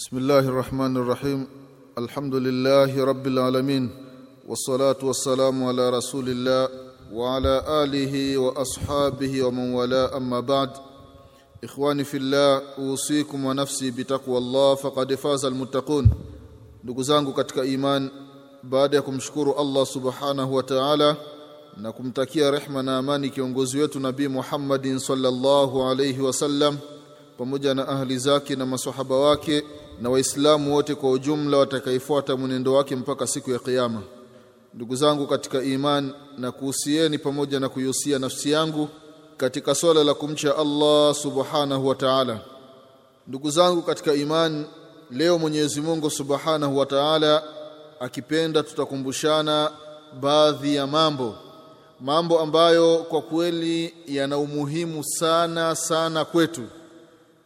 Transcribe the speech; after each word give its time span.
بسم 0.00 0.16
الله 0.18 0.38
الرحمن 0.38 0.96
الرحيم 0.96 1.46
الحمد 1.98 2.34
لله 2.34 3.04
رب 3.04 3.26
العالمين 3.26 3.90
والصلاة 4.48 4.96
والسلام 5.02 5.64
على 5.64 5.90
رسول 5.90 6.28
الله 6.28 6.68
وعلى 7.12 7.54
آله 7.84 8.38
وأصحابه 8.38 9.42
ومن 9.42 9.74
والاه 9.74 10.16
أما 10.16 10.40
بعد 10.40 10.70
إخواني 11.64 12.04
في 12.04 12.16
الله 12.16 12.62
أوصيكم 12.78 13.44
ونفسي 13.44 13.90
بتقوى 13.90 14.38
الله 14.38 14.74
فقد 14.74 15.14
فاز 15.14 15.44
المتقون 15.44 16.10
ndugu 16.84 17.02
zangu 17.02 17.32
katika 17.32 17.64
iman 17.64 18.10
baada 18.62 18.96
ya 18.96 19.02
kumshukuru 19.02 19.54
Allah 19.54 19.86
subhanahu 19.86 20.54
wa 20.54 20.62
ta'ala 20.62 21.16
na 21.76 21.92
kumtakia 21.92 22.50
rehma 22.50 22.82
na 22.82 22.98
amani 22.98 23.30
kiongozi 23.30 23.78
wetu 23.78 24.00
nabii 24.00 24.28
Muhammadin 24.28 24.98
sallallahu 24.98 25.82
alayhi 25.84 26.20
wasallam 26.20 26.78
pamoja 27.38 27.74
na 27.74 27.88
ahli 27.88 28.18
zake 28.18 28.56
na 28.56 28.66
maswahaba 28.66 29.16
wake 29.16 29.62
na 30.01 30.09
waislamu 30.09 30.73
wote 30.75 30.95
kwa 30.95 31.11
ujumla 31.11 31.57
watakayefuata 31.57 32.37
mwenendo 32.37 32.73
wake 32.73 32.95
mpaka 32.95 33.27
siku 33.27 33.51
ya 33.51 33.59
kiyama. 33.59 34.01
Ndugu 34.73 34.95
zangu 34.95 35.27
katika 35.27 35.63
iman 35.63 36.13
na 36.37 36.51
kuhusieni 36.51 37.17
pamoja 37.17 37.59
na 37.59 37.69
kuihusia 37.69 38.19
nafsi 38.19 38.51
yangu 38.51 38.89
katika 39.37 39.75
swala 39.75 40.03
la 40.03 40.13
kumcha 40.13 40.57
Allah 40.57 41.15
subhanahu 41.15 41.87
wa 41.87 41.95
ta'ala. 41.95 42.39
Ndugu 43.27 43.49
zangu 43.51 43.81
katika 43.81 44.13
iman 44.13 44.65
leo 45.11 45.37
Mwenyezi 45.39 45.81
Mungu 45.81 46.09
subhanahu 46.09 46.77
wa 46.77 46.85
ta'ala 46.85 47.43
akipenda 47.99 48.63
tutakumbushana 48.63 49.71
baadhi 50.21 50.75
ya 50.75 50.87
mambo. 50.87 51.35
Mambo 51.99 52.39
ambayo 52.39 52.97
kwa 52.97 53.21
kweli 53.21 53.93
yana 54.07 54.37
umuhimu 54.37 55.03
sana 55.03 55.75
sana 55.75 56.25
kwetu 56.25 56.61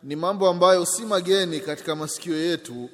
ni 0.06 0.16
mambo 0.16 0.50
ambayo 0.50 0.86
si 0.86 1.06
mageni 1.06 1.60
katika 1.60 1.96
masikio 1.96 2.38
yetu 2.38 2.90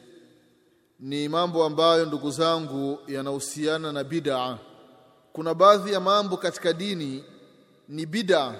ni 1.00 1.30
mambo 1.30 1.64
ambayo 1.66 2.06
ndugu 2.06 2.32
zangu 2.32 3.00
yanahusiana 3.08 3.92
na 3.92 4.04
bid'a. 4.04 4.58
Kuna 5.34 5.54
baadhi 5.54 5.94
ya 5.94 6.00
mambo 6.00 6.38
katika 6.38 6.74
dini 6.74 7.24
ni 7.90 8.06
bid'a 8.06 8.54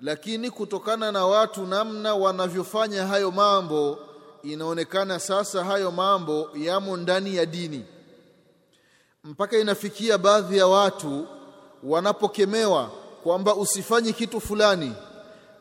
lakini 0.00 0.50
kutokana 0.50 1.12
na 1.12 1.26
watu 1.26 1.66
namna 1.66 2.14
wanavyofanya 2.14 3.06
hayo 3.06 3.30
mambo 3.30 3.98
inaonekana 4.42 5.18
sasa 5.20 5.64
hayo 5.64 5.90
mambo 5.90 6.50
yamo 6.54 6.96
ndani 6.96 7.36
ya 7.36 7.46
dini. 7.46 7.84
Mpaka 9.24 9.58
inafikia 9.58 10.18
baadhi 10.18 10.58
ya 10.58 10.66
watu 10.66 11.26
wanapokemewa 11.82 12.90
kwamba 13.22 13.54
usifanye 13.54 14.12
kitu 14.12 14.40
fulani 14.40 14.92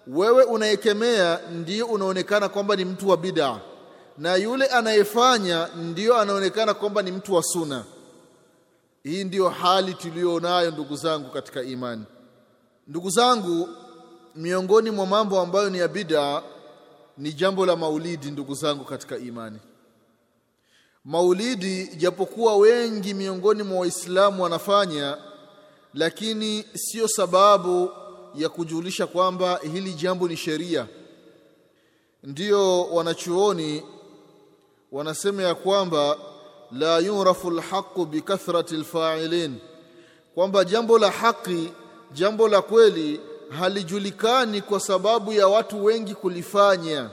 wewe 0.08 0.44
unayekemea 0.44 1.40
ndiyo 1.52 1.86
unaonekana 1.86 2.50
kwamba 2.50 2.76
ni 2.76 2.86
mtu 2.86 3.10
wa 3.10 3.18
bid'a. 3.18 3.60
Na 4.18 4.36
yule 4.36 4.66
anayefanya 4.66 5.68
ndiyo 5.76 6.18
anaonekana 6.18 6.74
kwamba 6.74 7.02
ni 7.02 7.12
mtu 7.12 7.34
wa 7.34 7.44
suna 7.44 7.84
hii 9.04 9.24
ndiyo 9.24 9.50
hali 9.50 9.94
tuliyonayo 9.94 10.72
ndugu 10.72 10.96
zangu 10.96 11.30
katika 11.30 11.64
imani. 11.64 12.04
Ndugu 12.88 13.10
zangu 13.10 13.70
miongoni 14.36 14.92
mwa 14.92 15.06
mambo 15.06 15.40
ambayo 15.42 15.70
ni 15.70 15.78
ya 15.78 15.88
bid'a 15.88 16.44
ni 17.18 17.34
jambo 17.34 17.66
la 17.66 17.76
maulidi 17.76 18.32
ndugu 18.32 18.56
zangu 18.56 18.84
katika 18.86 19.18
imani. 19.18 19.60
Maulidi 21.06 21.88
japokuwa 21.88 22.58
wengi 22.58 23.14
miongoni 23.14 23.64
mwa 23.64 23.80
waislamu 23.80 24.44
wanafanya 24.44 25.18
lakini 25.94 26.66
sio 26.74 27.08
sababu 27.08 27.92
ya 28.36 28.50
kujulisha 28.50 29.08
kwamba 29.08 29.60
hili 29.74 29.94
jambo 29.94 30.28
ni 30.28 30.38
sheria. 30.38 30.88
Ndiyo 32.24 32.84
wanachuoni 32.84 33.84
wanasema 34.92 35.44
ya 35.44 35.56
kwamba 35.56 36.18
la 36.72 36.98
yurafu 37.00 37.52
lhaqu 37.52 38.06
bikathrati 38.06 38.76
lfailin, 38.76 39.56
kwamba 40.36 40.64
jambo 40.66 41.00
la 41.00 41.12
haki 41.12 41.72
jambo 42.14 42.48
la 42.48 42.62
kweli 42.62 43.20
halijulikani 43.60 44.62
kwa 44.62 44.80
sababu 44.80 45.34
ya 45.34 45.48
watu 45.48 45.84
wengi 45.86 46.16
kulifanya 46.16 47.10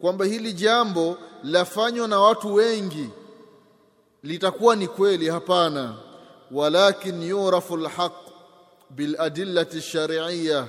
kwamba 0.00 0.24
hili 0.24 0.52
jambo 0.52 1.18
lafanywa 1.44 2.08
na 2.08 2.20
watu 2.20 2.54
wengi 2.54 3.08
litakuwa 4.22 4.76
ni 4.76 4.88
kweli 4.88 5.28
hapana. 5.28 5.94
Walakin 6.50 7.22
yurafu 7.22 7.74
alhaq 7.74 8.12
biladillati 8.96 9.80
shar'iyya 9.80 10.68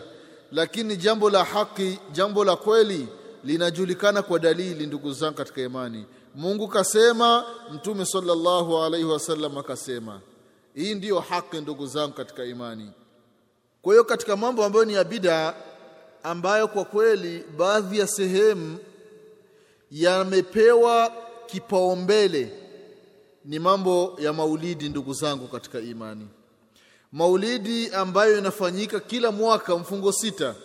lakini 0.51 0.97
jambo 0.97 1.29
la 1.29 1.43
haki 1.43 1.99
jambo 2.11 2.43
la 2.45 2.55
kweli 2.55 3.07
linajulikana 3.43 4.21
kwa 4.21 4.39
dalili 4.39 4.87
ndugu 4.87 5.13
zangu 5.13 5.37
katika 5.37 5.61
imani. 5.61 6.05
Mungu 6.35 6.67
kasema 6.67 7.45
mtume 7.73 8.05
sallallahu 8.05 8.77
alaihi 8.77 9.05
wasallam 9.05 9.57
akasema 9.57 10.21
hii 10.73 10.95
ndiyo 10.95 11.19
haki 11.19 11.57
ndugu 11.57 11.87
zangu 11.87 12.13
katika 12.13 12.43
imani. 12.45 12.91
Kwa 13.81 13.93
hiyo 13.93 14.03
katika 14.03 14.35
mambo 14.35 14.65
ambayo 14.65 14.85
ni 14.85 14.93
ya 14.93 15.03
bidaa, 15.03 15.53
ambayo 16.23 16.67
kwa 16.67 16.85
kweli 16.85 17.43
baadhi 17.57 17.99
ya 17.99 18.07
sehemu 18.07 18.77
yamepewa 19.91 21.11
kipaumbele 21.45 22.51
ni 23.45 23.59
mambo 23.59 24.17
ya 24.19 24.33
maulidi 24.33 24.89
ndugu 24.89 25.13
zangu 25.13 25.47
katika 25.47 25.79
imani 25.79 26.27
maulidi 27.15 27.89
ambayo 27.89 28.37
inafanyika 28.37 28.99
kila 28.99 29.31
mwaka 29.31 29.75
mfungo 29.77 30.11
sita. 30.11 30.55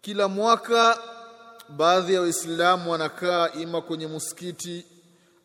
Kila 0.00 0.28
mwaka 0.28 0.98
baadhi 1.68 2.14
ya 2.14 2.20
waislamu 2.20 2.90
wanakaa 2.92 3.50
ima 3.52 3.80
kwenye 3.80 4.06
muskiti 4.06 4.84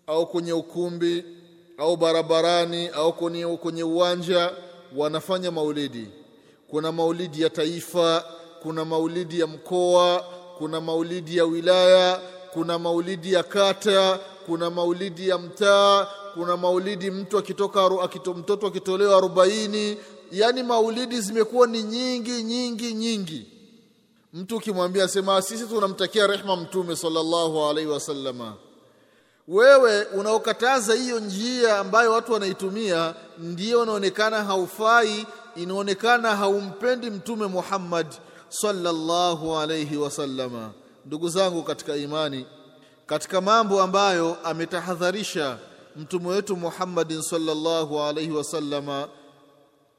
au 0.07 0.27
kwenye 0.27 0.53
ukumbi 0.53 1.25
au 1.77 1.97
barabarani 1.97 2.87
au 2.87 3.13
kwenye, 3.13 3.45
kwenye 3.57 3.83
uwanja 3.83 4.51
wanafanya 4.95 5.51
maulidi. 5.51 6.07
Kuna 6.67 6.91
maulidi 6.91 7.41
ya 7.41 7.49
taifa 7.49 8.23
kuna 8.61 8.85
maulidi 8.85 9.39
ya 9.39 9.47
mkoa 9.47 10.25
kuna 10.57 10.81
maulidi 10.81 11.37
ya 11.37 11.45
wilaya 11.45 12.19
kuna 12.53 12.79
maulidi 12.79 13.33
ya 13.33 13.43
kata 13.43 14.19
kuna 14.45 14.69
maulidi 14.69 15.29
ya 15.29 15.37
mtaa 15.37 16.07
kuna 16.37 16.57
maulidi 16.57 17.11
mtu 17.11 17.37
akitoka 17.37 17.89
akito, 18.03 18.33
mtoto 18.33 18.67
akitolewa 18.67 19.17
arobaini 19.17 19.97
yani 20.31 20.63
maulidi 20.63 21.21
zimekuwa 21.21 21.67
ni 21.67 21.83
nyingi 21.83 22.43
nyingi 22.43 22.93
nyingi. 22.93 23.47
Mtu 24.33 24.55
ukimwambia 24.57 25.07
sema 25.07 25.41
sisi 25.41 25.65
tunamtakia 25.65 26.27
rehma 26.27 26.55
mtume 26.55 26.95
sallallahu 26.95 27.65
alaihi 27.65 27.89
wasallama. 27.89 28.53
Wewe 29.47 30.03
unaokataza 30.03 30.93
hiyo 30.93 31.19
njia 31.19 31.79
ambayo 31.79 32.11
watu 32.11 32.33
wanaitumia 32.33 33.13
ndiyo 33.37 33.81
unaonekana 33.81 34.43
haufai 34.43 35.25
inaonekana 35.55 36.35
haumpendi 36.35 37.09
mtume 37.09 37.47
Muhammad 37.47 38.07
sallallahu 38.49 39.57
alaihi 39.57 39.97
wasallama. 39.97 40.71
Ndugu 41.05 41.29
zangu 41.29 41.63
katika 41.63 41.95
imani 41.95 42.45
katika 43.05 43.41
mambo 43.41 43.81
ambayo 43.81 44.37
ametahadharisha 44.43 45.57
mtume 45.97 46.27
wetu 46.29 46.55
Muhammadin 46.55 47.21
sallallahu 47.21 48.01
alaihi 48.01 48.31
wasallama 48.31 49.07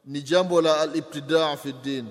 ni 0.04 0.22
jambo 0.22 0.62
la 0.62 0.80
al-ibtidaa 0.80 1.56
fi 1.56 1.72
din 1.72 2.06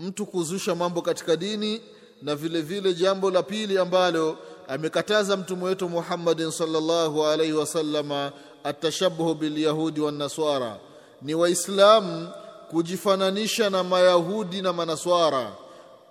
mtu 0.00 0.26
kuzusha 0.26 0.74
mambo 0.74 1.02
katika 1.02 1.36
dini 1.36 1.80
na 2.22 2.36
vile 2.36 2.62
vile 2.62 2.94
jambo 2.94 3.30
la 3.30 3.42
pili 3.42 3.78
ambalo 3.78 4.36
amekataza 4.68 5.36
mtume 5.36 5.64
wetu 5.64 5.88
Muhammadin 5.88 6.50
sallallahu 6.50 7.26
alaihi 7.26 7.52
wasallama 7.52 8.32
atashabuhu 8.64 9.34
bilyahudi 9.34 10.00
wannaswara 10.00 10.76
ni 11.22 11.34
waislamu 11.34 12.28
kujifananisha 12.70 13.70
na 13.70 13.84
mayahudi 13.84 14.62
na 14.62 14.72
manaswara 14.72 15.52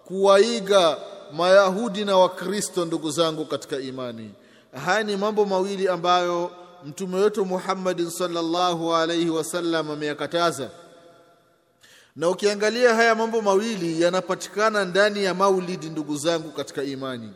kuwaiga 0.05 0.97
mayahudi 1.33 2.05
na 2.05 2.17
wakristo 2.17 2.85
ndugu 2.85 3.11
zangu 3.11 3.45
katika 3.45 3.79
imani. 3.79 4.31
Haya 4.85 5.03
ni 5.03 5.17
mambo 5.17 5.45
mawili 5.45 5.87
ambayo 5.87 6.51
mtume 6.85 7.17
wetu 7.17 7.45
Muhammadin 7.45 8.09
sallallahu 8.09 8.95
alaihi 8.95 9.29
wasallam 9.29 9.91
ameyakataza. 9.91 10.69
Na 12.15 12.29
ukiangalia 12.29 12.95
haya 12.95 13.15
mambo 13.15 13.41
mawili 13.41 14.01
yanapatikana 14.01 14.85
ndani 14.85 15.23
ya 15.23 15.33
maulidi 15.33 15.89
ndugu 15.89 16.17
zangu 16.17 16.51
katika 16.51 16.83
imani. 16.83 17.33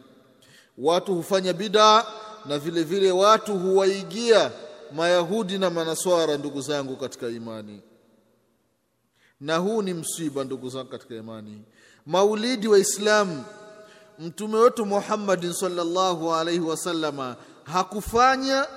Watu 0.77 1.15
hufanya 1.15 1.53
bidaa 1.53 2.05
na 2.45 2.59
vile 2.59 2.83
vile 2.83 3.11
watu 3.11 3.57
huwaigia 3.59 4.51
mayahudi 4.95 5.57
na 5.57 5.69
manaswara 5.69 6.37
ndugu 6.37 6.61
zangu 6.61 6.95
katika 6.95 7.27
imani. 7.29 7.81
Na 9.41 9.57
huu 9.57 9.81
ni 9.81 9.93
msiba 9.93 10.43
ndugu 10.43 10.69
zangu 10.69 10.89
katika 10.89 11.15
imani. 11.15 11.61
Maulidi 12.05 12.67
wa 12.67 12.79
islamu 12.79 13.43
mtume 14.19 14.57
wetu 14.57 14.85
Muhammadin 14.85 15.53
sallallahu 15.53 16.33
alaihi 16.35 16.59
wasallama 16.59 17.35
hakufanya 17.63 18.67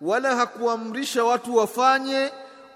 wala 0.00 0.36
hakuamrisha 0.36 1.24
watu 1.24 1.56
wafanye 1.56 2.30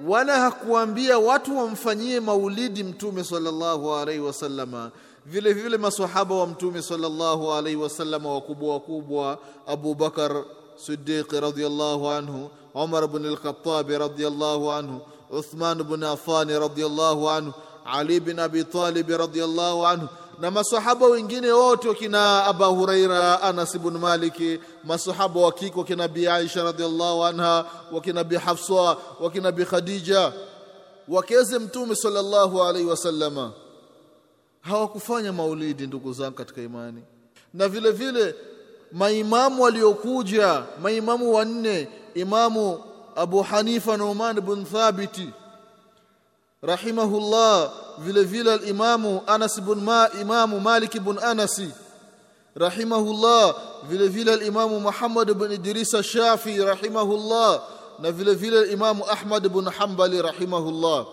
wala 0.06 0.38
hakuambia 0.40 1.18
watu 1.18 1.58
wamfanyie 1.58 2.20
maulidi 2.20 2.84
mtume 2.84 3.24
sallallahu 3.24 3.94
alaihi 3.94 4.20
wasallama 4.20 4.90
vile 5.26 5.52
vile 5.52 5.76
maswahaba 5.76 6.34
wa 6.34 6.46
mtume 6.46 6.82
sallallahu 6.82 7.52
alaihi 7.52 7.76
wasallama 7.76 8.34
wakubwa 8.34 8.74
wakubwa 8.74 9.38
Abu 9.66 9.94
Bakar 9.94 10.44
Siddiq 10.76 11.32
radhiyallahu 11.32 12.08
anhu 12.10 12.50
Umar 12.74 13.04
ibn 13.04 13.26
al-Khattab 13.26 13.88
radhiyallahu 13.90 14.72
anhu 14.72 15.00
Uthman 15.30 15.80
ibn 15.80 16.02
Affan 16.02 16.48
radhiyallahu 16.48 17.30
anhu 17.30 17.52
Ali 17.84 18.16
ibn 18.16 18.38
Abi 18.38 18.64
Talib 18.64 19.08
radhiyallahu 19.10 19.86
anhu 19.86 20.08
na 20.40 20.50
masahaba 20.50 21.06
wengine 21.06 21.52
wote 21.52 21.88
wakina 21.88 22.44
Aba 22.44 22.66
Huraira, 22.66 23.42
Anas 23.42 23.74
ibn 23.74 23.98
Malik, 23.98 24.60
masahaba 24.84 25.40
wa 25.40 25.52
kike 25.52 25.78
wakina 25.78 26.08
Bi 26.08 26.28
Aisha 26.28 26.62
radhiallahu 26.64 27.24
anha, 27.24 27.64
wakina 27.92 28.24
Bi 28.24 28.36
Hafsa, 28.36 28.96
wakina 29.20 29.52
Bi 29.52 29.64
Khadija, 29.64 30.32
wakeze 31.08 31.58
Mtume 31.58 31.94
sallallahu 31.96 32.62
alaihi 32.62 32.88
wasallama 32.88 33.52
hawakufanya 34.60 35.32
maulidi, 35.32 35.86
ndugu 35.86 36.12
zangu 36.12 36.34
katika 36.36 36.62
imani. 36.62 37.02
Na 37.54 37.68
vile 37.68 37.90
vile 37.90 38.34
maimamu 38.92 39.62
waliokuja, 39.62 40.62
maimamu 40.82 41.34
wanne, 41.34 41.88
Imamu 42.14 42.84
Abu 43.16 43.42
Hanifa 43.42 43.96
Numan 43.96 44.40
bin 44.40 44.64
Thabiti 44.64 45.28
rahimahullah 46.62 47.72
vile 47.98 48.22
vile 48.24 48.52
alimamu 48.52 49.20
Anas 49.26 49.58
ibn 49.58 49.74
ma 49.80 50.08
imamu 50.20 50.60
Malik 50.60 50.94
ibn 50.94 51.18
Anasi 51.18 51.68
rahimahullah. 52.56 53.54
Vile 53.88 54.08
vile 54.08 54.32
alimamu 54.32 54.80
Muhammad 54.80 55.28
ibn 55.30 55.52
Idris 55.52 55.96
Shafi 56.02 56.58
rahimahullah. 56.58 57.62
Na 57.98 58.12
vile 58.12 58.34
vile 58.34 58.58
alimamu 58.58 59.04
Ahmad 59.10 59.44
ibn 59.46 59.64
Hanbali 59.70 60.22
rahimahullah. 60.22 61.06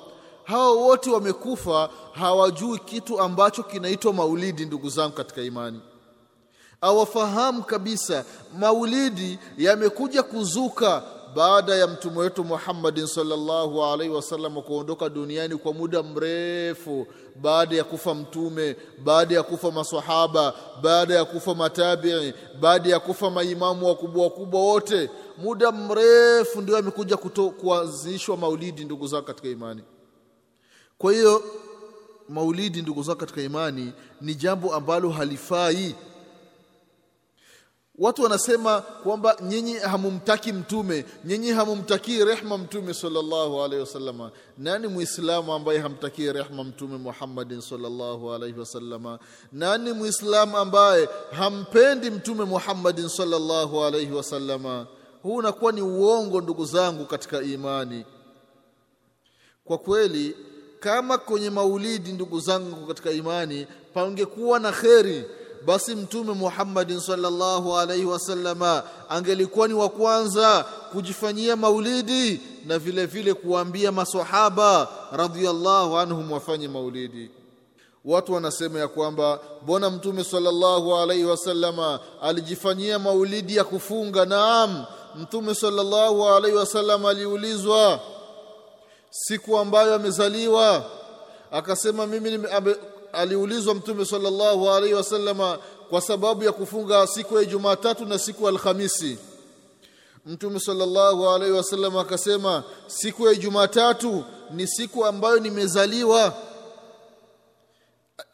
Hao 0.44 0.78
wote 0.78 1.10
wamekufa 1.10 1.90
hawajui 2.14 2.80
kitu 2.80 3.20
ambacho 3.22 3.64
kinaitwa 3.64 4.14
maulidi 4.14 4.66
ndugu 4.66 4.90
zangu 4.90 5.12
katika 5.14 5.42
imani. 5.42 5.80
Awafahamu 6.82 7.64
kabisa 7.64 8.26
maulidi 8.60 9.40
yamekuja 9.58 10.24
kuzuka 10.24 11.04
baada 11.36 11.76
ya 11.76 11.88
mtume 11.88 12.18
wetu 12.20 12.44
Muhammadin 12.44 13.08
sallallahu 13.08 13.84
alaihi 13.86 14.14
wasallam 14.14 14.62
kuondoka 14.62 15.10
duniani 15.10 15.56
kwa 15.58 15.74
muda 15.74 16.04
mrefu, 16.04 17.08
baada 17.36 17.76
ya 17.76 17.84
kufa 17.84 18.14
mtume, 18.16 18.76
baada 19.04 19.36
ya 19.36 19.44
kufa 19.44 19.72
maswahaba, 19.72 20.54
baada 20.82 21.16
ya 21.16 21.26
kufa 21.26 21.56
matabii, 21.56 22.34
baada 22.60 22.90
ya 22.90 23.00
kufa 23.00 23.30
maimamu 23.30 23.88
wakubwa 23.88 24.24
wakubwa 24.24 24.62
wote, 24.62 25.10
muda 25.38 25.72
mrefu 25.72 26.62
ndio 26.62 26.78
amekuja 26.78 27.18
kuanzishwa 27.62 28.38
maulidi, 28.38 28.86
ndugu 28.86 29.08
zao 29.08 29.22
katika 29.22 29.48
imani. 29.48 29.82
Kwa 30.98 31.14
hiyo 31.14 31.44
maulidi, 32.30 32.82
ndugu 32.82 33.04
zao 33.04 33.16
katika 33.16 33.42
imani, 33.42 33.94
ni 34.22 34.36
jambo 34.36 34.76
ambalo 34.76 35.10
halifai 35.10 35.96
Watu 38.02 38.24
wanasema 38.24 38.82
kwamba 38.82 39.38
nyinyi 39.42 39.74
hamumtaki 39.74 40.54
mtume, 40.54 41.06
nyinyi 41.26 41.52
hamumtakii 41.52 42.26
rehma 42.26 42.58
mtume 42.58 42.94
sallallahu 42.94 43.64
alaihi 43.64 43.80
wasallam. 43.80 44.30
Nani 44.58 44.88
muislamu 44.88 45.54
ambaye 45.54 45.80
hamtakii 45.80 46.32
rehma 46.34 46.64
mtume 46.64 46.98
Muhammadin 46.98 47.62
sallallahu 47.62 48.34
alaihi 48.34 48.60
wasallam? 48.60 49.18
Nani 49.52 49.94
muislamu 49.94 50.58
ambaye 50.58 51.10
hampendi 51.32 52.10
mtume 52.10 52.44
Muhammadin 52.46 53.10
sallallahu 53.10 53.84
alaihi 53.84 54.12
wasallam? 54.12 54.86
Huu 55.24 55.36
unakuwa 55.36 55.72
ni 55.72 55.82
uongo, 55.82 56.42
ndugu 56.42 56.66
zangu 56.66 57.06
katika 57.06 57.42
imani. 57.42 58.06
Kwa 59.66 59.78
kweli, 59.78 60.36
kama 60.80 61.18
kwenye 61.18 61.50
maulidi, 61.50 62.12
ndugu 62.12 62.40
zangu 62.40 62.88
katika 62.88 63.12
imani, 63.12 63.68
pangekuwa 63.94 64.60
na 64.60 64.72
kheri 64.72 65.26
basi 65.66 65.96
mtume 65.96 66.34
Muhammadin 66.34 67.00
sallallahu 67.00 67.78
alaihi 67.78 68.06
wasallama 68.06 68.84
angelikuwa 69.10 69.68
ni 69.68 69.74
wa 69.74 69.90
kwanza 69.90 70.66
kujifanyia 70.92 71.56
maulidi 71.56 72.42
na 72.66 72.80
vile 72.80 73.06
vile 73.06 73.34
kuambia 73.34 73.92
maswahaba 73.92 74.88
radhiallahu 75.12 75.98
anhum 75.98 76.32
wafanye 76.32 76.68
maulidi. 76.68 77.32
Watu 78.06 78.34
wanasema 78.34 78.80
ya 78.80 78.88
kwamba 78.88 79.40
mbona 79.64 79.90
mtume 79.90 80.24
sallallahu 80.24 80.96
alaihi 80.98 81.24
wasallama 81.26 82.00
alijifanyia 82.22 83.00
maulidi 83.00 83.56
ya 83.56 83.64
kufunga? 83.64 84.26
Naam, 84.26 84.86
mtume 85.16 85.56
sallallahu 85.56 86.28
alaihi 86.30 86.58
wasallama 86.58 87.10
aliulizwa 87.10 88.00
siku 89.10 89.58
ambayo 89.58 89.96
amezaliwa, 89.96 90.84
akasema 91.52 92.08
mimi 92.08 92.40
aliulizwa 93.14 93.76
mtume 93.76 94.06
sallallahu 94.06 94.70
alaihi 94.70 94.94
wasallama 94.96 95.60
kwa 95.90 96.02
sababu 96.02 96.44
ya 96.44 96.52
kufunga 96.52 97.08
siku 97.08 97.38
ya 97.38 97.46
Jumatatu 97.46 98.06
na 98.06 98.20
siku 98.20 98.48
Alhamisi. 98.48 99.18
Mtume 100.26 100.60
sallallahu 100.60 101.30
alaihi 101.30 101.54
wasallam 101.56 101.98
akasema 101.98 102.64
siku 102.88 103.28
ya 103.28 103.36
Jumatatu 103.36 104.24
ni 104.52 104.68
siku 104.68 105.06
ambayo 105.06 105.40
nimezaliwa. 105.40 106.34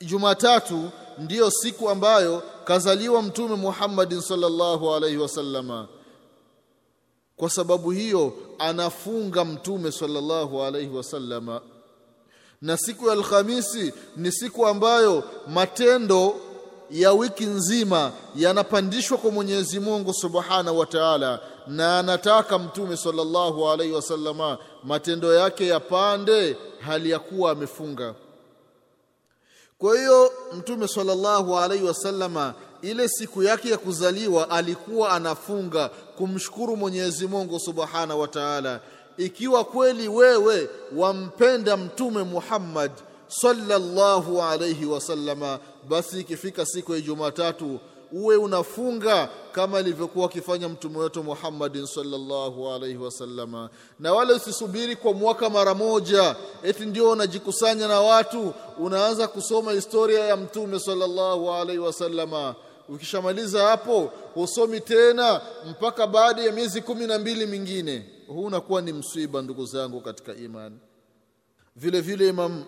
Jumatatu 0.01 0.89
ndiyo 1.17 1.51
siku 1.51 1.89
ambayo 1.89 2.43
kazaliwa 2.65 3.21
Mtume 3.21 3.55
Muhammadin 3.55 4.21
sallallahu 4.21 4.93
alaihi 4.95 5.17
wasallama. 5.17 5.87
Kwa 7.37 7.49
sababu 7.49 7.91
hiyo 7.91 8.33
anafunga 8.59 9.45
Mtume 9.45 9.91
sallallahu 9.91 10.63
alaihi 10.63 10.95
wasallama 10.95 11.61
na 12.61 12.77
siku 12.77 13.07
ya 13.07 13.13
Alhamisi 13.13 13.93
ni 14.15 14.31
siku 14.31 14.67
ambayo 14.67 15.23
matendo 15.47 16.35
ya 16.91 17.13
wiki 17.13 17.45
nzima 17.45 18.11
yanapandishwa 18.35 19.17
kwa 19.17 19.31
Mwenyezi 19.31 19.79
Mungu 19.79 20.13
Subhanahu 20.13 20.79
wa 20.79 20.85
Ta'ala, 20.85 21.39
na 21.67 21.99
anataka 21.99 22.59
Mtume 22.59 22.97
sallallahu 22.97 23.69
alaihi 23.69 23.93
wasallama 23.93 24.57
matendo 24.83 25.33
yake 25.33 25.67
yapande 25.67 26.57
hali 26.79 27.09
ya 27.09 27.19
kuwa 27.19 27.51
amefunga. 27.51 28.15
Kwa 29.77 29.97
hiyo 29.97 30.31
Mtume 30.57 30.87
sallallahu 30.87 31.57
alaihi 31.59 31.83
wasallama 31.83 32.53
ile 32.81 33.07
siku 33.09 33.43
yake 33.43 33.69
ya 33.69 33.77
kuzaliwa 33.77 34.49
alikuwa 34.49 35.09
anafunga 35.11 35.89
kumshukuru 35.89 36.77
Mwenyezi 36.77 37.27
Mungu 37.27 37.59
Subhanahu 37.59 38.19
wa 38.19 38.27
Ta'ala 38.27 38.79
ikiwa 39.17 39.63
kweli 39.63 40.07
wewe 40.07 40.69
wampenda 40.95 41.77
mtume 41.77 42.23
Muhammad 42.23 42.91
sallallahu 43.27 44.41
alayhi 44.43 44.85
wasallama 44.85 45.59
basi 45.89 46.19
ikifika 46.19 46.65
siku 46.65 46.93
ya 46.93 47.01
Jumatatu 47.01 47.79
uwe 48.11 48.35
unafunga 48.35 49.29
kama 49.51 49.79
ilivyokuwa 49.79 50.25
akifanya 50.25 50.69
mtume 50.69 50.97
wetu 50.99 51.23
Muhammadin 51.23 51.85
sallallahu 51.85 52.69
alaihi 52.69 52.97
wasallama, 52.97 53.69
na 53.99 54.13
wala 54.13 54.33
usisubiri 54.33 54.95
kwa 54.95 55.13
mwaka 55.13 55.49
mara 55.49 55.73
moja 55.73 56.35
eti 56.63 56.85
ndio 56.85 57.09
unajikusanya 57.11 57.87
na 57.87 58.01
watu 58.01 58.53
unaanza 58.79 59.27
kusoma 59.27 59.71
historia 59.71 60.19
ya 60.25 60.37
mtume 60.37 60.79
sallallahu 60.79 61.51
alaihi 61.51 61.79
wasallama. 61.79 62.55
Ukishamaliza 62.89 63.67
hapo 63.67 64.11
husomi 64.33 64.81
tena 64.81 65.41
mpaka 65.69 66.07
baada 66.07 66.41
ya 66.43 66.51
miezi 66.51 66.81
kumi 66.81 67.07
na 67.07 67.19
mbili 67.19 67.45
mingine 67.45 68.05
huu 68.28 68.44
unakuwa 68.44 68.80
ni 68.82 68.92
msiba 68.92 69.42
ndugu 69.42 69.66
zangu 69.66 70.00
katika 70.00 70.34
imani 70.34 70.78
vile 71.76 72.00
vile 72.00 72.28
imam 72.28 72.64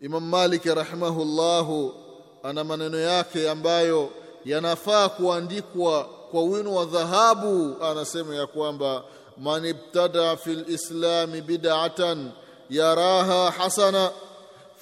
imam 0.00 0.28
malik 0.28 0.64
rahimahullahu 0.64 1.94
ana 2.42 2.64
maneno 2.64 2.98
yake 2.98 3.50
ambayo 3.50 4.10
yanafaa 4.44 5.08
kuandikwa 5.08 6.04
kwa 6.04 6.42
wino 6.42 6.74
wa 6.74 6.84
dhahabu 6.84 7.76
anasema 7.84 8.34
ya 8.34 8.46
kwamba 8.46 9.04
man 9.38 9.64
ibtada 9.64 10.36
fil 10.36 10.64
islami 10.68 11.40
bid'atan 11.40 12.30
yaraha 12.70 13.50
hasana 13.50 14.10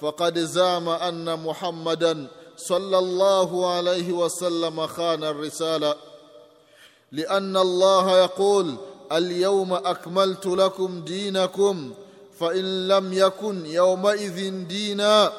faqad 0.01 0.45
zama 0.45 1.01
anna 1.01 1.37
muhammadan 1.37 2.27
sallallahu 2.55 3.65
alayhi 3.65 4.11
wasallam 4.11 4.87
khana 4.87 5.27
ar-risala 5.29 5.95
لأن 7.11 7.57
الله 7.57 8.17
يقول 8.19 8.75
اليوم 9.11 9.73
أكملت 9.73 10.45
لكم 10.45 11.01
دينكم 11.01 11.91
فإن 12.39 12.87
لم 12.87 13.13
يكن 13.13 13.65
يومئذ 13.65 14.51
دينا 14.67 15.31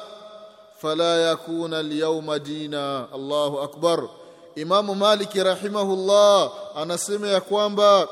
فلا 0.79 1.31
يكون 1.31 1.73
اليوم 1.73 2.33
دينا 2.35 3.07
الله 3.15 3.63
أكبر 3.63 4.09
Imamu 4.55 4.95
Maliki 4.95 5.43
rahimahullah 5.43 6.51
anasema 6.75 7.27
ya 7.27 7.41
kwamba 7.41 8.07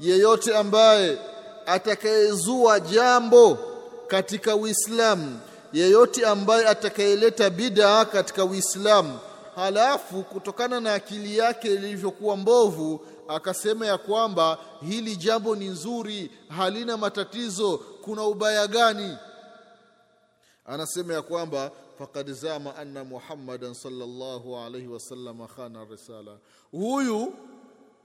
yeyote 0.00 0.56
ambaye 0.56 1.18
atakayezua 1.66 2.80
jambo 2.80 3.58
katika 4.06 4.56
Uislamu, 4.56 5.40
yeyote 5.72 6.26
ambaye 6.26 6.68
atakayeleta 6.68 7.50
bid'a 7.50 8.04
katika 8.04 8.44
Uislamu, 8.44 9.18
halafu 9.56 10.22
kutokana 10.22 10.80
na 10.80 10.94
akili 10.94 11.38
yake 11.38 11.68
ilivyokuwa 11.74 12.36
mbovu 12.36 13.00
akasema 13.27 13.85
ya 13.85 13.97
kwamba 13.97 14.57
hili 14.89 15.15
jambo 15.15 15.55
ni 15.55 15.67
nzuri, 15.67 16.31
halina 16.49 16.97
matatizo, 16.97 17.77
kuna 17.77 18.23
ubaya 18.23 18.67
gani? 18.67 19.17
Anasema 20.65 21.13
ya 21.13 21.21
kwamba 21.21 21.71
faqad 21.99 22.31
zama 22.33 22.75
anna 22.75 23.03
muhammadan 23.03 23.73
sallallahu 23.73 24.57
alaihi 24.57 24.87
wasallam 24.87 25.47
khana 25.47 25.85
risala 25.85 26.37
huyu 26.71 27.33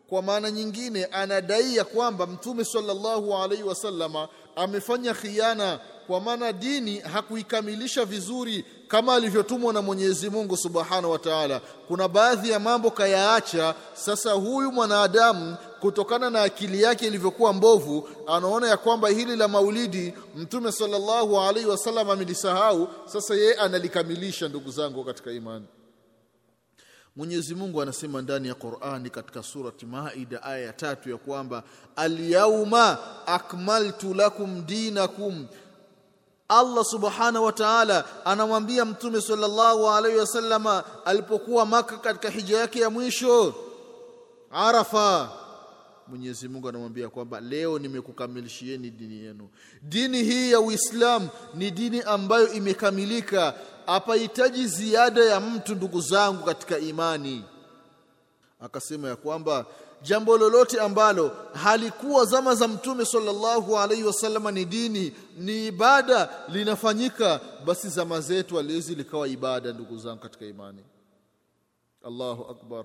kwa 0.08 0.22
maana 0.22 0.50
nyingine 0.50 1.04
anadai 1.04 1.76
ya 1.76 1.84
kwamba 1.84 2.26
mtume 2.26 2.64
sallallahu 2.64 3.34
alaihi 3.36 3.62
wasallama 3.62 4.28
amefanya 4.56 5.14
khiana 5.14 5.80
kwa 6.06 6.20
maana 6.20 6.52
dini 6.52 6.98
hakuikamilisha 6.98 8.04
vizuri 8.04 8.64
kama 8.90 9.14
alivyotumwa 9.14 9.72
na 9.72 9.82
Mwenyezi 9.82 10.30
Mungu 10.30 10.56
Subhanahu 10.56 11.10
wa 11.10 11.18
Ta'ala. 11.18 11.60
Kuna 11.88 12.08
baadhi 12.08 12.50
ya 12.50 12.58
mambo 12.60 12.90
kayaacha. 12.90 13.74
Sasa 13.94 14.32
huyu 14.32 14.72
mwanadamu 14.72 15.56
kutokana 15.80 16.30
na 16.30 16.42
akili 16.42 16.82
yake 16.82 17.06
ilivyokuwa 17.06 17.52
mbovu, 17.52 18.08
anaona 18.26 18.68
ya 18.68 18.76
kwamba 18.76 19.08
hili 19.08 19.36
la 19.36 19.48
maulidi 19.48 20.14
Mtume 20.36 20.72
sallallahu 20.72 21.40
alaihi 21.40 21.68
wasallam 21.68 22.10
amelisahau. 22.10 22.88
Sasa 23.06 23.34
yeye 23.34 23.54
analikamilisha. 23.54 24.48
Ndugu 24.48 24.70
zangu 24.70 25.04
katika 25.04 25.32
imani, 25.32 25.64
Mwenyezi 27.16 27.54
Mungu 27.54 27.82
anasema 27.82 28.22
ndani 28.22 28.48
ya 28.48 28.54
Qur'ani 28.54 29.10
katika 29.10 29.42
surati 29.42 29.86
Maida 29.86 30.42
aya 30.42 30.58
ya 30.66 30.72
tatu 30.72 31.10
ya 31.10 31.16
kwamba 31.16 31.62
al-yauma 31.96 32.98
akmaltu 33.26 34.14
lakum 34.14 34.66
dinakum 34.66 35.46
Allah 36.50 36.84
subhanahu 36.84 37.44
wa 37.44 37.52
ta'ala 37.52 38.04
anamwambia 38.24 38.84
mtume 38.84 39.20
sallallahu 39.20 39.90
alaihi 39.90 40.18
wasallama 40.18 40.84
alipokuwa 41.04 41.66
maka 41.66 41.96
katika 41.98 42.30
hija 42.30 42.58
yake 42.58 42.80
ya 42.80 42.90
mwisho 42.90 43.54
Arafa 44.52 45.30
Mwenyezi 46.08 46.48
Mungu 46.48 46.68
anamwambia 46.68 47.08
kwamba 47.08 47.40
leo 47.40 47.78
nimekukamilishieni 47.78 48.90
dini 48.90 49.24
yenu. 49.24 49.48
Dini 49.82 50.22
hii 50.22 50.50
ya 50.52 50.60
Uislamu 50.60 51.28
ni 51.54 51.70
dini 51.70 52.02
ambayo 52.02 52.52
imekamilika, 52.52 53.54
hapahitaji 53.86 54.66
ziada 54.66 55.24
ya 55.24 55.40
mtu, 55.40 55.74
ndugu 55.74 56.00
zangu 56.00 56.44
katika 56.44 56.78
imani. 56.78 57.44
Akasema 58.60 59.08
ya 59.08 59.16
kwamba 59.16 59.66
jambo 60.02 60.38
lolote 60.38 60.80
ambalo 60.80 61.36
halikuwa 61.62 62.24
zama 62.24 62.54
za 62.54 62.68
mtume 62.68 63.04
sallallahu 63.04 63.78
alaihi 63.78 64.04
wasallam 64.04 64.50
ni 64.50 64.64
dini 64.64 65.12
ni 65.38 65.66
ibada 65.66 66.28
linafanyika 66.48 67.40
basi 67.64 67.88
zama 67.88 68.20
zetu 68.20 68.58
aliwezi 68.58 68.94
likawa 68.94 69.28
ibada 69.28 69.72
ndugu 69.72 69.98
zangu 69.98 70.20
katika 70.20 70.44
imani. 70.46 70.84
Allahu 72.06 72.50
akbar. 72.50 72.84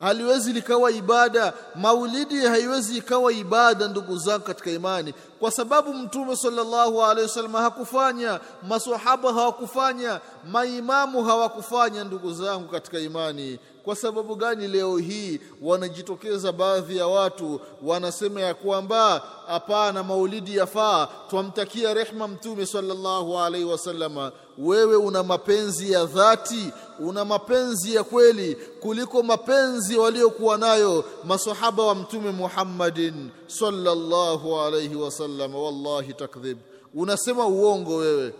Haliwezi 0.00 0.52
likawa 0.52 0.90
ibada 0.90 1.52
maulidi 1.74 2.36
haiwezi 2.46 2.96
ikawa 2.98 3.32
ibada 3.32 3.88
ndugu 3.88 4.16
zangu 4.18 4.44
katika 4.44 4.70
imani. 4.70 5.14
Kwa 5.40 5.50
sababu 5.50 5.94
mtume 5.94 6.36
sallallahu 6.36 7.02
alaihi 7.02 7.22
wasallam 7.28 7.52
hakufanya 7.52 8.40
maswahaba 8.68 9.32
hawakufanya 9.32 10.20
maimamu 10.50 11.24
hawakufanya 11.24 12.04
ndugu 12.04 12.32
zangu 12.32 12.68
katika 12.68 12.98
imani 12.98 13.58
kwa 13.84 13.96
sababu 13.96 14.36
gani 14.36 14.68
leo 14.68 14.96
hii 14.98 15.40
wanajitokeza 15.62 16.52
baadhi 16.52 16.96
ya 16.96 17.06
watu 17.06 17.60
wanasema 17.82 18.40
ya 18.40 18.54
kwamba 18.54 19.22
hapana 19.46 20.02
maulidi 20.02 20.56
yafaa 20.56 21.08
twamtakia 21.30 21.94
rehma 21.94 22.28
mtume 22.28 22.66
sallallahu 22.66 23.38
alaihi 23.38 23.66
wasallama 23.66 24.32
wewe 24.58 24.96
una 24.96 25.22
mapenzi 25.22 25.92
ya 25.92 26.04
dhati 26.04 26.72
una 27.00 27.24
mapenzi 27.24 27.94
ya 27.94 28.04
kweli 28.04 28.54
kuliko 28.80 29.22
mapenzi 29.22 29.96
waliokuwa 29.96 30.58
nayo 30.58 31.04
masahaba 31.24 31.86
wa 31.86 31.94
mtume 31.94 32.30
Muhammadin 32.30 33.30
sallallahu 33.46 34.60
alaihi 34.60 34.94
wasallama. 34.94 35.58
wallahi 35.58 36.12
takdhib. 36.14 36.58
Unasema 36.94 37.46
uongo 37.46 37.96
wewe 37.96 38.34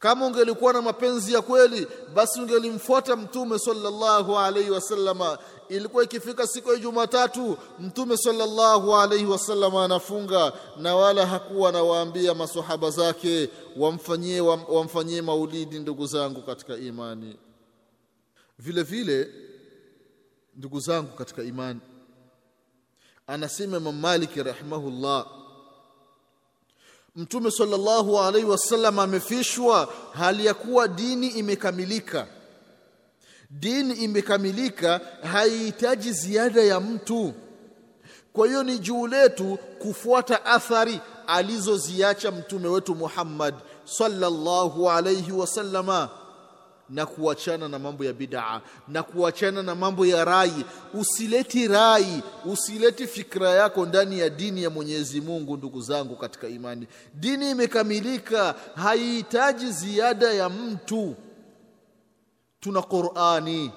kama 0.00 0.26
ungelikuwa 0.26 0.72
na 0.72 0.82
mapenzi 0.82 1.32
ya 1.32 1.42
kweli 1.42 1.86
basi 2.14 2.40
ungelimfuata 2.40 3.16
mtume 3.16 3.58
sallallahu 3.58 4.38
alaihi 4.38 4.70
wasallama. 4.70 5.38
Ilikuwa 5.68 6.04
ikifika 6.04 6.46
siku 6.46 6.72
ya 6.72 6.76
Jumatatu 6.78 7.56
mtume 7.80 8.16
sallallahu 8.16 8.96
alaihi 8.96 9.24
wasallama 9.26 9.84
anafunga 9.84 10.52
na 10.76 10.96
wala 10.96 11.26
hakuwa 11.26 11.68
anawaambia 11.68 12.34
masahaba 12.34 12.90
zake 12.90 13.48
wamfanyie 13.76 14.40
wamfanyie 14.40 15.22
maulidi 15.22 15.78
ndugu 15.78 16.06
zangu 16.06 16.42
katika 16.42 16.76
imani. 16.76 17.36
Vile 18.58 18.82
vile 18.82 19.28
ndugu 20.56 20.80
zangu 20.80 21.08
katika 21.16 21.42
imani. 21.42 21.80
Anasema 23.26 23.76
Imam 23.76 24.00
maliki 24.00 24.42
rahimahullah 24.42 25.39
Mtume 27.20 27.50
sallallahu 27.50 28.20
alaihi 28.20 28.46
wasallam 28.46 28.98
amefishwa 28.98 29.88
hali 30.12 30.46
ya 30.46 30.54
kuwa 30.54 30.88
dini 30.88 31.26
imekamilika. 31.28 32.26
Dini 33.50 33.94
imekamilika, 33.94 35.00
haihitaji 35.32 36.12
ziada 36.12 36.62
ya 36.62 36.80
mtu. 36.80 37.32
Kwa 38.32 38.46
hiyo 38.46 38.62
ni 38.62 38.78
juu 38.78 39.06
letu 39.06 39.58
kufuata 39.78 40.44
athari 40.44 41.00
alizoziacha 41.26 42.30
mtume 42.30 42.68
wetu 42.68 42.94
Muhammad 42.94 43.54
sallallahu 43.84 44.90
alaihi 44.90 45.32
wasallama 45.32 46.08
na 46.90 47.06
kuachana 47.06 47.68
na 47.68 47.78
mambo 47.78 48.04
ya 48.04 48.12
bidaa 48.12 48.60
na 48.88 49.02
kuachana 49.02 49.62
na 49.62 49.74
mambo 49.74 50.06
ya 50.06 50.24
rai. 50.24 50.64
Usileti 50.94 51.68
rai, 51.68 52.22
usileti 52.44 53.06
fikra 53.06 53.50
yako 53.50 53.86
ndani 53.86 54.18
ya 54.18 54.30
dini 54.30 54.62
ya 54.62 54.70
Mwenyezi 54.70 55.20
Mungu. 55.20 55.56
Ndugu 55.56 55.80
zangu 55.80 56.16
katika 56.16 56.48
imani, 56.48 56.86
dini 57.14 57.50
imekamilika, 57.50 58.54
haihitaji 58.74 59.72
ziada 59.72 60.32
ya 60.32 60.48
mtu. 60.48 61.14
Tuna 62.60 62.82
Qur'ani, 62.82 63.70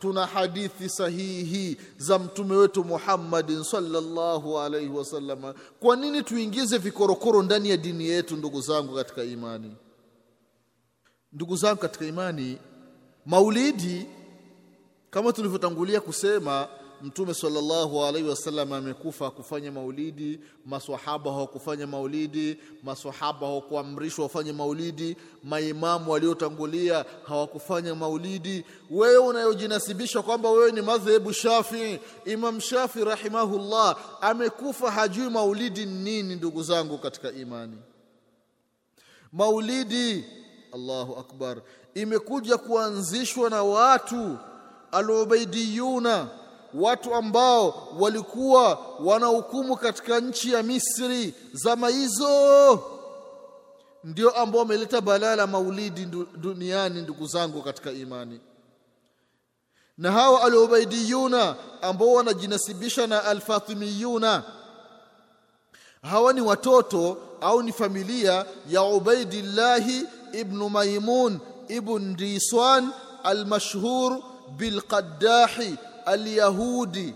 tuna 0.00 0.26
hadithi 0.26 0.88
sahihi 0.88 1.76
za 1.96 2.18
mtume 2.18 2.56
wetu 2.56 2.84
Muhammadin 2.84 3.64
sallallahu 3.64 4.58
alaihi 4.60 4.88
wasallam. 4.90 5.54
Kwa 5.80 5.96
nini 5.96 6.22
tuingize 6.22 6.78
vikorokoro 6.78 7.42
ndani 7.42 7.70
ya 7.70 7.76
dini 7.76 8.06
yetu? 8.08 8.36
Ndugu 8.36 8.60
zangu 8.60 8.94
katika 8.94 9.24
imani 9.24 9.76
Ndugu 11.32 11.56
zangu 11.56 11.80
katika 11.80 12.04
imani, 12.04 12.58
maulidi 13.26 14.06
kama 15.10 15.32
tulivyotangulia 15.32 16.00
kusema, 16.00 16.68
Mtume 17.02 17.34
sallallahu 17.34 18.04
alaihi 18.04 18.28
wasallam 18.28 18.72
amekufa 18.72 19.30
kufanya 19.30 19.72
maulidi, 19.72 20.40
maswahaba 20.66 21.32
hawakufanya 21.32 21.86
maulidi, 21.86 22.58
maswahaba 22.82 23.46
hawakuamrishwa 23.46 24.22
wafanye 24.24 24.52
maulidi, 24.52 25.16
maimamu 25.44 26.10
waliotangulia 26.12 27.04
hawakufanya 27.24 27.94
maulidi. 27.94 28.64
Wewe 28.90 29.16
unayojinasibisha 29.18 30.22
kwamba 30.22 30.50
wewe 30.50 30.72
ni 30.72 30.82
madhehebu 30.82 31.32
Shafii, 31.32 31.98
Imam 32.24 32.60
Shafii 32.60 33.04
rahimahullah 33.04 33.96
amekufa 34.20 34.90
hajui 34.90 35.30
maulidi 35.30 35.86
nini. 35.86 36.34
Ndugu 36.36 36.62
zangu 36.62 36.98
katika 36.98 37.32
imani, 37.32 37.76
maulidi 39.32 40.24
Allahu 40.74 41.16
akbar, 41.16 41.56
imekuja 41.94 42.58
kuanzishwa 42.58 43.50
na 43.50 43.62
watu 43.62 44.36
alubaidiyuna, 44.92 46.26
watu 46.74 47.14
ambao 47.14 47.88
walikuwa 47.98 48.78
wanahukumu 49.00 49.76
katika 49.76 50.20
nchi 50.20 50.52
ya 50.52 50.62
Misri 50.62 51.34
zama 51.52 51.88
hizo, 51.88 52.82
ndio 54.04 54.30
ambao 54.30 54.58
wameleta 54.60 55.00
balaa 55.00 55.36
la 55.36 55.46
maulidi 55.46 56.04
duniani. 56.36 57.02
Ndugu 57.02 57.26
zangu 57.26 57.62
katika 57.62 57.90
imani, 57.92 58.40
na 59.98 60.12
hawa 60.12 60.42
alubaidiyuna 60.42 61.56
ambao 61.82 62.12
wanajinasibisha 62.12 63.06
na 63.06 63.24
alfatimiyuna, 63.24 64.42
hawa 66.02 66.32
ni 66.32 66.40
watoto 66.40 67.16
au 67.40 67.62
ni 67.62 67.72
familia 67.72 68.46
ya 68.68 68.82
Ubaidillahi 68.82 70.06
ibnu 70.32 70.68
Maimun 70.68 71.40
ibn 71.68 72.16
Diswan 72.16 72.90
almashhur 73.24 74.22
bilqaddahi 74.58 75.76
alyahudi 76.06 77.14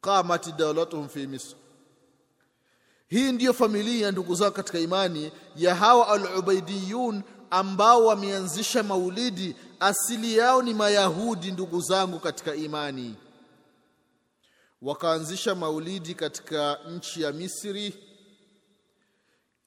qamat 0.00 0.56
dawlatuhum 0.58 1.08
fi 1.08 1.26
Misr. 1.26 1.56
Hii 3.08 3.32
ndiyo 3.32 3.52
familia 3.52 4.10
ndugu 4.10 4.34
zao 4.34 4.50
katika 4.50 4.78
imani 4.78 5.32
ya 5.56 5.74
hawa 5.74 6.08
alubaidiyun 6.08 7.22
ambao 7.50 8.06
wameanzisha 8.06 8.82
maulidi. 8.82 9.56
Asili 9.80 10.36
yao 10.36 10.62
ni 10.62 10.74
Mayahudi, 10.74 11.50
ndugu 11.52 11.80
zangu 11.80 12.18
katika 12.20 12.54
imani, 12.54 13.14
wakaanzisha 14.82 15.54
maulidi 15.54 16.14
katika 16.14 16.78
nchi 16.90 17.22
ya 17.22 17.32
Misri 17.32 17.94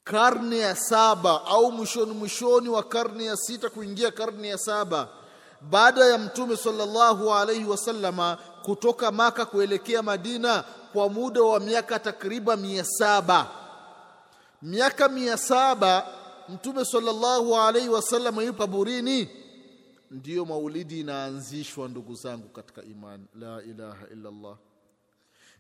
karne 0.04 0.58
ya 0.58 0.76
saba 0.76 1.46
au 1.46 1.72
mwishoni 1.72 2.12
mwishoni 2.14 2.70
wa 2.70 2.84
karne 2.84 3.26
ya 3.26 3.38
sita 3.38 3.70
kuingia 3.70 4.12
karne 4.12 4.48
ya 4.48 4.58
saba 4.58 5.08
baada 5.62 6.06
ya 6.06 6.18
mtume 6.18 6.58
sallallahu 6.58 7.34
alaihi 7.34 7.66
wasallama 7.66 8.38
kutoka 8.64 9.12
Maka 9.12 9.46
kuelekea 9.46 10.04
Madina 10.04 10.64
kwa 10.94 11.10
muda 11.10 11.42
wa 11.42 11.60
miaka 11.60 12.00
takriban 12.00 12.60
mia 12.60 12.84
saba. 12.86 13.48
Miaka 14.62 15.10
mia 15.10 15.38
saba 15.38 16.08
mtume 16.50 16.86
sallallahu 16.86 17.58
alaihi 17.58 17.90
wasallam 17.90 18.42
yupo 18.42 18.60
kaburini 18.60 19.30
ndiyo 20.12 20.46
maulidi 20.46 21.00
inaanzishwa 21.00 21.88
ndugu 21.88 22.16
zangu 22.16 22.48
katika 22.50 22.84
imani. 22.84 23.26
La 23.40 23.64
ilaha 23.64 24.08
illa 24.14 24.30
Allah 24.30 24.56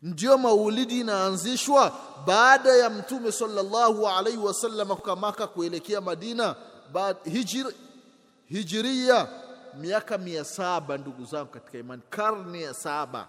ndiyo 0.01 0.38
maulidi 0.38 1.00
inaanzishwa 1.00 1.94
baada 2.25 2.70
ya 2.75 2.89
mtume 2.89 3.32
sallallahu 3.32 4.08
alaihi 4.08 4.38
wasallam 4.38 4.88
kutoka 4.88 5.15
Maka 5.15 5.48
kuelekea 5.48 6.01
Madina. 6.01 6.56
Hijir, 7.24 7.74
hijiria 8.46 9.27
miaka 9.79 10.18
mia 10.18 10.44
saba 10.46 10.98
ndugu 10.98 11.25
zangu 11.25 11.50
katika 11.51 11.77
imani 11.77 12.01
karne 12.10 12.62
ya 12.62 12.74
saba 12.74 13.27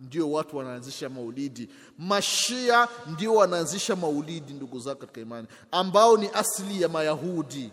ndio 0.00 0.30
watu 0.32 0.56
wanaanzisha 0.56 1.08
maulidi. 1.08 1.68
Mashia 1.98 2.88
ndio 3.06 3.34
wanaanzisha 3.34 3.96
maulidi 3.96 4.52
ndugu 4.52 4.78
zangu 4.78 4.98
katika 5.00 5.20
imani 5.20 5.46
ambao 5.72 6.16
ni 6.16 6.28
asili 6.34 6.82
ya 6.82 6.88
mayahudi. 6.88 7.72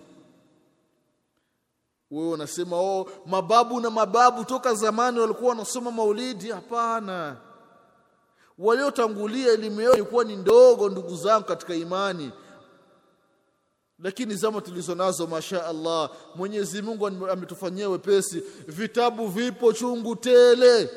Wewe 2.12 2.30
unasema 2.30 2.78
oh 2.78 3.08
mababu 3.26 3.80
na 3.80 3.90
mababu 3.90 4.46
toka 4.46 4.74
zamani 4.74 5.20
walikuwa 5.20 5.50
wanasoma 5.50 5.92
maulidi. 5.92 6.52
Hapana 6.52 7.38
waliotangulia 8.60 9.52
elimu 9.54 9.82
yao 9.82 9.94
ilikuwa 9.94 10.24
ni 10.24 10.36
ndogo 10.36 10.90
ndugu 10.90 11.16
zangu 11.16 11.46
katika 11.46 11.76
imani. 11.76 12.32
Lakini 14.00 14.36
zama 14.36 14.62
tulizo 14.62 14.96
nazo 14.96 15.28
masha 15.28 15.66
Allah 15.66 16.10
Mwenyezi 16.36 16.82
Mungu 16.82 17.08
ametufanyia 17.08 17.90
wepesi. 17.90 18.44
Vitabu 18.68 19.28
vipo 19.28 19.74
chungu 19.74 20.16
tele. 20.16 20.90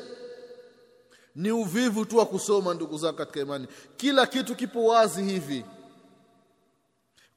Ni 1.35 1.51
uvivu 1.51 2.05
tu 2.05 2.17
wa 2.17 2.25
kusoma 2.25 2.73
ndugu 2.73 2.97
zangu 2.97 3.17
katika 3.17 3.39
imani. 3.39 3.67
Kila 3.97 4.25
kitu 4.25 4.55
kipo 4.55 4.85
wazi 4.85 5.23
hivi. 5.23 5.65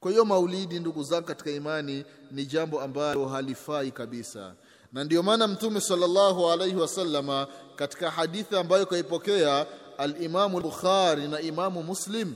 Kwa 0.00 0.10
hiyo 0.10 0.24
maulidi 0.24 0.80
ndugu 0.80 1.02
zangu 1.02 1.26
katika 1.26 1.50
imani 1.50 2.04
ni 2.30 2.46
jambo 2.46 2.80
ambalo 2.80 3.26
halifai 3.28 3.90
kabisa. 3.90 4.54
Na 4.92 5.04
ndio 5.04 5.22
maana 5.22 5.48
mtume 5.48 5.80
sallallahu 5.80 6.50
alaihi 6.50 6.76
wasallama 6.76 7.46
katika 7.76 8.10
hadithi 8.10 8.56
ambayo 8.56 8.86
kaipokea 8.86 9.66
al-Imamu 10.00 10.61
Bukhari 10.61 11.28
na 11.28 11.40
Imamu 11.40 11.83
Muslim. 11.83 12.35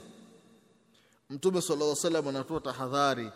Mtume 1.31 1.63
sallallahu 1.63 1.91
alaihi 1.91 2.07
wasallam 2.07 2.29
anatoa 2.29 2.61
tahadhari 2.61 3.31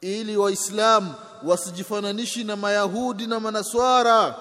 ili 0.00 0.36
waislamu 0.36 1.14
wasijifananishi 1.44 2.44
na 2.44 2.56
mayahudi 2.56 3.26
na 3.26 3.40
manaswara. 3.40 4.38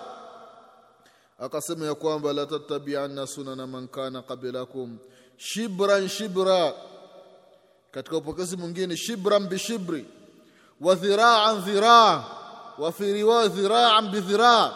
Akasema 1.39 1.85
ya 1.85 1.95
kwamba 1.95 2.33
la 2.33 2.45
tattabi'anna 2.45 3.27
sunana 3.27 3.67
man 3.67 3.87
kana 3.87 4.21
qablakum 4.21 4.97
shibran 5.37 6.07
shibra. 6.09 6.73
Katika 7.91 8.17
upokezi 8.17 8.57
mwingine 8.57 8.97
shibran 8.97 9.47
bishibri 9.47 10.05
wa 10.81 10.95
dhira'an 10.95 11.61
dhira' 11.61 12.23
wa 12.77 12.91
fi 12.91 13.13
riwaya 13.13 13.47
dhira'an 13.47 14.11
bidhira' 14.11 14.73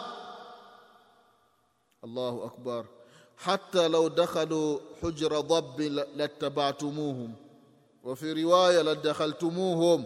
Allahu 2.04 2.42
akbar 2.44 2.84
حتى 3.44 3.88
لو 3.88 4.08
دخلوا 4.08 4.78
حجر 5.02 5.40
ضب 5.40 5.80
لاتبعتموهم. 6.16 7.32
وفي 8.04 8.42
رواية 8.42 8.82
لدخلتموهم. 8.82 10.04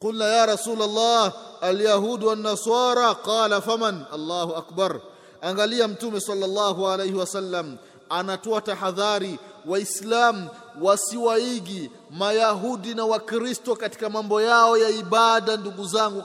قلنا 0.00 0.36
يا 0.36 0.44
رسول 0.44 0.82
الله 0.82 1.32
اليهود 1.64 2.22
والنصارى 2.24 3.16
قال 3.24 3.62
فمن؟ 3.62 4.02
الله 4.12 4.58
أكبر. 4.58 5.00
أنغالي 5.44 5.78
يمتوم 5.78 6.18
صلى 6.18 6.44
الله 6.44 6.88
عليه 6.88 7.12
وسلم 7.14 7.76
أنا 8.12 8.36
توت 8.36 8.70
حذاري 8.70 9.38
وإسلام 9.66 10.48
وسوايجي 10.80 11.90
ما 12.10 12.32
يهودنا 12.32 13.02
وكريستو 13.02 13.74
katika 13.76 14.10
mambo 14.10 14.42
yao 14.42 14.76
ya 14.76 14.88
ibada 14.90 15.56
ndugu 15.56 15.84
zangu 15.84 16.22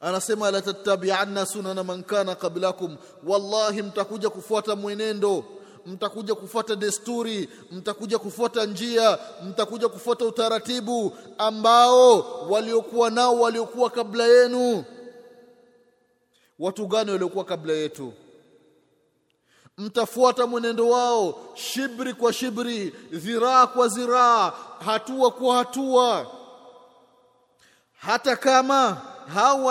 anasema 0.00 0.50
la 0.50 0.62
tattabi'anna 0.62 1.46
sunana 1.46 1.84
man 1.84 2.02
kana 2.02 2.34
qablakum. 2.34 2.96
Wallahi 3.26 3.82
mtakuja 3.82 4.30
kufuata 4.30 4.76
mwenendo 4.76 5.44
mtakuja 5.86 6.34
kufuata 6.34 6.76
desturi 6.76 7.48
mtakuja 7.72 8.18
kufuata 8.18 8.64
njia 8.66 9.18
mtakuja 9.44 9.88
kufuata 9.88 10.24
utaratibu 10.24 11.16
ambao 11.38 12.20
waliokuwa 12.50 13.10
nao 13.10 13.40
waliokuwa 13.40 13.90
kabla 13.90 14.26
yenu. 14.26 14.84
Watu 16.58 16.86
gani 16.86 17.10
waliokuwa 17.10 17.44
kabla 17.44 17.72
yetu? 17.72 18.12
Mtafuata 19.78 20.46
mwenendo 20.46 20.88
wao 20.88 21.40
shibri 21.54 22.14
kwa 22.14 22.32
shibri 22.32 22.94
dhiraa 23.12 23.66
kwa 23.66 23.88
dhiraa 23.88 24.52
hatua 24.84 25.30
kwa 25.30 25.56
hatua. 25.56 26.26
Hata 27.98 28.36
kama 28.36 29.00
hao 29.34 29.64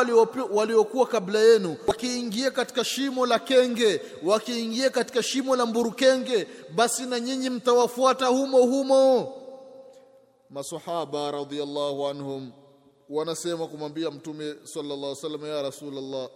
waliokuwa 0.51 1.07
kabla 1.07 1.39
yenu 1.39 1.77
wakiingia 1.87 2.51
katika 2.51 2.83
shimo 2.85 3.25
la 3.25 3.39
kenge 3.39 4.01
wakiingia 4.23 4.89
katika 4.89 5.23
shimo 5.23 5.55
la 5.55 5.65
mburukenge 5.65 6.47
basi 6.75 7.03
na 7.05 7.19
nyinyi 7.19 7.49
mtawafuata 7.49 8.25
humo 8.27 8.57
humo. 8.57 9.33
Masahaba 10.49 11.31
radhiallahu 11.31 12.07
anhum 12.07 12.51
wanasema 13.09 13.67
kumwambia 13.67 14.11
mtume 14.11 14.55
sallallahu 14.63 14.97
alaihi 15.05 15.15
wasallam 15.15 15.45
ya 15.45 15.61
rasulullah 15.61 16.29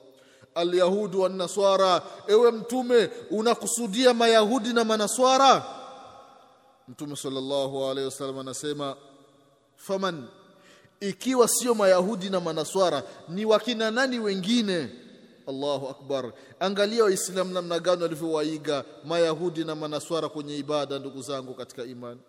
alyahudu 0.55 1.21
wannaswara, 1.21 2.01
ewe 2.27 2.51
mtume 2.51 3.09
unakusudia 3.31 4.13
mayahudi 4.13 4.73
na 4.73 4.83
manaswara? 4.83 5.65
Mtume 6.87 7.15
sallallahu 7.15 7.85
alaihi 7.85 8.05
wasallam 8.05 8.39
anasema 8.39 8.95
faman 9.75 10.27
ikiwa 11.09 11.47
sio 11.47 11.75
mayahudi 11.75 12.29
na 12.29 12.39
manaswara 12.39 13.03
ni 13.29 13.45
wakina 13.45 13.91
nani 13.91 14.19
wengine? 14.19 14.89
Allahu 15.47 15.87
akbar. 15.87 16.31
Angalia 16.59 17.03
waislamu 17.03 17.53
namna 17.53 17.79
gani 17.79 18.01
walivyowaiga 18.01 18.83
mayahudi 19.05 19.63
na 19.63 19.75
manaswara 19.75 20.29
kwenye 20.29 20.57
ibada 20.57 20.99
ndugu 20.99 21.21
zangu 21.21 21.53
katika 21.53 21.83
imani. 21.83 22.19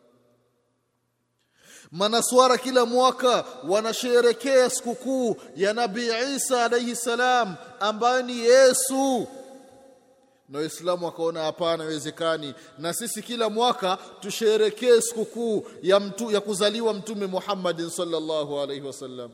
Manaswara 1.90 2.58
kila 2.58 2.86
mwaka 2.86 3.44
wanasherekea 3.68 4.70
sikukuu 4.70 5.36
ya 5.56 5.72
nabii 5.72 6.10
Isa 6.36 6.64
alaihi 6.64 6.96
salam 6.96 7.54
ambayo 7.80 8.22
ni 8.22 8.38
Yesu 8.38 9.26
na 10.48 10.58
waislamu 10.58 11.06
wakaona 11.06 11.42
hapana 11.42 11.84
haiwezekani. 11.84 12.54
Na 12.78 12.94
sisi 12.94 13.22
kila 13.22 13.50
mwaka 13.50 13.98
tusherekee 14.20 15.00
sikukuu 15.00 15.66
ya 15.82 16.00
mtu 16.00 16.30
ya 16.30 16.40
kuzaliwa 16.40 16.94
mtume 16.94 17.26
Muhammadin 17.26 17.90
sallallahu 17.90 18.60
alaihi 18.60 18.86
wasallam. 18.86 19.30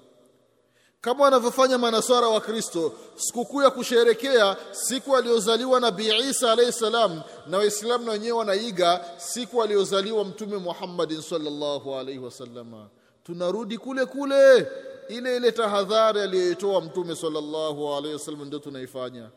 Kama 1.01 1.25
wanavyofanya 1.25 1.79
manaswara 1.79 2.29
wa 2.29 2.41
Kristo 2.41 2.93
sikukuu 3.17 3.63
ya 3.63 3.71
kusherekea 3.71 4.57
siku 4.71 5.17
aliyozaliwa 5.17 5.81
nabii 5.81 6.13
Isa 6.31 6.53
alayhi 6.53 6.73
salam 6.73 7.23
na 7.47 7.59
waislamu 7.59 8.05
na 8.05 8.13
wenyewe 8.13 8.39
wanaiga 8.39 9.05
siku 9.17 9.63
aliyozaliwa 9.63 10.25
mtume 10.25 10.57
Muhammadin 10.57 11.23
sallallahu 11.23 11.95
alaihi 11.95 12.19
wasallam. 12.19 12.89
Tunarudi 13.25 13.79
kule 13.79 14.07
kule. 14.07 14.67
Ile 15.09 15.37
ile 15.37 15.53
tahadhari 15.53 16.21
aliyoitoa 16.21 16.81
mtume 16.81 17.17
sallallahu 17.17 17.95
alaihi 17.95 18.13
wasallam 18.13 18.45
ndio 18.45 18.59
tunaifanya 18.59 19.31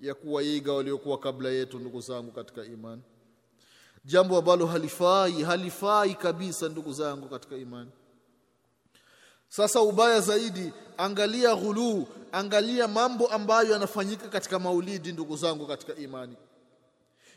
ya 0.00 0.14
kuwaiga 0.14 0.72
waliokuwa 0.72 1.18
kabla 1.18 1.48
yetu 1.48 1.78
ndugu 1.78 2.00
zangu 2.00 2.32
katika 2.32 2.64
imani. 2.64 3.02
Jambo 4.04 4.38
ambalo 4.38 4.66
halifai 4.66 5.42
halifai 5.42 6.14
kabisa 6.14 6.68
ndugu 6.68 6.92
zangu 6.92 7.28
katika 7.28 7.56
imani. 7.56 7.90
Sasa 9.48 9.80
ubaya 9.80 10.20
zaidi 10.20 10.72
angalia 10.98 11.56
ghuluu 11.56 12.06
angalia 12.32 12.88
mambo 12.88 13.26
ambayo 13.26 13.70
yanafanyika 13.72 14.28
katika 14.28 14.58
maulidi 14.58 15.12
ndugu 15.12 15.36
zangu 15.36 15.66
katika 15.66 15.94
imani. 15.96 16.36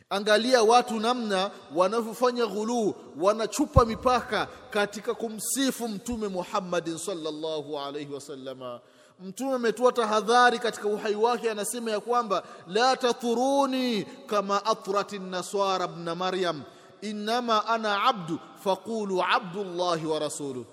Angalia 0.10 0.64
watu 0.64 1.00
namna 1.00 1.52
wanavyofanya 1.76 2.46
ghuluu 2.46 2.96
wanachupa 3.18 3.86
mipaka 3.86 4.48
katika 4.70 5.14
kumsifu 5.14 5.88
mtume 5.88 6.28
Muhammadin 6.28 6.98
sallallahu 6.98 7.80
alaihi 7.80 8.14
wasallama 8.14 8.82
mtume 9.22 9.54
ametoa 9.54 9.92
tahadhari 9.92 10.60
katika 10.60 10.88
uhai 10.88 11.16
wake 11.16 11.52
anasema 11.52 11.92
ya 11.92 12.00
kwamba 12.00 12.44
la 12.68 12.98
tathuruni 12.98 14.04
kama 14.04 14.66
athrati 14.66 15.20
nasara 15.20 15.86
ibn 15.86 16.10
maryam 16.14 16.62
inma 17.02 17.68
ana 17.68 18.04
abdu 18.04 18.40
faqulu 18.64 19.24
abdullahi 19.24 20.06
wa 20.06 20.20
rasuluh. 20.20 20.66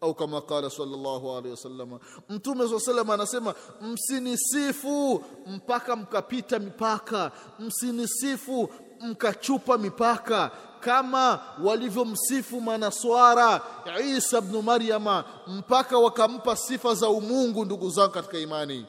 Au 0.00 0.14
kama 0.14 0.40
qala 0.40 0.70
sallallahu 0.70 1.30
alaihi 1.30 1.50
wasallam 1.50 1.98
mtume 2.28 2.64
swalla 2.68 2.80
sallam 2.80 3.10
anasema 3.10 3.54
msinisifu 3.80 5.24
mpaka 5.46 5.96
mkapita 5.96 6.58
mipaka 6.58 7.30
msinisifu 7.58 8.68
mkachupa 9.00 9.78
mipaka 9.78 10.50
kama 10.84 11.40
walivyomsifu 11.62 12.60
manaswara 12.60 13.60
Isa 14.16 14.40
bnu 14.40 14.62
Maryama 14.62 15.24
mpaka 15.46 15.98
wakampa 15.98 16.56
sifa 16.56 16.94
za 16.94 17.08
umungu 17.08 17.64
ndugu 17.64 17.90
zangu 17.90 18.12
katika 18.12 18.38
imani. 18.38 18.86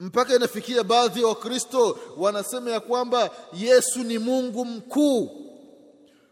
Mpaka 0.00 0.34
inafikia 0.36 0.84
baadhi 0.84 1.20
ya 1.20 1.26
wakristo 1.26 1.98
wanasema 2.16 2.70
ya 2.70 2.80
kwamba 2.80 3.30
Yesu 3.52 3.98
ni 4.04 4.18
Mungu 4.18 4.64
mkuu. 4.64 5.30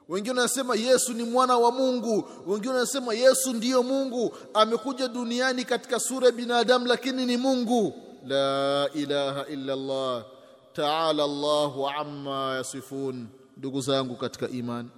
Wengine 0.09 0.37
wanasema 0.37 0.77
Yesu 0.77 1.13
ni 1.13 1.23
mwana 1.23 1.59
wa 1.59 1.73
Mungu. 1.73 2.29
Wengine 2.47 2.75
wanasema 2.75 3.15
Yesu 3.15 3.53
ndiyo 3.53 3.83
Mungu. 3.83 4.35
Amekuja 4.55 5.09
duniani 5.09 5.65
katika 5.65 6.01
sura 6.01 6.27
ya 6.27 6.33
binadamu 6.33 6.87
lakini 6.87 7.27
ni 7.27 7.37
Mungu. 7.37 7.93
La 8.27 8.89
ilaha 8.95 9.47
illa 9.47 9.73
Allah. 9.73 10.25
Ta'ala 10.73 11.25
Allahu 11.25 11.89
amma 11.89 12.55
yasifun 12.57 13.27
ndugu 13.61 13.81
zangu 13.81 14.17
katika 14.17 14.49
imani 14.49 14.89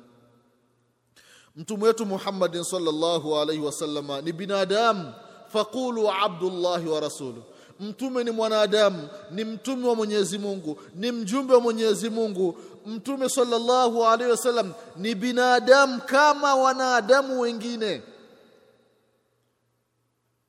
mtume 1.57 1.85
wetu 1.85 2.07
Muhammadin 2.07 2.65
sallallahu 2.65 3.37
alaihi 3.39 3.63
wasallama 3.63 4.21
ni 4.21 4.33
binadamu 4.33 5.13
faqulu 5.53 6.11
abdullahi 6.11 6.89
wa 6.89 7.01
rasuluhu. 7.01 7.43
Mtume 7.81 8.25
ni 8.25 8.31
mwanadamu 8.31 9.09
ni 9.31 9.45
mtume 9.45 9.89
wa 9.89 9.95
Mwenyezi 9.95 10.39
Mungu 10.39 10.81
ni 10.95 11.13
mjumbe 11.13 11.55
wa 11.55 11.61
Mwenyezi 11.61 12.11
Mungu. 12.11 12.59
Mtume 12.87 13.29
sallallahu 13.29 14.05
alaihi 14.07 14.31
wasallam 14.31 14.73
ni 14.97 15.15
binadamu 15.15 16.01
kama 16.07 16.55
wanadamu 16.55 17.41
wengine. 17.41 18.03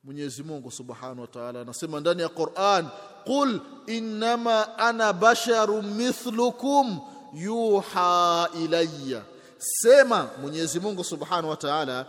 Mwenyezi 0.04 0.42
Mungu 0.42 0.70
Subhanahu 0.70 1.20
wa 1.20 1.26
Ta'ala 1.26 1.60
anasema 1.60 2.00
ndani 2.00 2.22
ya 2.22 2.28
Qur'an 2.28 2.88
qul 3.26 3.60
innama 3.86 4.78
ana 4.78 5.12
basharun 5.12 5.86
mithlukum 5.86 7.00
yuha 7.34 8.48
ilayya. 8.64 9.22
Sema 9.58 10.28
Mwenyezi 10.42 10.80
Mungu 10.80 11.04
Subhanahu 11.04 11.48
wa 11.50 11.56
Ta'ala 11.56 12.06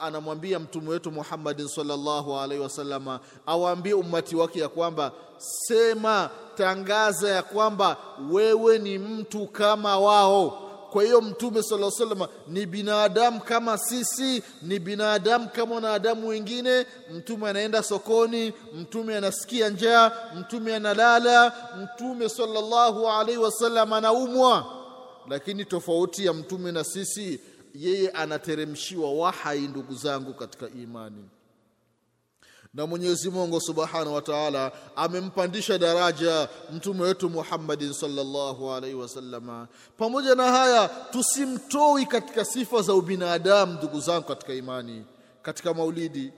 anamwambia 0.00 0.58
mtume 0.58 0.88
wetu 0.90 1.12
Muhammadin 1.12 1.68
sallallahu 1.68 2.38
alaihi 2.38 2.62
wasallama 2.62 3.20
awaambie 3.46 3.94
ummati 3.94 4.36
wake 4.36 4.60
ya 4.60 4.68
kwamba 4.68 5.12
sema 5.38 6.30
tangaza 6.56 7.28
ya 7.30 7.42
kwamba 7.42 7.96
wewe 8.30 8.78
ni 8.78 8.98
mtu 8.98 9.46
kama 9.46 9.98
wao 9.98 10.61
kwa 10.92 11.02
hiyo 11.02 11.20
mtume 11.20 11.62
sala 11.62 11.86
alaihi 12.00 12.28
ni 12.48 12.66
binadamu 12.66 13.40
kama 13.40 13.78
sisi 13.78 14.42
ni 14.62 14.78
binadamu 14.78 15.48
kama 15.48 15.74
wanadamu 15.74 16.28
wengine. 16.28 16.86
Mtume 17.14 17.48
anaenda 17.50 17.82
sokoni 17.82 18.52
mtume 18.74 19.16
anasikia 19.16 19.68
njaa 19.68 20.12
mtume 20.36 20.74
analala 20.74 21.52
mtume 21.82 22.28
sallallahu 22.28 23.08
alaihi 23.08 23.38
wasallam 23.40 23.92
anaumwa. 23.92 24.66
Lakini 25.28 25.64
tofauti 25.64 26.26
ya 26.26 26.32
mtume 26.32 26.72
na 26.72 26.84
sisi 26.84 27.40
yeye 27.74 28.10
anateremshiwa 28.10 29.12
wahai 29.14 29.60
ndugu 29.60 29.94
zangu 29.94 30.34
katika 30.34 30.68
imani 30.68 31.24
na 32.74 32.86
Mwenyezi 32.86 33.30
Mungu 33.30 33.60
Subhanahu 33.60 34.14
wa 34.14 34.22
Ta'ala 34.22 34.72
amempandisha 34.96 35.78
daraja 35.78 36.48
mtume 36.72 37.02
wetu 37.02 37.30
Muhammadin 37.30 37.92
sallallahu 37.92 38.72
alaihi 38.72 38.96
wasallama. 38.96 39.68
Pamoja 39.98 40.34
na 40.34 40.52
haya, 40.52 40.88
tusimtoi 40.88 42.06
katika 42.06 42.44
sifa 42.44 42.82
za 42.82 42.94
ubinadamu, 42.94 43.72
ndugu 43.72 44.00
zangu 44.00 44.22
katika 44.26 44.54
imani, 44.54 45.04
katika 45.42 45.74
maulidi, 45.74 46.32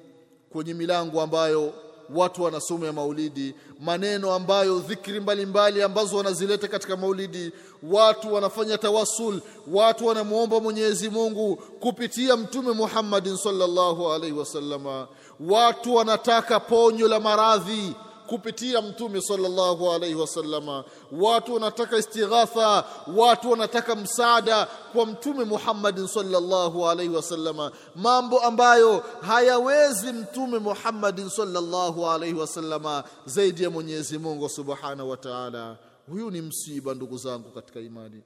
kwenye 0.52 0.74
milango 0.74 1.22
ambayo 1.22 1.72
watu 2.14 2.42
wanasoma 2.42 2.86
ya 2.86 2.92
maulidi, 2.92 3.54
maneno 3.80 4.32
ambayo 4.34 4.78
dhikri 4.78 5.20
mbalimbali 5.20 5.82
ambazo 5.82 6.16
wanazileta 6.16 6.68
katika 6.68 6.96
maulidi, 6.96 7.52
watu 7.82 8.34
wanafanya 8.34 8.78
tawasul, 8.78 9.40
watu 9.72 10.06
wanamwomba 10.06 10.60
Mwenyezi 10.60 11.08
Mungu 11.10 11.56
kupitia 11.56 12.36
Mtume 12.36 12.72
Muhammadin 12.72 13.36
sallallahu 13.36 14.12
alaihi 14.12 14.38
wasallama, 14.38 15.08
watu 15.40 15.94
wanataka 15.94 16.60
ponyo 16.60 17.08
la 17.08 17.20
maradhi 17.20 17.94
kupitia 18.26 18.82
mtume 18.82 19.20
sallallahu 19.20 19.90
alaihi 19.92 20.14
wasallama 20.14 20.84
watu 21.12 21.54
wanataka 21.54 21.96
istighatha 21.98 22.84
watu 23.16 23.50
wanataka 23.50 23.96
msaada 23.96 24.66
kwa 24.92 25.06
mtume 25.06 25.44
Muhammadin 25.44 26.06
sallallahu 26.06 26.88
alaihi 26.88 27.14
wasallama 27.14 27.72
mambo 27.96 28.40
ambayo 28.40 29.04
hayawezi 29.20 30.12
mtume 30.12 30.58
Muhammadin 30.58 31.28
sallallahu 31.28 32.06
alaihi 32.10 32.34
wasallama 32.38 33.04
zaidi 33.26 33.62
ya 33.62 33.70
Mwenyezi 33.70 34.18
Mungu 34.18 34.48
subhanahu 34.48 35.10
wa 35.10 35.16
ta'ala. 35.16 35.76
Huyu 36.10 36.30
ni 36.30 36.40
msiba 36.40 36.94
ndugu 36.94 37.16
zangu 37.18 37.50
katika 37.50 37.80
imani 37.80 38.22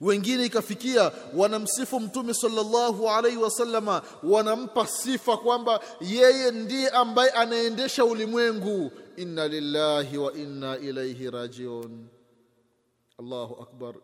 wengine 0.00 0.44
ikafikia 0.44 1.12
wanamsifu 1.36 2.00
mtume 2.00 2.34
sallallahu 2.34 3.10
alaihi 3.10 3.36
wasallama 3.36 4.02
wanampa 4.22 4.86
sifa 4.86 5.36
kwamba 5.36 5.80
yeye 6.00 6.50
ndiye 6.50 6.88
ambaye 6.88 7.30
anaendesha 7.30 8.04
ulimwengu. 8.04 8.90
Inna 9.16 9.48
lillahi 9.48 10.18
wa 10.18 10.32
inna 10.32 10.78
ilaihi 10.78 11.30
rajiun. 11.30 12.06
Allahu 13.18 13.62
akbar. 13.62 13.94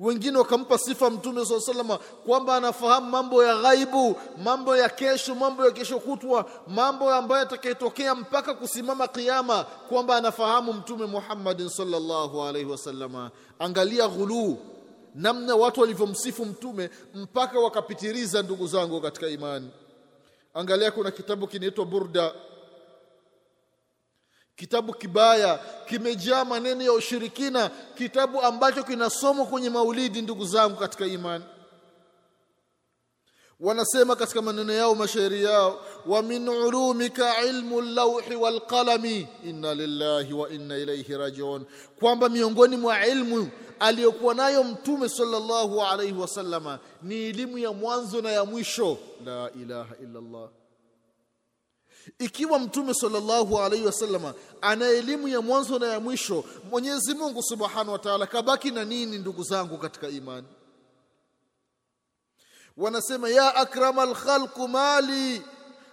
Wengine 0.00 0.38
wakampa 0.38 0.78
sifa 0.78 1.10
mtume 1.10 1.46
saa 1.46 1.60
salama 1.60 1.98
kwamba 1.98 2.56
anafahamu 2.56 3.10
mambo 3.10 3.44
ya 3.44 3.56
ghaibu 3.56 4.16
mambo 4.44 4.76
ya 4.76 4.88
kesho 4.88 5.34
mambo 5.34 5.64
ya 5.64 5.70
kesho 5.70 5.98
kutwa 5.98 6.50
mambo 6.68 7.10
ambayo 7.14 7.40
yatakayotokea 7.40 8.14
mpaka 8.14 8.54
kusimama 8.54 9.08
kiama 9.08 9.64
kwamba 9.64 10.16
anafahamu 10.16 10.72
mtume 10.72 11.06
Muhammadin 11.06 11.68
salllahu 11.68 12.42
alaihi 12.42 12.70
wasalama 12.70 13.30
angalia 13.58 14.08
ghuluu 14.08 14.58
namna 15.14 15.56
watu 15.56 15.80
walivyomsifu 15.80 16.44
mtume 16.44 16.90
mpaka 17.14 17.58
wakapitiriza 17.60 18.42
ndugu 18.42 18.66
zangu 18.66 19.00
katika 19.00 19.28
imani. 19.28 19.70
Angalia 20.54 20.90
kuna 20.90 21.10
kitabu 21.10 21.46
kinaitwa 21.46 21.84
burda. 21.84 22.32
Kitabu 24.56 24.92
kibaya 24.94 25.58
kimejaa 25.88 26.44
maneno 26.44 26.82
ya 26.84 26.92
ushirikina 26.92 27.70
kitabu 27.94 28.42
ambacho 28.42 28.82
kinasomwa 28.82 29.46
kwenye 29.46 29.70
maulidi 29.70 30.22
ndugu 30.22 30.44
zangu 30.44 30.76
katika 30.76 31.06
imani 31.06 31.44
wanasema 33.64 34.16
katika 34.16 34.42
maneno 34.42 34.72
yao 34.72 34.94
mashairi 34.94 35.42
yao 35.44 35.80
wa 36.06 36.22
min 36.22 36.48
ulumika 36.48 37.42
ilmu 37.44 37.80
lawhi 37.80 38.34
walqalami 38.34 39.28
inna 39.44 39.74
lillahi 39.74 40.32
wa 40.32 40.50
inna 40.50 40.76
ilayhi 40.78 41.16
rajiun 41.16 41.64
kwamba 42.00 42.28
miongoni 42.28 42.76
mwa 42.76 43.06
ilmu 43.06 43.48
aliyokuwa 43.80 44.34
nayo 44.34 44.64
mtume 44.64 45.08
sallallahu 45.08 45.82
alayhi 45.82 46.12
wasallama 46.12 46.78
ni 47.02 47.14
elimu 47.14 47.58
ya 47.58 47.72
mwanzo 47.72 48.20
na 48.20 48.32
ya 48.32 48.44
mwisho. 48.44 48.98
La 49.24 49.50
ilaha 49.62 49.94
illa 50.02 50.18
Allah 50.18 50.48
ikiwa 52.18 52.58
mtume 52.58 52.94
sallallahu 52.94 53.58
alaihi 53.58 53.86
wasallama 53.86 54.34
ana 54.60 54.88
elimu 54.88 55.28
ya 55.28 55.40
mwanzo 55.40 55.78
na 55.78 55.86
ya 55.86 56.00
mwisho 56.00 56.44
Mwenyezi 56.70 57.14
Mungu 57.14 57.42
subhanahu 57.42 57.92
wa 57.92 57.98
ta'ala 57.98 58.26
kabaki 58.26 58.70
na 58.70 58.84
nini 58.84 59.18
ndugu 59.18 59.42
zangu 59.42 59.78
katika 59.78 60.08
imani 60.08 60.46
wanasema 62.76 63.28
ya 63.28 63.54
akramal 63.54 64.14
khalqu 64.14 64.68
mali 64.68 65.42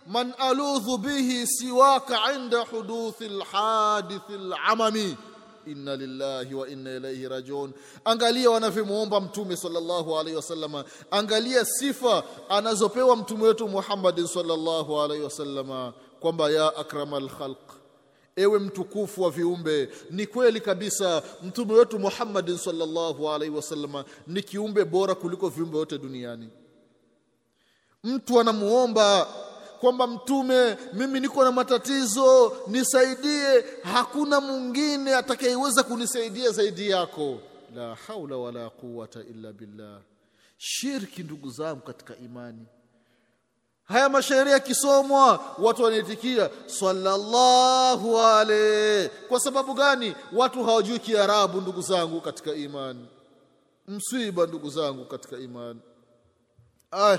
man 0.08 0.34
aludhu 0.38 0.98
bihi 0.98 1.48
siwaka 1.48 2.34
inda 2.36 2.60
huduthi 2.60 3.30
lhadithi 3.30 4.34
alamami 4.34 5.17
inna 5.67 5.96
lillahi 5.96 6.54
wa 6.56 6.70
inna 6.70 6.96
ilaihi 6.96 7.28
rajiun. 7.28 7.72
Angalia 8.06 8.50
wanavyomwomba 8.50 9.22
mtume 9.22 9.58
sallallahu 9.58 10.20
alaihi 10.20 10.36
wasallama 10.36 10.84
angalia 11.12 11.65
sifa 11.65 12.24
anazopewa 12.50 13.15
mtume 13.15 13.44
wetu 13.44 13.67
Muhammadin 13.67 14.28
sallallahu 14.28 15.02
alaihi 15.02 15.24
wasallama 15.24 15.94
kwamba 16.20 16.50
ya 16.50 16.76
akramal 16.76 17.30
khalq 17.30 17.58
ewe 18.36 18.60
mtukufu 18.60 19.22
wa 19.22 19.32
viumbe 19.32 19.89
ni 20.12 20.28
kweli 20.28 20.62
kabisa 20.62 21.24
mtume 21.44 21.74
wetu 21.74 22.00
Muhammadin 22.00 22.58
sallallahu 22.58 23.30
alaihi 23.30 23.56
wasallama 23.56 24.06
ni 24.28 24.41
kiumbe 24.41 24.86
bora 24.86 25.15
kuliko 25.15 25.50
viumbe 25.50 25.78
wote 25.78 25.98
duniani 25.98 26.50
mtu 28.04 28.40
anamuomba 28.40 29.28
kwamba 29.80 30.08
mtume 30.08 30.78
mimi 30.94 31.20
niko 31.20 31.44
na 31.44 31.52
matatizo 31.52 32.58
nisaidie. 32.68 33.66
Hakuna 33.94 34.42
mwingine 34.42 35.16
atakayeweza 35.16 35.84
kunisaidia 35.84 36.50
zaidi 36.52 36.90
yako. 36.90 37.40
La 37.76 37.96
haula 37.96 38.38
wala 38.38 38.70
quwata 38.70 39.20
illa 39.20 39.54
billah. 39.54 40.00
Shirki 40.58 41.24
ndugu 41.24 41.50
zangu 41.50 41.82
katika 41.82 42.16
imani. 42.18 42.66
Haya 43.84 44.10
mashairi 44.10 44.52
yakisomwa 44.52 45.56
watu 45.60 45.84
wanaitikia 45.84 46.50
sallallahu 46.66 48.18
alayhi. 48.22 49.10
Kwa 49.30 49.40
sababu 49.40 49.74
gani? 49.74 50.16
Watu 50.34 50.64
hawajui 50.64 51.00
kiarabu 51.00 51.62
ndugu 51.62 51.82
zangu 51.82 52.22
katika 52.22 52.54
imani. 52.54 53.08
Msiba 53.88 54.46
ndugu 54.46 54.70
zangu 54.70 55.06
katika 55.06 55.38
imani. 55.38 55.80
Ah 56.92 57.18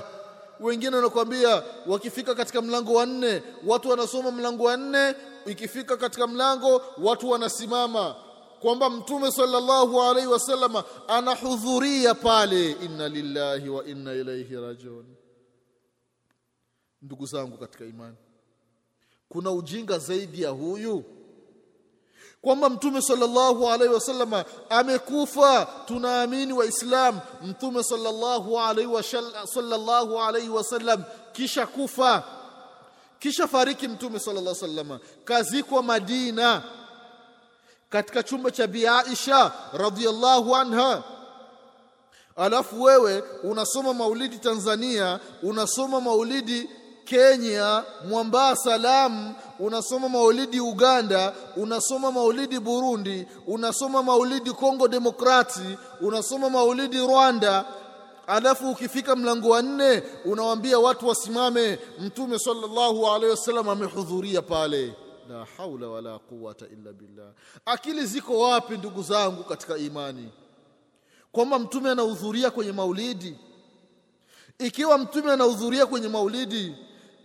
wengine 0.59 0.95
wanakuambia 0.95 1.63
wakifika 1.87 2.35
katika 2.35 2.61
mlango 2.61 2.93
wa 2.93 3.05
nne 3.05 3.43
watu 3.65 3.89
wanasoma 3.89 4.31
mlango 4.31 4.63
wa 4.63 4.77
nne. 4.77 5.15
Ikifika 5.45 5.97
katika 5.97 6.27
mlango 6.27 6.81
watu 6.97 7.29
wanasimama 7.29 8.15
kwamba 8.59 8.89
mtume 8.89 9.31
sallallahu 9.31 10.01
alaihi 10.01 10.27
wasallama 10.27 10.83
anahudhuria 11.07 12.15
pale. 12.15 12.71
Inna 12.71 13.09
lillahi 13.09 13.69
wa 13.69 13.85
inna 13.85 14.13
ilaihi 14.13 14.55
rajiun. 14.55 15.05
Ndugu 17.01 17.25
zangu 17.25 17.57
katika 17.57 17.85
imani 17.85 18.15
kuna 19.29 19.51
ujinga 19.51 19.97
zaidi 19.99 20.41
ya 20.41 20.49
huyu 20.49 21.03
kwamba 22.43 22.69
mtume 22.69 23.01
sallallahu 23.01 23.69
alaihi 23.69 23.93
wasallama 23.93 24.45
amekufa. 24.69 25.67
Tunaamini 25.85 26.53
waislamu 26.53 27.19
mtume 27.43 27.83
sallallahu 27.83 28.59
alaihi 28.59 29.03
sallallahu 29.53 30.21
alaihi 30.21 30.49
wasallam 30.49 31.03
kisha 31.33 31.67
kufa. 31.67 32.23
Kisha 33.19 33.47
fariki 33.47 33.87
mtume 33.87 34.19
sallallahu 34.19 34.49
alaihi 34.49 34.63
wasallama. 34.63 34.99
Kazikwa 35.25 35.83
Madina 35.83 36.63
katika 37.89 38.23
chumba 38.23 38.51
cha 38.51 38.67
Bi 38.67 38.87
Aisha 38.87 39.51
radhiyallahu 39.73 40.55
anha. 40.55 41.03
Alafu 42.35 42.81
wewe 42.83 43.21
unasoma 43.43 43.93
maulidi 43.93 44.37
Tanzania 44.37 45.19
unasoma 45.43 46.01
maulidi 46.01 46.69
Kenya 47.05 47.83
Mwambaa 48.09 48.55
Salamu 48.55 49.35
unasoma 49.59 50.09
maulidi 50.09 50.59
Uganda 50.59 51.33
unasoma 51.55 52.11
maulidi 52.11 52.59
Burundi 52.59 53.27
unasoma 53.47 54.03
maulidi 54.03 54.51
Kongo 54.51 54.87
Demokrati 54.87 55.77
unasoma 56.01 56.49
maulidi 56.49 56.97
Rwanda. 56.97 57.65
Alafu 58.27 58.69
ukifika 58.71 59.15
mlango 59.15 59.49
wa 59.49 59.61
nne 59.61 60.03
unawaambia 60.25 60.79
watu 60.79 61.07
wasimame. 61.07 61.79
Mtume 61.99 62.39
sallallahu 62.39 63.07
alaihi 63.07 63.29
wasallam 63.31 63.69
amehudhuria 63.69 64.41
pale. 64.41 64.93
La 65.29 65.45
haula 65.57 65.87
wala 65.87 66.19
quwata 66.19 66.65
illa 66.67 66.93
billah. 66.93 67.27
Akili 67.65 68.05
ziko 68.05 68.39
wapi 68.39 68.77
ndugu 68.77 69.03
zangu 69.03 69.43
katika 69.43 69.77
imani? 69.77 70.29
Kwamba 71.31 71.59
mtume 71.59 71.89
anahudhuria 71.91 72.51
kwenye 72.51 72.71
maulidi? 72.71 73.37
Ikiwa 74.59 74.97
mtume 74.97 75.31
anahudhuria 75.31 75.85
kwenye 75.85 76.07
maulidi 76.07 76.75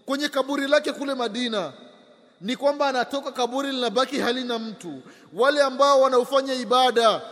kwenye 0.09 0.29
kaburi 0.29 0.69
lake 0.69 0.93
kule 0.93 1.15
Madina 1.15 1.73
ni 2.41 2.57
kwamba 2.57 2.87
anatoka 2.89 3.33
kaburi 3.33 3.73
linabaki 3.73 4.19
halina 4.19 4.59
mtu. 4.59 5.03
Wale 5.35 5.63
ambao 5.63 6.01
wanaofanya 6.01 6.55
ibada 6.55 7.23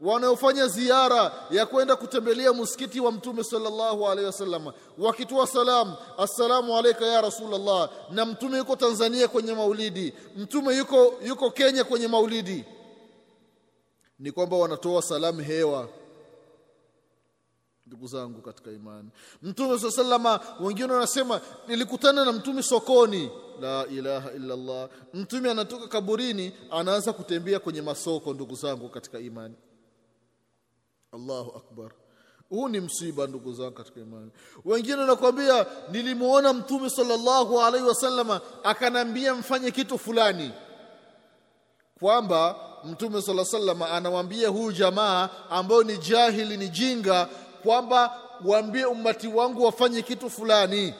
wanaofanya 0.00 0.66
ziara 0.66 1.32
ya 1.50 1.66
kwenda 1.66 1.96
kutembelea 1.96 2.52
msikiti 2.52 3.00
wa 3.00 3.12
mtume 3.12 3.44
sallallahu 3.44 4.08
alaihi 4.08 4.26
wasallam 4.26 4.72
wakitoa 4.98 5.46
salam 5.46 5.94
assalamu 6.18 6.76
alayka 6.78 7.06
ya 7.06 7.20
rasulullah 7.20 7.90
na 8.10 8.26
mtume 8.26 8.58
yuko 8.58 8.76
Tanzania 8.76 9.28
kwenye 9.28 9.54
maulidi 9.54 10.14
mtume 10.36 10.76
yuko 10.76 11.14
yuko 11.26 11.50
Kenya 11.50 11.84
kwenye 11.84 12.08
maulidi 12.08 12.64
ni 14.18 14.32
kwamba 14.32 14.56
wanatoa 14.56 15.02
salamu 15.02 15.40
hewa 15.40 15.88
ndugu 17.90 18.06
zangu 18.06 18.42
katika 18.42 18.70
imani. 18.72 19.08
Mtume 19.42 19.78
sallama 19.90 20.40
wengine 20.60 20.92
wanasema 20.92 21.40
nilikutana 21.68 22.24
na 22.24 22.32
mtume 22.32 22.62
sokoni. 22.62 23.30
La 23.60 23.86
ilaha 23.86 24.32
illa 24.32 24.54
Allah 24.54 24.88
mtume 25.14 25.50
anatoka 25.50 25.86
kaburini 25.88 26.52
anaanza 26.70 27.12
kutembea 27.12 27.58
kwenye 27.58 27.82
masoko 27.82 28.34
ndugu 28.34 28.54
zangu 28.54 28.88
katika 28.88 29.18
imani. 29.18 29.54
Allahu 31.12 31.56
akbar. 31.56 31.90
Huu 32.48 32.68
ni 32.68 32.80
msiba 32.80 33.26
ndugu 33.26 33.52
zangu 33.52 33.72
katika 33.72 34.00
imani. 34.00 34.30
Wengine 34.64 34.96
wanakuambia 34.96 35.66
nilimuona 35.92 36.52
mtume 36.52 36.90
sallallahu 36.90 37.60
alaihi 37.60 37.86
wasallama 37.86 38.40
akanambia 38.64 39.34
mfanye 39.34 39.70
kitu 39.70 39.98
fulani. 39.98 40.50
Kwamba 42.00 42.56
mtume 42.84 43.22
sala 43.22 43.44
sallama 43.44 43.90
anamwambia 43.90 44.48
huyu 44.48 44.72
jamaa 44.72 45.28
ambao 45.50 45.82
ni 45.82 45.98
jahili 45.98 46.56
ni 46.56 46.68
jinga 46.68 47.28
kwamba 47.62 48.18
waambie 48.44 48.84
ummati 48.84 49.28
wangu 49.28 49.64
wafanye 49.64 50.02
kitu 50.02 50.30
fulani 50.30 50.94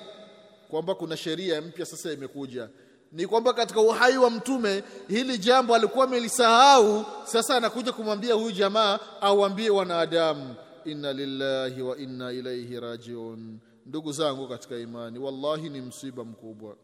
kwamba 0.70 0.94
kuna 0.94 1.16
sheria 1.16 1.60
mpya 1.60 1.86
sasa 1.86 2.12
imekuja. 2.12 2.68
Ni 3.12 3.26
kwamba 3.26 3.52
katika 3.52 3.80
uhai 3.80 4.18
wa 4.18 4.30
mtume 4.30 4.84
hili 5.08 5.38
jambo 5.38 5.74
alikuwa 5.74 6.04
amelisahau 6.04 7.04
sasa 7.24 7.56
anakuja 7.56 7.92
kumwambia 7.92 8.34
huyu 8.34 8.52
jamaa 8.52 8.98
awaambie 9.20 9.70
wanadamu 9.70 10.54
inna 10.84 11.12
lillahi 11.12 11.82
wa 11.82 11.98
inna 11.98 12.32
ilaihi 12.32 12.80
rajiun. 12.80 13.58
Ndugu 13.86 14.12
zangu 14.12 14.48
katika 14.48 14.76
imani 14.76 15.18
wallahi 15.18 15.68
ni 15.68 15.80
msiba 15.80 16.24
mkubwa. 16.24 16.76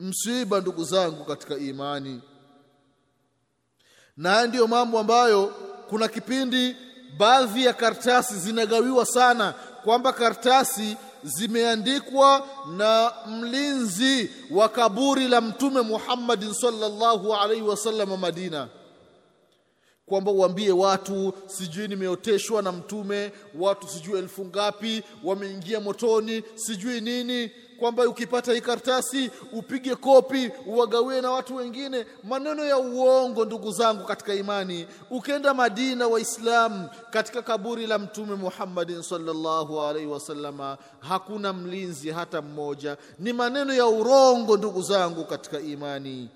Msiba 0.00 0.60
ndugu 0.60 0.84
zangu 0.84 1.24
katika 1.24 1.56
imani. 1.56 2.20
Na 4.16 4.46
ndiyo 4.46 4.66
mambo 4.66 4.98
ambayo 4.98 5.46
kuna 5.88 6.08
kipindi 6.08 6.76
baadhi 7.18 7.64
ya 7.64 7.72
karatasi 7.72 8.34
zinagawiwa 8.34 9.06
sana 9.06 9.54
kwamba 9.84 10.12
karatasi 10.12 10.96
zimeandikwa 11.22 12.46
na 12.76 13.12
mlinzi 13.26 14.30
wa 14.50 14.68
kaburi 14.68 15.28
la 15.28 15.40
mtume 15.40 15.80
Muhammad 15.80 16.52
sallallahu 16.52 17.34
alaihi 17.34 17.62
wasallam 17.62 18.16
Madina. 18.20 18.68
Kwamba 20.06 20.30
uambie 20.30 20.72
watu 20.72 21.32
sijui 21.46 21.88
nimeoteshwa 21.88 22.62
na 22.62 22.72
mtume 22.72 23.32
watu 23.58 23.88
sijui 23.88 24.18
elfu 24.18 24.44
ngapi 24.44 25.02
wameingia 25.24 25.80
motoni 25.80 26.42
sijui 26.54 27.00
nini 27.00 27.50
kwamba 27.80 28.08
ukipata 28.08 28.52
hii 28.52 28.60
karatasi 28.60 29.30
upige 29.52 29.94
kopi 29.96 30.50
uwagawie 30.66 31.20
na 31.20 31.30
watu 31.30 31.56
wengine. 31.56 32.06
Maneno 32.24 32.64
ya 32.64 32.78
uongo 32.78 33.44
ndugu 33.44 33.72
zangu 33.72 34.04
katika 34.04 34.34
imani. 34.34 34.86
Ukenda 35.10 35.54
Madina 35.54 36.08
waislamu 36.08 36.88
katika 37.10 37.42
kaburi 37.42 37.86
la 37.86 37.98
mtume 37.98 38.34
Muhammadin 38.34 39.02
sallallahu 39.02 39.80
alaihi 39.80 40.06
wasallama 40.08 40.78
hakuna 41.00 41.52
mlinzi 41.52 42.10
hata 42.10 42.42
mmoja. 42.42 42.96
Ni 43.18 43.32
maneno 43.32 43.74
ya 43.74 43.86
urongo 43.86 44.56
ndugu 44.56 44.82
zangu 44.82 45.24
katika 45.24 45.60
imani. 45.60 46.28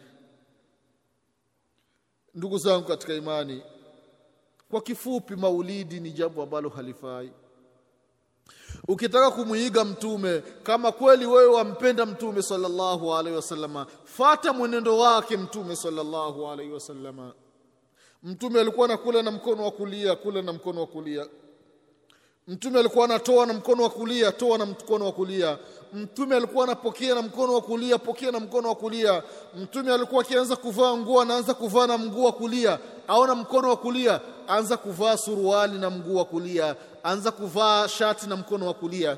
Ndugu 2.34 2.58
zangu 2.58 2.84
katika 2.88 3.14
imani. 3.14 3.62
Kwa 4.70 4.80
kifupi 4.80 5.36
maulidi 5.36 6.00
ni 6.00 6.10
jambo 6.10 6.42
ambalo 6.42 6.68
halifai 6.68 7.30
ukitaka 8.88 9.30
kumwiga 9.30 9.84
mtume 9.84 10.42
kama 10.62 10.92
kweli 10.92 11.26
wewe 11.26 11.46
wampenda 11.54 12.06
mtume 12.06 12.42
sallallahu 12.42 13.14
alaihi 13.14 13.36
wasallama 13.36 13.86
fata 14.04 14.52
mwenendo 14.52 14.98
wake 14.98 15.36
mtume 15.36 15.76
sallallahu 15.76 16.48
alaihi 16.48 16.72
wasallama. 16.72 17.32
Mtume 18.22 18.60
alikuwa 18.60 18.86
anakula 18.86 19.22
na 19.22 19.30
mkono 19.30 19.64
wa 19.64 19.70
kulia 19.70 20.16
kula 20.16 20.42
na 20.42 20.52
mkono 20.52 20.80
wa 20.80 20.86
kulia. 20.86 21.26
Mtume 22.48 22.78
alikuwa 22.78 23.04
anatoa 23.04 23.46
na 23.46 23.52
mkono 23.52 23.82
wa 23.82 23.90
kulia 23.90 24.32
toa 24.32 24.58
na 24.58 24.66
mkono 24.66 25.04
wa 25.04 25.12
kulia 25.12 25.58
mtume 25.94 26.36
alikuwa 26.36 26.64
anapokea 26.64 27.14
na 27.14 27.22
mkono 27.22 27.54
wa 27.54 27.60
kulia 27.60 27.98
pokea 27.98 28.30
na 28.30 28.40
mkono 28.40 28.68
wa 28.68 28.74
kulia. 28.74 29.22
Mtume 29.62 29.92
alikuwa 29.94 30.22
akianza 30.22 30.56
kuvaa 30.56 30.96
nguo 30.96 31.20
anaanza 31.20 31.54
kuvaa 31.54 31.86
na 31.86 31.98
mguu 31.98 32.24
wa 32.24 32.32
kulia. 32.32 32.78
Au 33.08 33.26
na 33.26 33.34
mkono 33.34 33.68
wa 33.68 33.76
kulia 33.76 34.20
anza 34.48 34.76
kuvaa 34.76 35.16
suruali 35.16 35.78
na 35.78 35.90
mguu 35.90 36.16
wa 36.16 36.24
kulia. 36.24 36.76
Anza 37.02 37.30
kuvaa 37.30 37.88
shati 37.88 38.26
na 38.26 38.36
mkono 38.36 38.66
wa 38.66 38.74
kulia 38.74 39.16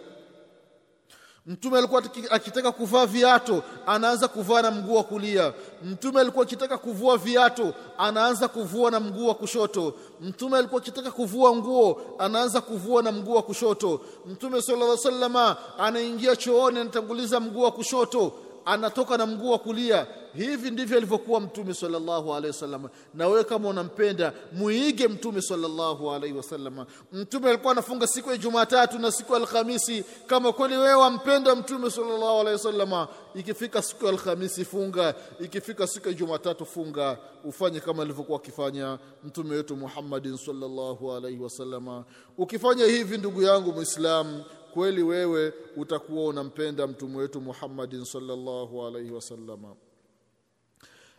Mtume 1.47 1.79
alikuwa 1.79 2.03
akitaka 2.31 2.73
kuvaa 2.73 3.07
viato 3.07 3.63
anaanza 3.87 4.29
kuvaa 4.29 4.63
na 4.63 4.71
mguu 4.71 4.95
wa 4.97 5.05
kulia. 5.05 5.53
Mtume 5.85 6.21
alikuwa 6.21 6.43
akitaka 6.45 6.79
kuvua 6.79 7.17
viato 7.19 7.75
anaanza 7.99 8.49
kuvua 8.49 8.91
na 8.91 9.01
mguu 9.01 9.27
wa 9.29 9.35
kushoto. 9.35 9.95
Mtume 10.21 10.59
alikuwa 10.59 10.81
akitaka 10.81 11.11
kuvua 11.11 11.57
nguo 11.57 12.01
anaanza 12.19 12.61
kuvua 12.61 13.03
na 13.03 13.13
mguu 13.13 13.35
wa 13.35 13.43
kushoto. 13.43 14.01
Mtume 14.27 14.63
sallallahu 14.63 14.93
alaihi 14.93 15.07
wasallama 15.07 15.57
anaingia 15.79 16.37
chooni 16.37 16.79
anatanguliza 16.79 17.41
mguu 17.41 17.63
wa 17.63 17.71
kushoto 17.73 18.33
anatoka 18.67 19.17
na 19.17 19.27
mguu 19.27 19.51
wa 19.51 19.59
kulia. 19.59 20.07
Hivi 20.35 20.71
ndivyo 20.71 20.97
alivyokuwa 20.97 21.41
mtume 21.41 21.75
sallallahu 21.75 22.31
alaihi 22.35 22.47
wasallam. 22.47 22.89
Na 23.15 23.29
wewe 23.29 23.45
kama 23.45 23.69
unampenda 23.69 24.33
muige 24.53 25.09
mtume 25.09 25.43
sallallahu 25.43 26.11
alaihi 26.13 26.37
wasallam. 26.37 26.87
Mtume 27.13 27.49
alikuwa 27.49 27.73
anafunga 27.73 28.07
siku 28.07 28.31
ya 28.31 28.37
Jumatatu 28.37 28.99
na 28.99 29.13
siku 29.13 29.33
ya 29.33 29.39
Alhamisi. 29.39 30.05
Kama 30.27 30.53
kweli 30.53 30.77
wewe 30.77 30.95
wampenda 30.95 31.55
mtume 31.57 31.91
sallallahu 31.91 32.41
alaihi 32.41 32.53
wasallam 32.53 33.07
ikifika 33.35 33.83
siku 33.83 34.05
ya 34.07 34.11
Alhamisi 34.13 34.65
funga 34.65 35.15
ikifika 35.41 35.87
siku 35.87 36.09
ya 36.09 36.15
Jumatatu 36.15 36.67
funga 36.67 37.19
ufanye 37.45 37.81
kama 37.81 38.03
alivyokuwa 38.03 38.39
akifanya 38.39 38.99
mtume 39.25 39.57
wetu 39.57 39.77
Muhammadin 39.77 40.37
sallallahu 40.37 41.13
alaihi 41.13 41.39
wasallam. 41.43 42.05
Ukifanya 42.39 42.85
hivi 42.85 43.19
ndugu 43.19 43.43
yangu 43.43 43.73
muislamu 43.73 44.45
kweli 44.77 45.03
wewe 45.03 45.53
utakuwa 45.77 46.25
unampenda 46.25 46.87
mtume 46.87 47.17
wetu 47.19 47.41
Muhammadin 47.41 48.05
sallallahu 48.05 48.87
alaihi 48.87 49.11
wasallama 49.11 49.75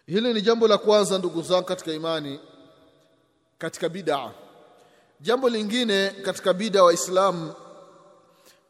hili 0.06 0.34
ni 0.34 0.42
jambo 0.42 0.68
la 0.68 0.78
kwanza 0.78 1.18
ndugu 1.18 1.42
zangu 1.42 1.66
katika 1.66 1.92
imani 1.94 2.40
katika 3.58 3.90
bid'a 3.90 4.32
jambo 5.22 5.50
lingine 5.50 6.10
katika 6.10 6.54
bid'a 6.54 6.84
waislamu 6.84 7.54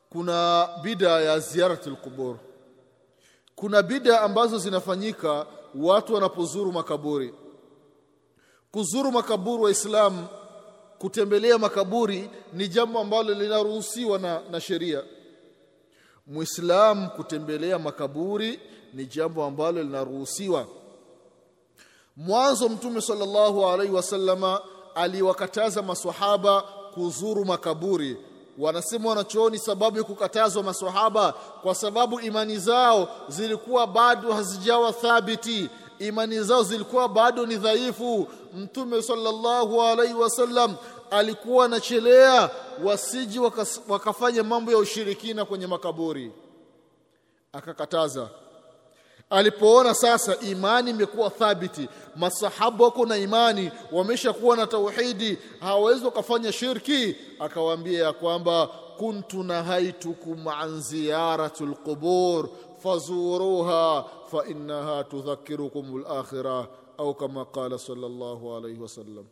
kuna 0.10 0.70
bid'a 0.84 1.22
ya 1.22 1.40
ziyaratul 1.40 1.96
qubur 1.96 2.38
kuna 3.56 3.82
bid'a 3.84 4.22
ambazo 4.22 4.58
zinafanyika 4.58 5.46
watu 5.76 6.14
wanapozuru 6.14 6.72
makaburi. 6.72 7.34
Kuzuru 8.72 9.12
makaburi 9.12 9.64
waislamu 9.64 10.28
kutembelea 11.00 11.58
makaburi 11.58 12.30
ni 12.54 12.68
jambo 12.68 13.00
ambalo 13.00 13.34
linaruhusiwa 13.34 14.20
na, 14.20 14.42
na 14.52 14.62
sheria. 14.62 15.04
Muislamu 16.28 17.10
kutembelea 17.10 17.80
makaburi 17.80 18.60
ni 18.94 19.06
jambo 19.06 19.44
ambalo 19.46 19.84
linaruhusiwa. 19.84 20.68
Mwanzo 22.18 22.70
mtume 22.70 23.02
sallallahu 23.02 23.66
alaihi 23.68 23.94
wasallama 23.94 24.62
aliwakataza 24.96 25.82
maswahaba 25.82 26.62
kuzuru 26.94 27.46
makaburi. 27.46 28.18
Wanasema 28.58 29.10
wanachooni 29.10 29.60
sababu 29.60 29.98
ya 29.98 30.04
kukatazwa 30.04 30.64
maswahaba 30.64 31.32
kwa 31.62 31.76
sababu 31.76 32.20
imani 32.20 32.58
zao 32.58 33.10
zilikuwa 33.28 33.88
bado 33.88 34.34
hazijawa 34.34 34.94
thabiti 34.94 35.70
imani 36.00 36.44
zao 36.44 36.64
zilikuwa 36.64 37.10
bado 37.10 37.46
ni 37.46 37.56
dhaifu. 37.56 38.28
Mtume 38.58 39.02
sallallahu 39.02 39.82
alaihi 39.82 40.14
wasallam 40.14 40.76
alikuwa 41.12 41.66
anachelea 41.66 42.50
wasiji 42.84 43.40
wakas, 43.40 43.82
wakafanya 43.88 44.44
mambo 44.44 44.72
ya 44.72 44.78
ushirikina 44.78 45.46
kwenye 45.46 45.68
makaburi. 45.68 46.32
Akakataza. 47.54 48.30
Alipoona 49.30 49.94
sasa 49.96 50.40
imani 50.40 50.90
imekuwa 50.92 51.30
thabiti 51.30 51.90
masahaba 52.16 52.86
wako 52.86 53.06
na 53.06 53.18
imani 53.18 53.72
wameshakuwa 53.92 54.58
na 54.58 54.68
tauhidi 54.68 55.38
hawawezi 55.60 56.06
wakafanya 56.06 56.52
shirki 56.52 57.16
akawaambia 57.40 58.04
ya 58.04 58.14
kwamba 58.14 58.68
kuntu 58.98 59.44
nahaitukum 59.44 60.48
an 60.48 60.82
ziyaratul 60.82 61.70
lqubur 61.70 62.50
fazuruha 62.78 64.06
fa 64.32 64.46
innaha 64.48 65.04
tudhakirukum 65.04 66.04
lakhira 66.04 66.68
au 66.98 67.16
kama 67.16 67.46
qala 67.46 67.78
sallallahu 67.80 68.56
alayhi 68.56 68.80
wasallam 68.82 69.26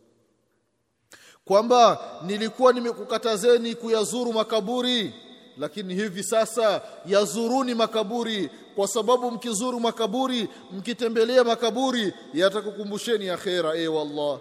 kwamba 1.46 2.00
nilikuwa 2.26 2.74
nimekukatazeni 2.74 3.76
kuyazuru 3.76 4.34
makaburi 4.34 5.14
lakini 5.58 5.94
hivi 5.96 6.24
sasa 6.24 6.82
yazuruni 7.06 7.74
makaburi. 7.76 8.50
Kwa 8.76 8.88
sababu 8.88 9.32
mkizuru 9.32 9.80
makaburi 9.80 10.50
mkitembelea 10.72 11.44
makaburi 11.44 12.14
yatakukumbusheni 12.34 13.30
akhera 13.30 13.76
e 13.76 13.88
wallah. 13.88 14.40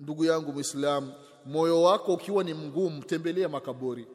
Ndugu 0.00 0.24
yangu 0.24 0.52
muislamu 0.52 1.12
moyo 1.46 1.82
wako 1.82 2.12
ukiwa 2.14 2.44
ni 2.44 2.54
mgumu 2.54 3.02
tembelea 3.04 3.48
makaburi 3.48 4.06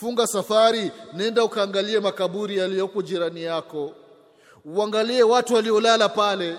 funga 0.00 0.26
safari 0.26 0.90
nenda 1.12 1.44
ukaangalie 1.44 2.00
makaburi 2.00 2.56
yaliyoko 2.56 3.02
jirani 3.02 3.42
yako. 3.42 3.92
Uangalie 4.64 5.22
watu 5.22 5.54
waliolala 5.54 6.08
pale. 6.08 6.56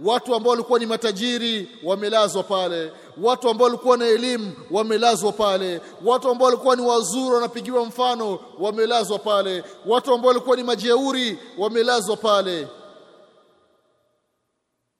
Watu 0.00 0.34
ambao 0.34 0.50
walikuwa 0.50 0.78
ni 0.78 0.86
matajiri 0.86 1.68
wamelazwa 1.84 2.42
pale. 2.42 2.92
Watu 3.22 3.48
ambao 3.48 3.64
walikuwa 3.66 3.96
na 3.96 4.06
elimu 4.06 4.52
wamelazwa 4.70 5.32
pale. 5.32 5.80
Watu 6.04 6.28
ambao 6.30 6.46
walikuwa 6.46 6.76
ni 6.76 6.82
wazuri 6.82 7.34
wanapigiwa 7.34 7.84
mfano 7.84 8.38
wamelazwa 8.58 9.18
pale. 9.18 9.64
Watu 9.86 10.14
ambao 10.14 10.28
walikuwa 10.28 10.56
ni 10.56 10.62
majeuri 10.62 11.38
wamelazwa 11.58 12.16
pale. 12.16 12.68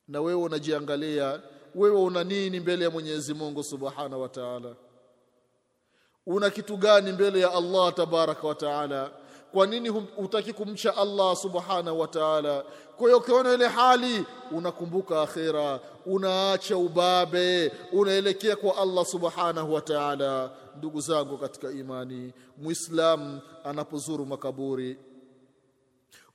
Na 0.08 0.20
wewe 0.20 0.42
unajiangalia. 0.42 1.40
Wewe 1.74 2.00
una 2.00 2.24
nini 2.24 2.60
mbele 2.60 2.84
ya 2.84 2.90
Mwenyezi 2.90 3.34
Mungu 3.34 3.62
Subhanahu 3.64 4.22
wa 4.22 4.28
Ta'ala 4.28 4.74
una 6.28 6.50
kitu 6.50 6.76
gani 6.76 7.12
mbele 7.12 7.40
ya 7.40 7.52
Allah 7.52 7.94
tabaraka 7.94 8.46
wa 8.48 8.54
Ta'ala? 8.54 9.10
Kwa 9.52 9.66
nini 9.66 9.88
hutaki 9.88 10.52
kumcha 10.52 10.96
Allah 10.96 11.36
subhanahu 11.36 12.00
wa 12.00 12.06
ta'ala? 12.08 12.64
Kwa 12.96 13.06
hiyo 13.06 13.18
ukiona 13.18 13.54
ile 13.54 13.66
hali 13.68 14.24
unakumbuka 14.52 15.22
akhira 15.22 15.80
unaacha 16.06 16.76
ubabe 16.76 17.72
unaelekea 17.92 18.56
kwa 18.56 18.76
Allah 18.76 19.04
subhanahu 19.06 19.74
wa 19.74 19.80
ta'ala. 19.80 20.50
Ndugu 20.76 21.00
zangu 21.00 21.38
katika 21.38 21.70
imani 21.70 22.32
muislam 22.58 23.40
anapozuru 23.64 24.26
makaburi 24.26 24.98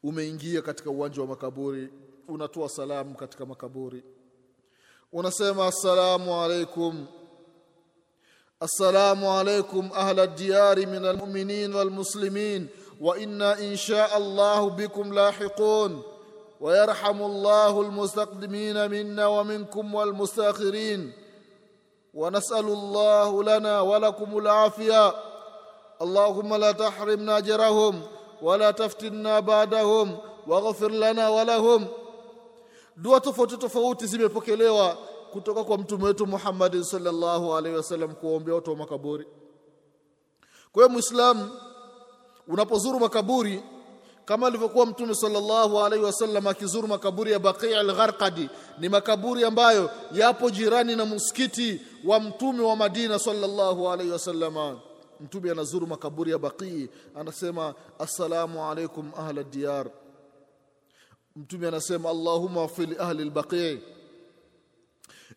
umeingia 0.03 0.61
katika 0.61 0.89
uwanja 0.89 1.21
wa 1.21 1.27
makaburi 1.27 1.89
unatoa 2.27 2.69
salamu 2.69 3.15
katika 3.15 3.45
makaburi. 3.45 4.03
Unasema 5.11 5.65
assalamu 5.67 6.41
alaikum 6.41 7.05
السلام 8.63 9.25
عليكم 9.25 9.89
أهل 9.95 10.19
الديار 10.19 10.85
من 10.87 11.05
المؤمنين 11.05 11.75
والمسلمين 11.75 12.67
وإنا 13.01 13.59
إن 13.59 13.75
شاء 13.75 14.17
الله 14.17 14.69
بكم 14.69 15.13
لاحقون. 15.13 16.01
ويرحم 16.61 17.21
الله 17.21 17.81
المستقدمين 17.81 18.91
منا 18.91 19.25
ومنكم 19.27 19.95
والمستأخرين. 19.95 21.11
ونسأل 22.13 22.65
الله 22.65 23.43
لنا 23.43 23.81
ولكم 23.81 24.37
العافية. 24.37 25.13
اللهم 26.01 26.55
لا 26.55 26.71
تحرمنا 26.71 27.37
أجرهم 27.37 28.01
ولا 28.41 28.71
تفتنا 28.71 29.39
بعدهم 29.39 30.17
واغفر 30.47 30.91
لنا 30.91 31.29
ولهم. 31.29 31.87
dua 32.97 33.19
tofauti 33.19 33.57
tofauti 33.57 34.07
zimepokelewa 34.07 34.97
kutoka 35.33 35.63
kwa 35.63 35.77
mtume 35.77 36.03
wetu 36.03 36.27
Muhammad 36.27 36.81
sallallahu 36.83 37.55
alaihi 37.55 37.77
wasallam 37.77 38.15
kuombea 38.15 38.55
watu 38.55 38.69
wa 38.71 38.77
makaburi. 38.77 39.25
Kwa 40.71 40.83
hiyo 40.83 40.89
Muislamu 40.89 41.51
unapozuru 42.47 42.99
makaburi 42.99 43.63
kama 44.25 44.47
alivyokuwa 44.47 44.85
mtume 44.85 45.15
sallallahu 45.15 45.79
alaihi 45.79 46.05
wasallam 46.05 46.47
akizuru 46.47 46.87
makaburi 46.87 47.31
ya 47.31 47.39
Baqi' 47.39 47.75
al-Gharqadi 47.75 48.49
ni 48.79 48.89
makaburi 48.89 49.43
ambayo 49.45 49.89
yapo 50.11 50.49
jirani 50.49 50.95
na 50.95 51.05
msikiti 51.05 51.81
wa 52.05 52.19
mtume 52.19 52.63
wa 52.63 52.75
Madina 52.75 53.19
sallallahu 53.19 53.89
alaihi 53.89 54.11
wasallam. 54.11 54.79
Mtume 55.19 55.51
anazuru 55.51 55.87
makaburi 55.87 56.31
ya 56.31 56.37
Baqi 56.37 56.89
anasema 57.15 57.73
assalamu 57.99 58.65
alaikum 58.71 59.11
ahla 59.17 59.43
diyar. 59.43 59.87
Mtume 61.35 61.67
anasema 61.67 62.09
allahumma 62.09 62.67
fil 62.67 62.95
ahli 63.01 63.23
al-Baqi' 63.23 63.79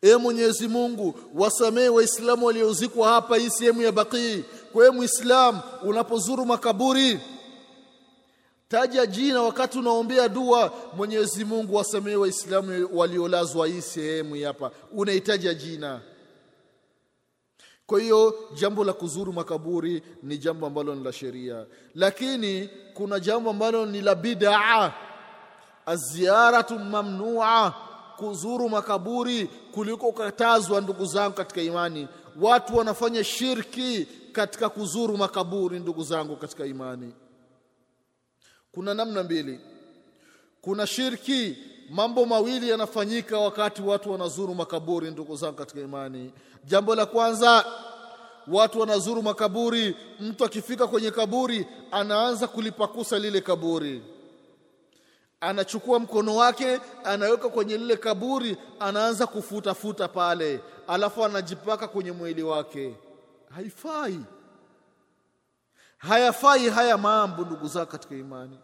E 0.02 0.16
Mwenyezi 0.16 0.68
Mungu 0.68 1.14
wasamehe 1.34 1.88
waislamu 1.88 2.46
waliozikwa 2.46 3.08
hapa 3.08 3.36
hii 3.36 3.50
sehemu 3.50 3.82
ya 3.82 3.92
Baqii. 3.92 4.44
Kwa 4.72 4.82
hiyo 4.82 4.92
Muislamu 4.92 5.60
unapozuru 5.82 6.46
makaburi 6.46 7.20
taja 8.68 9.06
jina 9.06 9.42
wakati 9.42 9.78
unaombea 9.78 10.28
dua 10.28 10.72
Mwenyezi 10.96 11.44
Mungu 11.44 11.74
wasamehe 11.74 12.16
waislamu 12.16 12.88
waliolazwa 12.92 13.66
hii 13.66 13.80
sehemu 13.80 14.44
hapa. 14.44 14.70
Unahitaja 14.92 15.54
jina. 15.54 16.00
Kwa 17.86 18.00
hiyo 18.00 18.34
jambo 18.54 18.84
la 18.84 18.92
kuzuru 18.92 19.32
makaburi 19.32 20.02
ni 20.22 20.38
jambo 20.38 20.66
ambalo 20.66 20.94
ni 20.94 21.04
la 21.04 21.12
sheria, 21.12 21.66
lakini 21.94 22.70
kuna 22.94 23.20
jambo 23.20 23.50
ambalo 23.50 23.86
ni 23.86 24.00
la 24.00 24.14
bid'a, 24.14 24.92
aziyaratu 25.86 26.78
mamnua 26.78 27.74
kuzuru 28.16 28.68
makaburi 28.68 29.46
kuliko 29.46 30.06
kukatazwa 30.06 30.80
ndugu 30.80 31.04
zangu 31.06 31.34
katika 31.36 31.62
imani. 31.62 32.08
Watu 32.40 32.76
wanafanya 32.76 33.24
shirki 33.24 34.06
katika 34.32 34.68
kuzuru 34.68 35.16
makaburi 35.16 35.80
ndugu 35.80 36.02
zangu 36.04 36.36
katika 36.36 36.66
imani. 36.66 37.12
Kuna 38.72 38.94
namna 38.94 39.22
mbili. 39.22 39.60
Kuna 40.60 40.86
shirki 40.86 41.56
mambo 41.90 42.26
mawili 42.26 42.68
yanafanyika 42.70 43.38
wakati 43.38 43.82
watu 43.82 44.12
wanazuru 44.12 44.54
makaburi 44.54 45.10
ndugu 45.10 45.36
zangu 45.36 45.56
katika 45.56 45.80
imani. 45.80 46.32
Jambo 46.64 46.94
la 46.94 47.06
kwanza 47.06 47.64
watu 48.48 48.80
wanazuru 48.80 49.22
makaburi 49.22 49.96
mtu 50.20 50.44
akifika 50.44 50.86
kwenye 50.86 51.10
kaburi 51.10 51.66
anaanza 51.90 52.46
kulipakusa 52.46 53.18
lile 53.18 53.40
kaburi 53.40 54.02
anachukua 55.48 55.98
mkono 55.98 56.36
wake 56.36 56.80
anaweka 57.04 57.48
kwenye 57.48 57.76
lile 57.78 57.96
kaburi 57.96 58.56
anaanza 58.80 59.26
kufuta-futa 59.26 60.08
pale 60.08 60.60
alafu 60.88 61.24
anajipaka 61.24 61.88
kwenye 61.88 62.12
mwili 62.12 62.42
wake. 62.42 62.94
Haifai. 63.54 64.20
Hayafai 65.98 66.68
haya 66.70 66.98
mambo 66.98 67.42
ndugu 67.44 67.68
zako 67.68 67.92
katika 67.92 68.14
imani. 68.14 68.58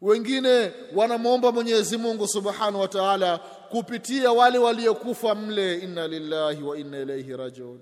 Wengine 0.00 0.72
wanamwomba 0.94 1.52
Mwenyezi 1.52 1.96
Mungu 1.96 2.28
Subhanahu 2.28 2.80
wa 2.80 2.88
Ta'ala 2.88 3.38
kupitia 3.70 4.32
wale 4.32 4.58
waliokufa 4.58 5.34
mle 5.34 5.78
inna 5.78 6.08
lillahi 6.08 6.62
wa 6.62 6.78
inna 6.78 6.98
ilaihi 6.98 7.36
rajiun. 7.36 7.80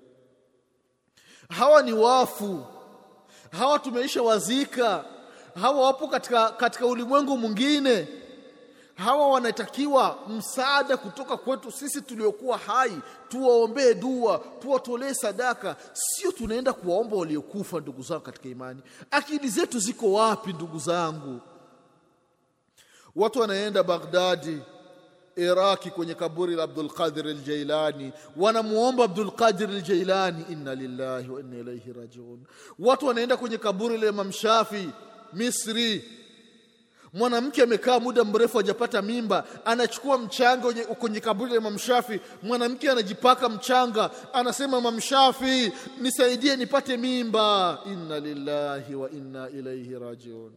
Hawa 1.49 1.83
ni 1.83 1.93
wafu. 1.93 2.67
Hawa 3.59 3.79
tumeisha 3.79 4.23
wazika 4.23 5.05
hawa 5.61 5.87
wapo 5.87 6.09
katika, 6.09 6.49
katika 6.51 6.87
ulimwengu 6.87 7.37
mwingine. 7.39 8.09
Hawa 8.95 9.29
wanatakiwa 9.31 10.19
msaada 10.29 10.97
kutoka 10.97 11.37
kwetu 11.37 11.73
sisi 11.73 12.01
tuliokuwa 12.03 12.59
hai. 12.59 12.99
Tuwaombee 13.29 13.95
dua 13.95 14.39
tuwatolee 14.61 15.15
sadaka. 15.15 15.77
Sio 15.93 16.33
tunaenda 16.33 16.73
kuwaomba 16.73 17.17
waliokufa 17.17 17.81
ndugu 17.81 18.03
zangu 18.03 18.21
katika 18.21 18.49
imani. 18.49 18.83
Akili 19.11 19.49
zetu 19.49 19.79
ziko 19.79 20.13
wapi 20.13 20.53
ndugu 20.53 20.79
zangu? 20.79 21.41
Watu 23.17 23.41
wanaenda 23.41 23.83
Baghdadi 23.83 24.59
Iraki 25.37 25.91
kwenye 25.91 26.15
kaburi 26.15 26.55
la 26.55 26.63
Abdul 26.63 26.89
Qadir 26.91 27.27
al-Jailani. 27.29 28.13
Wanamuomba 28.37 29.05
Abdul 29.05 29.31
Qadir 29.31 29.69
al-Jailani 29.71 30.45
inna 30.51 30.75
lillahi 30.75 31.29
wa 31.31 31.41
inna 31.41 31.57
ilayhi 31.59 31.93
rajiun. 31.93 32.45
Watu 32.79 33.07
wanaenda 33.07 33.37
kwenye 33.37 33.59
kaburi 33.59 33.99
la 33.99 34.07
Imam 34.09 34.33
Shafi 34.33 34.91
Misri. 35.33 36.05
Mwanamke 37.13 37.63
amekaa 37.63 38.01
muda 38.01 38.25
mrefu 38.25 38.57
hajapata 38.57 39.03
mimba 39.03 39.45
anachukua 39.65 40.19
mchanga 40.19 40.73
kwenye 40.95 41.21
kaburi 41.21 41.51
la 41.51 41.57
Imam 41.57 41.79
Shafi. 41.79 42.21
Mwanamke 42.43 42.91
anajipaka 42.91 43.49
mchanga 43.49 44.11
anasema 44.33 44.79
Imam 44.79 45.01
Shafi 45.01 45.73
nisaidie 46.01 46.57
nipate 46.57 46.97
mimba. 46.97 47.79
Inna 47.87 48.21
lillahi 48.21 48.95
wa 48.95 49.11
inna 49.11 49.49
ilaihi 49.51 49.99
rajiun 49.99 50.53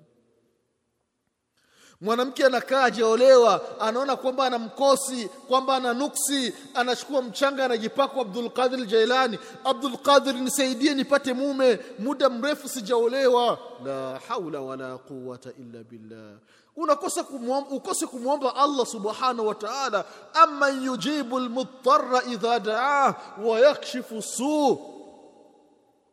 mwanamke 2.01 2.45
anakaa 2.45 2.81
hajaolewa 2.81 3.79
anaona 3.79 4.15
kwamba 4.15 4.45
ana 4.45 4.59
mkosi 4.59 5.27
kwamba 5.27 5.75
ana 5.75 5.93
nuksi 5.93 6.53
anachukua 6.73 7.21
mchanga 7.21 7.65
anajipaka 7.65 8.21
Abdul 8.21 8.49
Qadir 8.49 8.85
Jailani. 8.85 9.39
Abdul 9.63 9.97
Qadir 9.97 10.33
nisaidie 10.35 10.93
nipate 10.93 11.33
mume 11.33 11.79
muda 11.99 12.29
mrefu 12.29 12.69
sijaolewa. 12.69 13.59
La 13.85 14.19
haula 14.27 14.61
wala 14.61 14.97
quwata 14.97 15.49
illa 15.59 15.83
billah. 15.83 16.37
Unakosa 16.75 17.23
kumwomba 17.23 17.69
ukose 17.69 18.07
kumwomba 18.07 18.55
Allah 18.55 18.85
subhanahu 18.85 19.47
wa 19.47 19.55
ta'ala 19.55 20.05
amma 20.33 20.69
yujibu 20.69 21.39
lmudtara 21.39 22.23
idha 22.23 22.59
da'ah 22.59 23.15
wa 23.45 23.59
yakshifu 23.59 24.21
su 24.21 24.79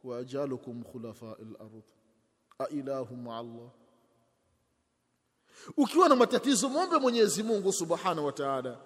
wa 0.05 0.19
ajalukum 0.19 0.83
khulafa 0.85 1.27
al-ard. 1.27 1.85
A 2.59 2.67
ilahu 2.69 3.17
ma 3.17 3.39
Allah 3.39 3.71
ukiwa 5.77 6.09
na 6.09 6.17
matatizo 6.17 6.69
mwombe 6.69 6.99
Mwenyezi 6.99 7.43
Mungu 7.43 7.73
Subhanahu 7.73 8.27
wa 8.27 8.33
Ta'ala. 8.33 8.77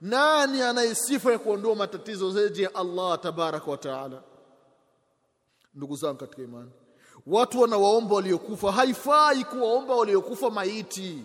Nani 0.00 0.62
anaye 0.62 0.94
sifa 0.94 1.32
ya 1.32 1.38
kuondoa 1.38 1.74
matatizo 1.74 2.30
zaidi 2.30 2.62
ya 2.62 2.74
Allah 2.74 3.20
tabaraka 3.20 3.70
wa 3.70 3.76
Ta'ala? 3.76 4.22
Ndugu 5.74 5.96
zangu 5.96 6.18
katika 6.18 6.42
imani 6.42 6.70
watu 7.26 7.60
wanawaomba 7.60 8.14
waliokufa 8.14 8.72
haifai 8.72 9.44
kuwaomba 9.44 9.94
waliokufa 9.96 10.50
maiti. 10.50 11.18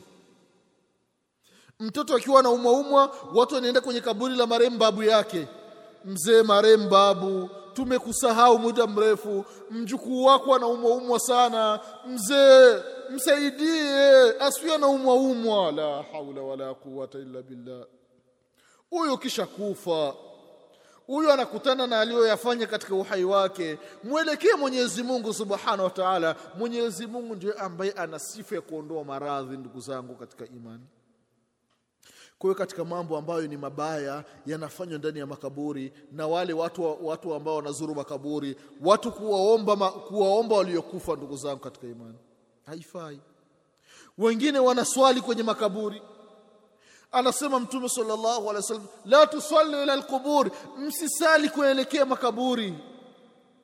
Mtoto 1.80 2.16
akiwa 2.16 2.44
na 2.44 2.50
umwaumwa, 2.50 3.16
watu 3.34 3.56
wanaenda 3.56 3.82
kwenye 3.82 4.02
kaburi 4.02 4.36
la 4.36 4.48
marehemu 4.48 4.78
babu 4.78 5.04
yake. 5.04 5.48
Mzee 6.06 6.44
marehemu 6.44 6.90
babu 6.90 7.50
tumekusahau 7.74 8.60
muda 8.60 8.88
mrefu. 8.88 9.46
Mjukuu 9.72 10.26
wako 10.26 10.56
anaumwaumwa 10.56 11.20
sana. 11.20 11.80
Mzee 12.08 12.76
msaidie. 13.10 14.40
Asiwe 14.40 14.76
anaumwaumwa. 14.76 15.72
la 15.72 16.04
haula 16.12 16.42
wala 16.42 16.74
quwata 16.74 17.20
illa 17.20 17.42
billah. 17.42 17.86
Huyo 18.90 19.18
kisha 19.18 19.46
kufa 19.46 20.14
huyo 21.08 21.34
anakutana 21.34 21.88
na 21.88 22.00
aliyoyafanya 22.00 22.68
katika 22.68 22.96
uhai 22.96 23.24
wake. 23.24 23.78
Mwelekee 24.04 24.54
Mwenyezi 24.60 25.04
Mungu 25.04 25.34
Subhanahu 25.34 25.84
wa 25.84 25.90
Ta'ala. 25.90 26.36
Mwenyezi 26.58 27.08
Mungu 27.08 27.36
ndiye 27.36 27.54
ambaye 27.54 27.92
ana 27.92 28.20
sifa 28.20 28.56
ya 28.56 28.62
kuondoa 28.62 29.04
maradhi 29.04 29.58
ndugu 29.58 29.80
zangu 29.80 30.16
katika 30.16 30.46
imani 30.46 30.84
kwa 32.44 32.56
katika 32.56 32.86
mambo 32.86 33.18
ambayo 33.18 33.48
ni 33.48 33.58
mabaya 33.58 34.24
yanafanywa 34.46 34.98
ndani 34.98 35.20
ya 35.20 35.26
makaburi 35.26 35.94
na 36.12 36.28
wale 36.28 36.54
watu, 36.54 36.98
watu 37.08 37.34
ambao 37.34 37.56
wanazuru 37.56 37.96
makaburi 37.96 38.56
watu 38.82 39.12
kuwaomba, 39.12 39.76
kuwaomba 39.92 40.56
waliokufa 40.56 41.16
ndugu 41.16 41.38
zangu 41.38 41.60
katika 41.60 41.88
imani. 41.88 42.18
Haifai. 42.66 43.20
Wengine 44.18 44.60
wanaswali 44.60 45.22
kwenye 45.22 45.44
makaburi. 45.44 46.02
Anasema 47.12 47.60
mtume 47.60 47.90
sallallahu 47.90 48.42
alaihi 48.50 48.56
wasallam 48.56 48.86
la 49.06 49.28
tusalli 49.28 49.84
ila 49.84 49.94
alqubur 49.94 50.52
msisali 50.78 51.50
kuelekea 51.50 52.06
makaburi 52.06 52.74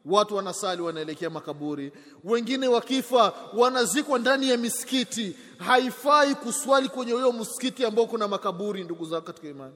watu 0.06 0.36
wanasali 0.36 0.82
wanaelekea 0.82 1.30
makaburi. 1.30 1.91
Wengine 2.24 2.68
wakifa 2.68 3.34
wanazikwa 3.54 4.20
ndani 4.20 4.50
ya 4.50 4.58
misikiti. 4.58 5.36
Haifai 5.58 6.36
kuswali 6.36 6.89
kwenye 6.89 7.12
huyo 7.12 7.32
msikiti 7.32 7.86
ambao 7.86 8.06
kuna 8.06 8.28
makaburi 8.28 8.84
ndugu 8.84 9.06
zangu 9.06 9.26
katika 9.26 9.47
imani. 9.47 9.76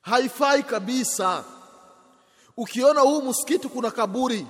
Haifai 0.00 0.62
kabisa. 0.62 1.44
Ukiona 2.56 3.00
huu 3.00 3.22
msikiti 3.22 3.68
kuna 3.68 3.90
kaburi 3.90 4.46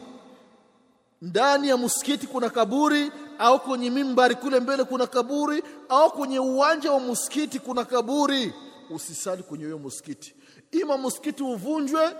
ndani 1.22 1.68
ya 1.68 1.76
msikiti 1.76 2.26
kuna 2.26 2.50
kaburi 2.50 3.12
au 3.38 3.60
kwenye 3.60 3.90
mimbari 3.90 4.34
kule 4.34 4.60
mbele 4.60 4.84
kuna 4.84 5.06
kaburi 5.06 5.62
au 5.88 6.10
kwenye 6.10 6.38
uwanja 6.38 6.92
wa 6.92 7.00
msikiti 7.00 7.58
kuna 7.58 7.84
kaburi 7.84 8.54
usisali 8.90 9.42
kwenye 9.42 9.64
huyo 9.64 9.78
msikiti. 9.78 10.34
Ima 10.70 10.98
msikiti 10.98 11.42
uvunjwe 11.42 12.16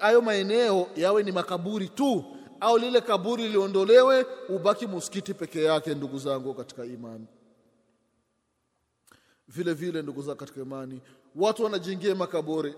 hayo 0.00 0.20
maeneo 0.22 0.86
yawe 0.96 1.22
ni 1.22 1.32
makaburi 1.32 1.88
tu 1.88 2.24
au 2.60 2.78
lile 2.78 3.00
kaburi 3.00 3.48
liondolewe 3.48 4.26
ubaki 4.48 4.86
msikiti 4.86 5.34
peke 5.34 5.62
yake 5.64 5.94
ndugu 5.94 6.18
zangu 6.18 6.54
katika 6.54 6.84
imani. 6.84 7.26
Vile 9.48 9.72
vile 9.74 10.02
ndugu 10.02 10.22
zangu 10.22 10.38
katika 10.38 10.60
imani 10.60 11.00
watu 11.36 11.64
wanajengea 11.64 12.14
makaburi 12.14 12.74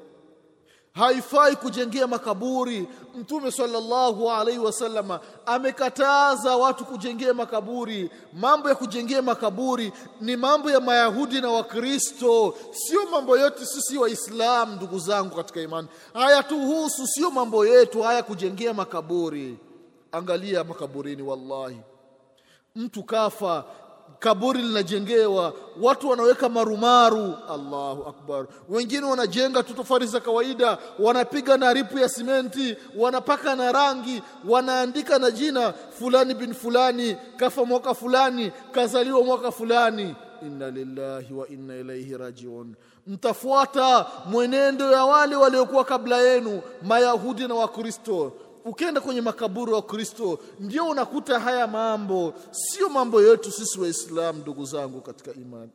haifai 0.97 1.57
kujengea 1.57 2.07
makaburi. 2.07 2.89
Mtume 3.19 3.51
sallallahu 3.51 4.31
alaihi 4.31 4.59
wasallama 4.61 5.21
amekataza 5.47 6.57
watu 6.57 6.85
kujengea 6.85 7.35
makaburi. 7.35 8.11
Mambo 8.33 8.69
ya 8.69 8.75
kujengea 8.75 9.23
makaburi 9.23 9.93
ni 10.21 10.37
mambo 10.37 10.71
ya 10.71 10.81
mayahudi 10.81 11.41
na 11.41 11.51
wakristo. 11.51 12.55
Sio 12.73 13.07
mambo 13.11 13.39
yetu 13.39 13.67
sisi 13.67 13.99
waislamu 13.99 14.75
ndugu 14.77 14.99
zangu 14.99 15.37
katika 15.37 15.61
imani. 15.61 15.89
Hayatuhusu 16.15 17.07
sio 17.07 17.31
mambo 17.31 17.67
yetu 17.67 18.03
haya 18.03 18.23
kujengea 18.23 18.75
makaburi. 18.75 19.59
Angalia 20.13 20.65
makaburini 20.65 21.23
wallahi. 21.23 21.81
Mtu 22.77 23.03
kafa 23.03 23.65
kaburi 24.19 24.63
linajengewa 24.63 25.53
watu 25.83 26.09
wanaweka 26.09 26.49
marumaru. 26.49 27.35
Allahu 27.55 28.09
akbar. 28.09 28.47
Wengine 28.69 29.07
wanajenga 29.07 29.63
tu 29.63 29.75
tofali 29.75 30.07
za 30.07 30.21
kawaida 30.21 30.79
wanapiga 30.99 31.57
na 31.57 31.73
ripu 31.73 31.99
ya 31.99 32.09
simenti 32.09 32.77
wanapaka 32.97 33.57
na 33.57 33.73
rangi 33.73 34.23
wanaandika 34.49 35.19
na 35.19 35.31
jina 35.31 35.73
fulani 35.73 36.35
bin 36.35 36.55
fulani 36.55 37.17
kafa 37.37 37.65
mwaka 37.65 37.95
fulani 37.95 38.53
kazaliwa 38.73 39.23
mwaka 39.25 39.51
fulani. 39.53 40.15
Inna 40.43 40.71
lillahi 40.71 41.35
wa 41.35 41.49
inna 41.49 41.77
ilaihi 41.77 42.17
rajiun. 42.17 42.75
Mtafuata 43.07 44.07
mwenendo 44.27 44.93
ya 44.93 45.05
wale 45.05 45.37
waliokuwa 45.37 45.85
kabla 45.85 46.19
yenu 46.19 46.63
mayahudi 46.83 47.49
na 47.49 47.55
wakristo 47.55 48.33
ukienda 48.67 49.01
kwenye 49.01 49.21
makaburi 49.21 49.73
wa 49.73 49.83
Kristo 49.83 50.39
ndio 50.61 50.89
unakuta 50.89 51.41
haya 51.41 51.67
mambo, 51.67 52.35
sio 52.51 52.89
mambo 52.89 53.23
yetu 53.23 53.53
sisi 53.53 53.81
Waislamu, 53.81 54.39
ndugu 54.39 54.65
zangu 54.65 55.01
katika 55.01 55.33
imani. 55.35 55.71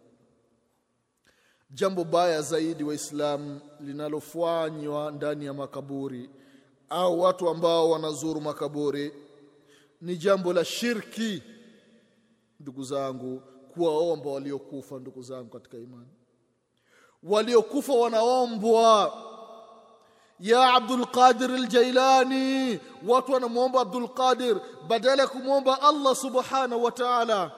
Jambo 1.69 2.03
baya 2.03 2.41
zaidi 2.41 2.83
Waislamu 2.83 3.59
linalofanywa 3.79 5.11
ndani 5.11 5.45
ya 5.45 5.53
makaburi 5.53 6.29
au 6.89 7.21
watu 7.21 7.49
ambao 7.49 7.89
wanazuru 7.89 8.41
makaburi 8.41 9.13
ni 10.01 10.17
jambo 10.17 10.53
la 10.53 10.65
shirki, 10.65 11.43
ndugu 12.59 12.83
zangu, 12.83 13.41
kuwaomba 13.73 14.29
waliokufa. 14.29 14.99
Ndugu 14.99 15.21
zangu 15.21 15.49
katika 15.49 15.77
imani, 15.77 16.09
waliokufa 17.23 17.93
wanaombwa 17.93 19.13
ya 20.41 20.73
Abdul 20.73 21.05
Qadir 21.05 21.51
al-Jailani 21.53 22.79
watu 23.07 23.31
wanamwomba 23.33 23.81
Abdul 23.81 24.07
Qadir 24.09 24.57
badala 24.87 25.21
ya 25.21 25.27
kumwomba 25.27 25.81
Allah 25.81 26.15
subhanahu 26.15 26.83
wa 26.83 26.91
ta'ala. 26.91 27.51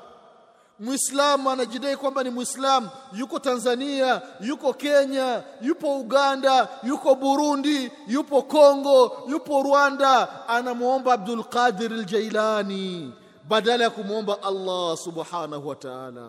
Muislamu 0.80 1.50
anajidai 1.50 1.98
kwamba 1.98 2.24
ni 2.24 2.30
Muislamu 2.30 2.90
yuko 3.14 3.40
Tanzania 3.40 4.22
yuko 4.42 4.74
Kenya 4.74 5.44
yupo 5.62 6.00
Uganda 6.00 6.68
yuko 6.84 7.16
Burundi 7.16 7.92
yupo 8.08 8.42
Kongo 8.42 9.24
yupo 9.30 9.64
Rwanda. 9.64 10.48
Anamwomba 10.48 11.14
Abdul 11.14 11.44
Qadir 11.44 11.94
al-Jailani 11.94 13.14
badala 13.48 13.84
ya 13.84 13.90
kumwomba 13.90 14.44
Allah 14.44 14.98
subhanahu 14.98 15.68
wa 15.68 15.76
ta'ala. 15.76 16.28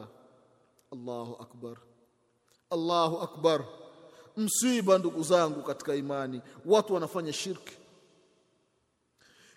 Allahu 0.92 1.36
akbar. 1.42 1.76
Allahu 2.70 3.16
akbar 3.18 3.60
msiba 4.36 4.98
ndugu 4.98 5.22
zangu 5.22 5.62
katika 5.62 5.94
imani. 5.94 6.40
Watu 6.66 6.94
wanafanya 6.94 7.32
shirki. 7.32 7.72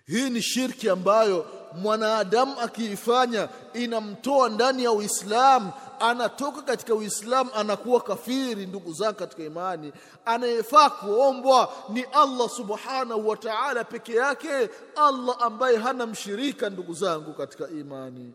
Hii 0.08 0.30
ni 0.30 0.42
shirki 0.42 0.90
ambayo 0.90 1.46
mwanadamu 1.74 2.60
akiifanya 2.60 3.50
inamtoa 3.74 4.50
ndani 4.50 4.84
ya 4.84 4.92
Uislamu. 4.92 5.72
Anatoka 6.00 6.62
katika 6.62 6.96
Uislamu 6.96 7.52
anakuwa 7.56 8.02
kafiri 8.02 8.66
ndugu 8.66 8.94
zangu 8.94 9.18
katika 9.20 9.44
imani. 9.44 9.94
Anayefaa 10.26 10.90
kuombwa 10.90 11.74
ni 11.90 12.04
Allah 12.04 12.50
subhanahu 12.50 13.28
wa 13.30 13.38
ta'ala 13.38 13.84
peke 13.84 14.14
yake 14.14 14.70
Allah 14.96 15.36
ambaye 15.42 15.78
hana 15.78 16.06
mshirika 16.06 16.70
ndugu 16.70 16.94
zangu 16.94 17.34
katika 17.34 17.70
imani. 17.70 18.34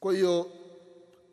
Kwa 0.00 0.12
hiyo 0.12 0.50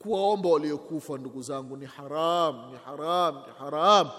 kuwaomba 0.08 0.50
waliokufa 0.50 1.18
ndugu 1.18 1.42
zangu 1.42 1.78
ni 1.78 1.86
haram 1.86 2.72
ni 2.72 2.78
haram 2.86 3.36
ni 3.36 3.54
haram. 3.60 4.10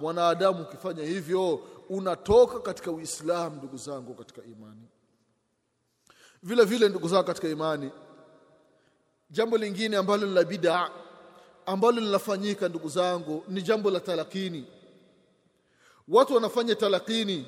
Mwanadamu 0.00 0.62
ukifanya 0.62 1.02
hivyo 1.04 1.54
unatoka 1.88 2.60
katika 2.60 2.90
uislamu 2.90 3.56
ndugu 3.56 3.76
zangu 3.76 4.14
katika 4.14 4.42
imani. 4.44 4.88
Vile 6.42 6.64
vile 6.64 6.88
ndugu 6.88 7.08
zangu 7.08 7.24
katika 7.26 7.48
imani 7.48 7.90
jambo 9.30 9.58
lingine 9.58 9.96
ambalo 9.96 10.26
ni 10.26 10.34
la 10.34 10.44
bid'a 10.44 10.90
ambalo 11.66 12.00
linafanyika 12.00 12.68
ndugu 12.68 12.88
zangu 12.88 13.44
ni 13.48 13.62
jambo 13.62 13.90
la 13.90 14.00
talakini. 14.00 14.64
Watu 16.08 16.34
wanafanya 16.34 16.74
talakini 16.74 17.46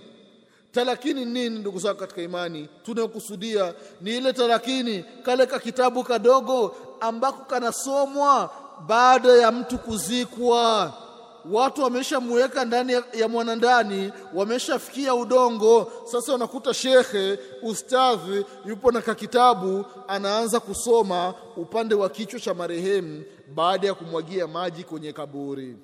talakini 0.73 1.25
nini 1.25 1.59
ndugu 1.59 1.79
zangu 1.79 1.99
katika 2.01 2.23
imani? 2.23 2.69
Tunayokusudia 2.83 3.75
ni 4.01 4.16
ile 4.16 4.33
talakini 4.33 5.05
kale 5.23 5.47
ka 5.47 5.59
kitabu 5.59 6.05
kadogo 6.05 6.77
ambako 7.01 7.45
kanasomwa 7.45 8.51
baada 8.87 9.29
ya 9.33 9.53
mtu 9.53 9.79
kuzikwa. 9.79 10.93
Watu 11.51 11.83
wameshamweka 11.83 12.64
ndani 12.64 12.93
ya, 12.93 13.03
ya 13.14 13.29
mwanandani 13.29 14.12
wameshafikia 14.35 15.14
udongo. 15.14 15.93
Sasa 16.05 16.35
unakuta 16.35 16.75
shekhe 16.75 17.39
ustadhi 17.62 18.45
yupo 18.66 18.91
na 18.93 19.01
kakitabu 19.01 19.85
anaanza 20.09 20.61
kusoma 20.61 21.35
upande 21.57 21.95
wa 21.95 22.09
kichwa 22.09 22.41
cha 22.41 22.55
marehemu 22.55 23.23
baada 23.55 23.87
ya 23.87 23.95
kumwagia 23.95 24.47
maji 24.47 24.85
kwenye 24.85 25.12
kaburi 25.12 25.77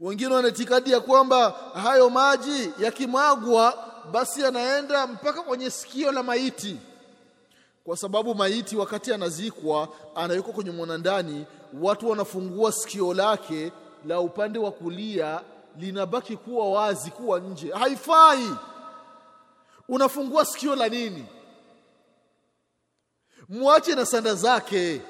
wengine 0.00 0.34
wana 0.34 0.48
itikadi 0.48 0.92
ya 0.92 1.00
kwamba 1.00 1.50
hayo 1.82 2.10
maji 2.10 2.70
yakimwagwa 2.78 3.92
basi 4.12 4.40
yanaenda 4.40 5.06
mpaka 5.06 5.42
kwenye 5.42 5.70
sikio 5.70 6.12
la 6.12 6.22
maiti. 6.22 6.76
Kwa 7.84 7.96
sababu 7.96 8.34
maiti 8.34 8.76
wakati 8.76 9.12
anazikwa 9.12 9.88
anawekwa 10.14 10.52
kwenye 10.52 10.70
mwanandani 10.70 11.46
watu 11.80 12.10
wanafungua 12.10 12.72
sikio 12.72 13.14
lake 13.14 13.72
la 14.06 14.20
upande 14.20 14.58
wa 14.58 14.70
kulia 14.72 15.40
linabaki 15.78 16.36
kuwa 16.36 16.70
wazi 16.70 17.10
kuwa 17.10 17.40
nje. 17.40 17.72
Haifai! 17.72 18.50
Unafungua 19.88 20.44
sikio 20.44 20.76
la 20.76 20.88
nini? 20.88 21.26
Mwache 23.48 23.94
na 23.94 24.06
sanda 24.06 24.34
zake 24.34 25.00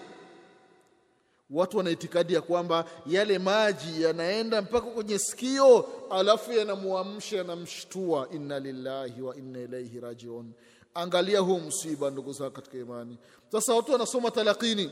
watu 1.51 1.76
wana 1.78 1.90
itikadi 1.90 2.34
ya 2.34 2.40
kwamba 2.42 2.84
yale 3.07 3.38
maji 3.38 4.03
yanaenda 4.03 4.62
mpaka 4.62 4.86
kwenye 4.86 5.18
sikio 5.18 5.86
alafu 6.11 6.53
yanamuamsha 6.53 7.36
yanamshtua 7.36 8.28
inna 8.32 8.59
lillahi 8.61 9.22
wa 9.22 9.36
inna 9.36 9.59
ilaihi 9.61 10.01
rajiun. 10.01 10.53
Angalia 10.94 11.40
huu 11.40 11.59
msiba 11.61 12.11
ndugu 12.11 12.32
zangu 12.32 12.51
katika 12.51 12.78
imani. 12.78 13.18
Sasa 13.53 13.74
watu 13.74 13.92
wanasoma 13.92 14.30
talakini. 14.30 14.90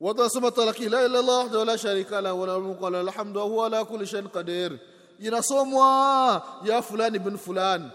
Watu 0.00 0.18
wanasoma 0.20 0.50
talakini 0.50 0.88
la 0.88 0.98
ilaha 1.00 1.06
illallah 1.06 1.38
wahdahu 1.38 1.64
la 1.64 1.78
sharika 1.78 2.20
lahu 2.20 2.40
wala 2.40 2.58
mulku 2.58 2.84
wala 2.84 3.00
alhamdu 3.00 3.40
wa 3.40 3.46
huwa 3.46 3.66
ala 3.66 3.84
kulli 3.84 4.06
shay'in 4.06 4.28
qadir. 4.28 4.78
Inasomwa 5.20 6.42
ya 6.64 6.82
fulani 6.82 7.18
bin 7.18 7.38
fulani 7.38 7.90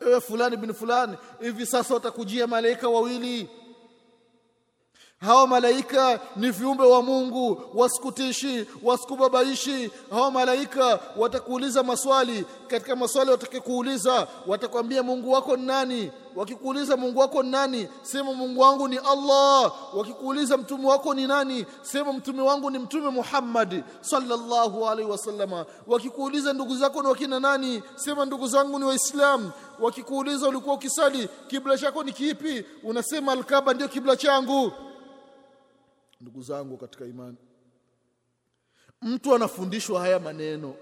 ewe 0.00 0.20
fulani 0.20 0.56
bin 0.56 0.74
fulani 0.74 1.16
hivi 1.40 1.66
sasa 1.66 1.94
watakujia 1.94 2.46
malaika 2.46 2.88
wawili 2.88 3.48
hawa 5.20 5.46
malaika 5.46 6.20
ni 6.36 6.50
viumbe 6.50 6.84
wa 6.84 7.02
Mungu 7.02 7.62
wasikutishi 7.74 8.66
wasikubabaishi. 8.82 9.90
Hawa 10.10 10.30
malaika 10.30 10.98
watakuuliza 11.16 11.82
maswali. 11.82 12.44
Katika 12.68 12.96
maswali 12.96 13.30
watakikuuliza 13.30 14.28
watakwambia 14.46 15.02
Mungu 15.02 15.32
wako 15.32 15.56
ni 15.56 15.66
nani? 15.66 16.10
Wakikuuliza 16.36 16.96
Mungu 16.96 17.20
wako 17.20 17.42
ni 17.42 17.50
nani? 17.50 17.88
Sema 18.02 18.32
Mungu 18.32 18.60
wangu 18.60 18.88
ni 18.88 18.96
Allah. 18.98 19.72
Wakikuuliza 19.96 20.56
mtume 20.56 20.86
wako 20.88 21.14
ni 21.14 21.26
nani? 21.26 21.66
Sema 21.82 22.12
mtume 22.12 22.42
wangu 22.42 22.70
ni 22.70 22.78
mtume 22.78 23.10
Muhammad 23.10 23.84
sallallahu 24.00 24.88
alaihi 24.88 25.10
wasallama 25.10 25.66
wakikuuliza 25.86 26.52
ndugu 26.52 26.76
zako 26.76 27.02
ni 27.02 27.08
wakina 27.08 27.40
nani? 27.40 27.82
Sema 27.94 28.24
ndugu 28.24 28.46
zangu 28.46 28.78
ni 28.78 28.84
waislamu 28.84 29.50
wakikuuliza 29.80 30.48
ulikuwa 30.48 30.74
ukisali 30.74 31.28
kibla 31.48 31.78
chako 31.78 32.02
ni 32.04 32.12
kipi? 32.12 32.64
Unasema 32.82 33.32
alkaba 33.32 33.74
ndio 33.74 33.88
kibla 33.88 34.16
changu 34.16 34.72
ndugu 36.24 36.42
zangu 36.42 36.76
katika 36.76 37.04
imani. 37.04 37.36
Mtu 39.02 39.34
anafundishwa 39.34 40.00
haya 40.00 40.18
maneno. 40.20 40.74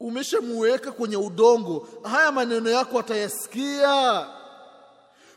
Umeshamuweka 0.00 0.92
kwenye 0.92 1.16
udongo 1.16 1.88
haya 2.02 2.32
maneno 2.32 2.70
yako 2.70 2.98
atayasikia. 2.98 4.26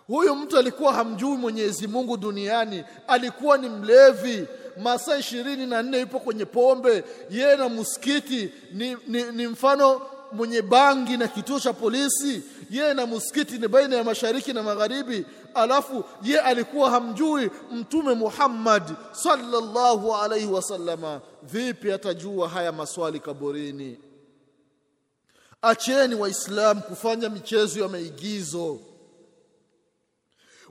Huyu 0.08 0.36
mtu 0.36 0.58
alikuwa 0.58 0.94
hamjui 0.94 1.38
Mwenyezi 1.38 1.88
Mungu 1.88 2.18
duniani 2.18 2.84
alikuwa 3.08 3.58
ni 3.58 3.70
mlevi. 3.70 4.48
Masaa 4.84 5.18
ishirini 5.18 5.66
na 5.66 5.82
nne 5.84 6.00
yupo 6.00 6.20
kwenye 6.20 6.46
pombe 6.46 7.04
yeye 7.30 7.56
na 7.56 7.70
msikiti 7.70 8.54
ni, 8.72 8.98
ni, 9.08 9.24
ni 9.24 9.48
mfano 9.48 10.02
mwenye 10.34 10.62
bangi 10.62 11.18
na 11.18 11.28
kituo 11.28 11.60
cha 11.60 11.74
polisi 11.74 12.42
ye 12.70 12.94
na 12.94 13.08
msikiti 13.08 13.58
ni 13.58 13.68
baina 13.68 13.96
ya 13.96 14.04
mashariki 14.04 14.54
na 14.54 14.64
magharibi. 14.64 15.26
Alafu 15.54 16.04
ye 16.24 16.40
alikuwa 16.40 16.90
hamjui 16.90 17.52
mtume 17.72 18.14
Muhammad 18.14 18.84
sallallahu 19.12 20.16
alaihi 20.16 20.46
wasallama 20.48 21.22
vipi 21.44 21.92
atajua 21.92 22.50
haya 22.50 22.72
maswali 22.72 23.20
kaburini? 23.20 23.98
Acheni 25.62 26.16
waislamu 26.16 26.82
kufanya 26.82 27.30
michezo 27.30 27.80
ya 27.82 27.88
maigizo. 27.88 28.80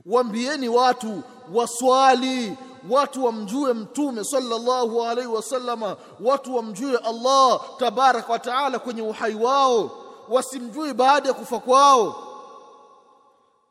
Waambieni 0.05 0.69
watu 0.69 1.23
waswali 1.53 2.57
watu 2.89 3.25
wamjue 3.25 3.73
mtume 3.73 4.23
sallallahu 4.23 5.03
alaihi 5.03 5.29
wasallama 5.29 5.97
watu 6.19 6.55
wamjue 6.55 6.97
Allah 6.97 7.61
tabaraka 7.77 8.31
wa 8.33 8.39
taala 8.39 8.79
kwenye 8.79 9.01
uhai 9.01 9.35
wao 9.35 9.91
wasimjui 10.29 10.93
baada 10.93 11.27
ya 11.27 11.33
kufa 11.33 11.59
kwao. 11.59 12.29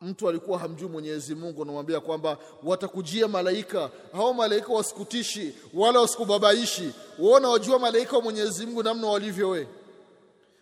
Mtu 0.01 0.29
alikuwa 0.29 0.59
hamjui 0.59 0.89
Mwenyezi 0.89 1.35
Mungu 1.35 1.61
anamwambia 1.61 1.99
kwamba 1.99 2.37
watakujia 2.63 3.27
malaika. 3.27 3.89
Hao 4.13 4.33
malaika 4.33 4.73
wasikutishi 4.73 5.55
wala 5.73 5.99
wasikubabaishi. 5.99 6.91
Waona 7.19 7.49
wajua 7.49 7.79
malaika 7.79 8.15
wa 8.17 8.21
Mwenyezi 8.23 8.65
Mungu 8.65 8.83
namna 8.83 9.07
walivyo 9.07 9.49
we. 9.49 9.67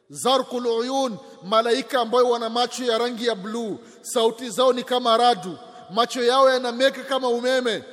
Zarqul 0.10 0.68
uyun 0.68 1.18
malaika 1.44 2.02
ambayo 2.02 2.30
wana 2.30 2.50
macho 2.50 2.84
ya 2.84 2.98
rangi 2.98 3.28
ya 3.28 3.36
bluu 3.36 3.78
sauti 4.02 4.50
zao 4.50 4.74
ni 4.74 4.84
kama 4.84 5.18
radu. 5.18 5.58
Macho 5.94 6.24
yao 6.24 6.50
yanameka 6.50 7.04
kama 7.04 7.28
umeme 7.28 7.84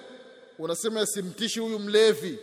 unasema 0.58 1.00
yasimtishi 1.00 1.60
huyu 1.60 1.78
mlevi. 1.78 2.38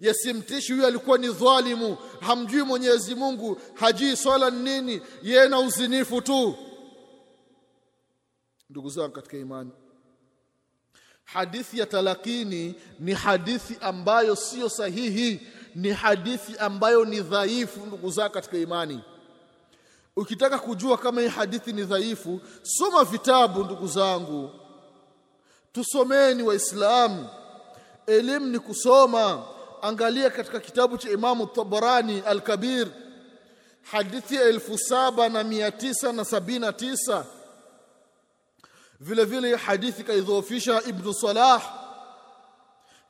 Yasimtishi 0.00 0.72
huyu 0.72 0.86
alikuwa 0.86 1.18
ni 1.18 1.28
dhalimu. 1.32 1.96
Hamjui 2.20 2.62
Mwenyezi 2.62 3.14
Mungu 3.14 3.60
hajui 3.74 4.16
swala 4.16 4.50
nini. 4.50 5.00
Yeye 5.22 5.48
na 5.48 5.58
uzinifu 5.58 6.20
tu. 6.20 6.54
Ndugu 8.70 8.88
zangu 8.90 9.12
katika 9.12 9.36
imani 9.36 9.70
hadithi 11.24 11.78
ya 11.78 11.86
talakini 11.86 12.74
ni 12.98 13.12
hadithi 13.12 13.76
ambayo 13.80 14.36
siyo 14.36 14.68
sahihi 14.68 15.40
ni 15.74 15.90
hadithi 15.90 16.56
ambayo 16.58 17.04
ni 17.04 17.20
dhaifu 17.20 17.86
ndugu 17.86 18.10
zangu 18.10 18.34
katika 18.34 18.58
imani. 18.58 19.00
Ukitaka 20.16 20.58
kujua 20.58 20.98
kama 20.98 21.20
hii 21.20 21.28
hadithi 21.28 21.72
ni 21.72 21.84
dhaifu 21.84 22.40
soma 22.62 23.04
vitabu 23.04 23.64
ndugu 23.64 23.86
zangu 23.86 24.50
tusomeni 25.72 26.42
waislamu. 26.42 27.28
Elimu 28.06 28.46
ni 28.46 28.58
kusoma. 28.58 29.42
Angalia 29.82 30.30
katika 30.30 30.60
kitabu 30.60 30.98
cha 30.98 31.10
imamu 31.10 31.46
tabarani 31.46 32.20
al-kabir 32.26 32.88
hadithi 33.82 34.34
ya 34.36 34.42
elfu 34.42 34.78
saba 34.78 35.28
na 35.28 35.44
mia 35.44 35.70
tisa 35.70 36.12
na 36.12 36.24
sabini 36.24 36.58
na 36.58 36.72
tisa. 36.72 37.26
Vile 39.00 39.24
vile 39.24 39.56
hadithi 39.56 40.04
kaidhoofisha 40.04 40.82
ibnu 40.86 41.14
salah. 41.14 41.62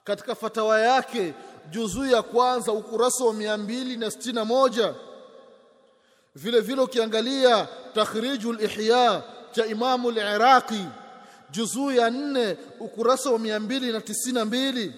Katika 0.04 0.34
fatawa 0.34 0.80
yake 0.80 1.34
juzuu 1.70 2.06
ya 2.06 2.22
kwanza 2.22 2.72
ukurasa 2.72 3.24
wa 3.24 3.32
mia 3.34 3.56
mbili 3.56 3.96
na 3.96 4.10
sitini 4.10 4.34
na 4.34 4.44
moja. 4.44 4.94
Vile 6.34 6.60
vile 6.60 6.82
ukiangalia 6.82 7.68
takhriju 7.94 8.52
lihya 8.52 9.22
cha 9.52 9.66
imamu 9.66 10.10
liraqi 10.10 10.84
juzuu 11.52 11.92
ya 11.92 12.10
nne 12.10 12.56
ukurasa 12.80 13.30
wa 13.30 13.38
mia 13.38 13.60
mbili 13.60 13.92
na 13.92 14.00
tisini 14.00 14.34
na 14.34 14.44
mbili. 14.44 14.92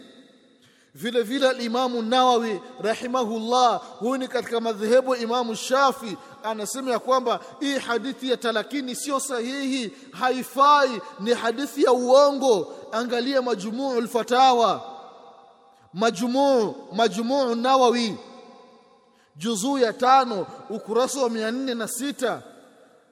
Vile 0.94 1.22
vile 1.22 1.48
alimamu 1.48 2.02
nawawi 2.02 2.60
rahimahullah 2.82 3.80
huyu 3.98 4.16
ni 4.16 4.28
katika 4.28 4.60
madhehebu 4.60 5.14
imamu 5.14 5.54
shafi 5.56 6.16
anasema 6.44 6.90
ya 6.90 6.98
kwamba 6.98 7.40
hii 7.60 7.78
hadithi 7.78 8.30
ya 8.30 8.36
talakini 8.36 8.94
sio 8.96 9.20
sahihi 9.20 9.92
haifai 10.12 11.00
ni 11.20 11.34
hadithi 11.34 11.82
ya 11.82 11.92
uongo. 11.92 12.74
Angalia 12.92 13.42
majumuu 13.42 14.00
lfatawa 14.00 14.82
majumuu 15.94 16.74
majumuu 16.92 17.54
nawawi 17.54 18.16
juzuu 19.36 19.78
ya 19.78 19.92
tano 19.92 20.46
ukurasa 20.70 21.20
wa 21.22 21.30
mia 21.30 21.50
nne 21.50 21.74
na 21.74 21.88
sita. 21.88 22.42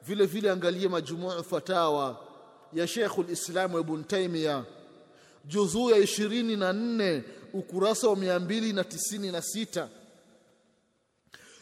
Vile 0.06 0.26
vile 0.26 0.50
angalia 0.50 0.88
majumuu 0.88 1.42
fatawa 1.50 2.16
ya 2.74 2.86
Sheikhul 2.86 3.30
Islam 3.30 3.78
Ibn 3.80 4.04
Taymiyyah. 4.04 4.64
Juzuu 5.44 5.90
ya 5.90 5.96
ishirini 5.98 6.56
na 6.56 6.72
nne 6.72 7.24
ukurasa 7.52 8.08
wa 8.08 8.16
mia 8.16 8.38
mbili 8.40 8.72
na 8.72 8.84
tisini 8.84 9.32
na 9.32 9.42
sita. 9.42 9.88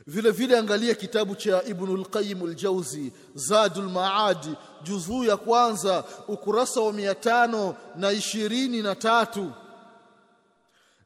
Vile 0.06 0.30
vile 0.30 0.58
angalia 0.58 0.94
kitabu 0.94 1.34
cha 1.36 1.62
Ibnul 1.64 2.04
Qayyim 2.04 2.42
al-Jauzi 2.42 3.12
Zadul 3.34 3.88
Maadi 3.88 4.54
juzuu 4.82 5.24
ya 5.24 5.36
kwanza 5.36 6.04
ukurasa 6.28 6.80
wa 6.80 6.92
mia 6.92 7.14
tano 7.14 7.76
na 7.96 8.12
ishirini 8.12 8.82
na 8.82 8.94
tatu. 8.94 9.52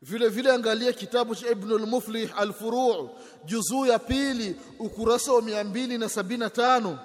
Vile 0.03 0.29
vile 0.29 0.53
angalia 0.53 0.93
kitabu 0.93 1.35
cha 1.35 1.51
Ibnul 1.51 1.87
Muflih 1.87 2.31
al-Furu' 2.39 3.11
juzuu 3.45 3.87
ya 3.87 3.99
pili 3.99 4.57
ukurasa 4.79 5.33
wa 5.33 5.43
mia 5.43 5.65
mbili 5.65 5.99
na 5.99 6.09
sabini 6.09 6.41
na 6.41 6.51
tano 6.51 6.99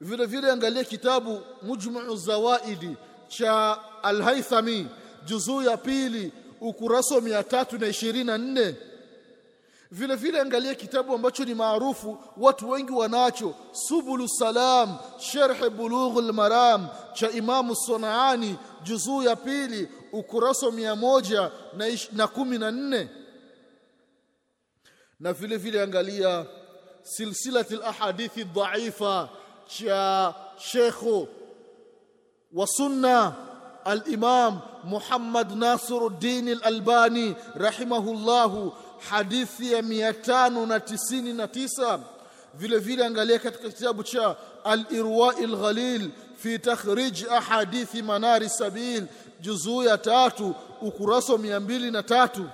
vile 0.00 0.26
vile 0.26 0.50
angalia 0.50 0.84
kitabu 0.84 1.40
Mujma'u 1.62 2.16
Zawaidi 2.16 2.96
cha 3.28 3.78
Alhaythami 4.02 4.86
juzuu 5.24 5.62
ya 5.62 5.76
pili 5.76 6.32
ukurasa 6.60 7.20
na 8.24 8.38
nne. 8.38 8.74
Vile 9.90 10.14
vile 10.16 10.40
angalia 10.40 10.74
kitabu 10.74 11.14
ambacho 11.14 11.44
ni 11.44 11.54
maarufu 11.54 12.18
watu 12.36 12.70
wengi 12.70 12.92
wanacho 12.92 13.54
subulu 13.72 14.28
salam 14.28 14.96
sharh 15.18 15.68
bulughul 15.70 16.32
maram 16.32 16.88
cha 17.14 17.30
imamu 17.30 17.76
sonaani 17.76 18.56
juzuu 18.82 19.22
ya 19.22 19.36
pili 19.36 19.88
ukurasa 20.12 20.70
mia 20.70 20.96
moja 20.96 21.50
na, 22.12 22.26
kumi 22.26 22.58
na 22.58 22.70
nne. 22.70 23.08
Na 25.20 25.32
vile 25.32 25.56
vile 25.56 25.82
angalia 25.82 26.46
silsilati 27.02 27.76
lahadithi 27.76 28.44
dhaifa 28.44 29.28
cha 29.66 30.34
shekhu 30.58 31.28
wa 32.52 32.66
sunna 32.66 33.32
al-Imam 33.84 34.60
Muhammad 34.84 35.50
Nasiruddin 35.50 36.48
al-Albani 36.48 37.34
rahimahullahu 37.54 38.72
hadithi 39.10 39.72
ya 39.72 39.80
599 39.82 41.98
vile 42.54 42.78
vile 42.78 43.06
angalia 43.06 43.38
katika 43.38 43.68
kitabu 43.68 44.02
cha 44.02 44.36
al-Irwa 44.64 45.36
al-Ghalil 45.36 46.10
fi 46.36 46.58
takhrij 46.58 47.22
ahadithi 47.30 48.02
manari 48.02 48.48
sabil 48.48 49.06
juzuu 49.40 49.82
ya 49.82 49.98
tatu 49.98 50.54
ukurasa 50.82 51.32
wa 51.32 51.38
203 51.38 52.44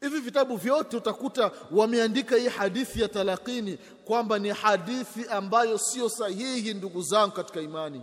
hivi 0.00 0.20
vitabu 0.20 0.56
vyote 0.56 0.96
utakuta 0.96 1.50
wameandika 1.70 2.36
hii 2.36 2.48
hadithi 2.48 3.00
ya 3.02 3.08
talakini 3.08 3.78
kwamba 4.10 4.38
ni 4.38 4.48
hadithi 4.48 5.26
ambayo 5.28 5.78
sio 5.78 6.08
sahihi 6.08 6.74
ndugu 6.74 7.02
zangu 7.02 7.32
katika 7.32 7.60
imani. 7.60 8.02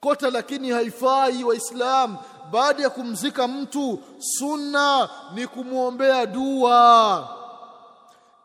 Kota 0.00 0.30
lakini 0.30 0.70
haifai 0.70 1.44
waislam 1.44 2.16
baada 2.50 2.82
ya 2.82 2.90
kumzika 2.90 3.48
mtu 3.48 4.02
sunna 4.18 5.10
ni 5.34 5.46
kumwombea 5.46 6.26
dua. 6.26 7.28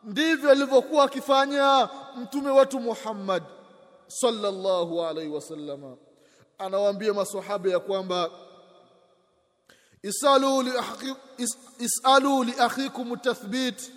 Ndivyo 0.04 0.50
alivyokuwa 0.50 1.04
akifanya 1.04 1.88
mtume 2.16 2.50
wetu 2.50 2.80
Muhammad 2.80 3.42
sallallahu 4.06 5.04
alaihi 5.04 5.30
wasallam. 5.30 5.96
Anawaambia 6.58 7.14
maswahaba 7.14 7.70
ya 7.70 7.80
kwamba 7.80 8.30
isalu 11.78 12.44
li 12.44 12.52
akhikum 12.58 13.16
tathbit 13.16 13.92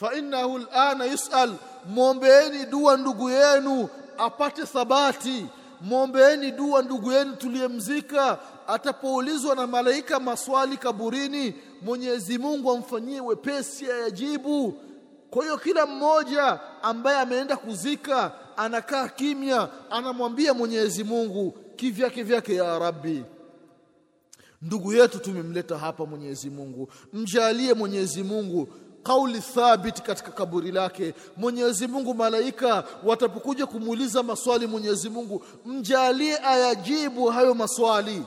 fa 0.00 0.14
innahu 0.14 0.56
alana 0.72 1.04
yusal. 1.04 1.54
Mwombeeni 1.88 2.66
dua 2.66 2.96
ndugu 2.96 3.30
yenu 3.30 3.88
apate 4.18 4.62
thabati. 4.66 5.46
Mwombeeni 5.80 6.50
dua 6.50 6.82
ndugu 6.82 7.12
yenu 7.12 7.36
tuliyemzika. 7.36 8.38
Atapoulizwa 8.66 9.54
na 9.54 9.66
malaika 9.66 10.20
maswali 10.20 10.76
kaburini 10.76 11.54
Mwenyezi 11.82 12.38
Mungu 12.38 12.70
amfanyie 12.70 13.20
wepesi 13.20 13.90
ayajibu. 13.92 14.74
Kwa 15.30 15.42
hiyo 15.44 15.58
kila 15.58 15.86
mmoja 15.86 16.60
ambaye 16.82 17.18
ameenda 17.18 17.56
kuzika 17.56 18.32
anakaa 18.56 19.08
kimya 19.08 19.68
anamwambia 19.90 20.54
Mwenyezi 20.54 21.04
Mungu 21.04 21.50
kivyake 21.76 22.22
vyake 22.22 22.54
ya 22.54 22.78
Rabbi. 22.78 23.24
Ndugu 24.62 24.92
yetu 24.92 25.18
tumemleta 25.18 25.78
hapa 25.78 26.06
Mwenyezi 26.06 26.50
Mungu. 26.50 26.88
Mjalie 27.12 27.74
Mwenyezi 27.74 28.22
Mungu 28.22 28.68
kauli 29.02 29.40
thabiti 29.40 30.02
katika 30.02 30.30
kaburi 30.30 30.72
lake. 30.72 31.14
Mwenyezi 31.36 31.86
Mungu 31.86 32.14
malaika 32.14 32.84
watapokuja 33.04 33.66
kumuuliza 33.66 34.22
maswali 34.22 34.66
Mwenyezi 34.66 35.08
Mungu 35.10 35.44
mjalie 35.66 36.38
ayajibu 36.38 37.26
hayo 37.26 37.54
maswali. 37.54 38.22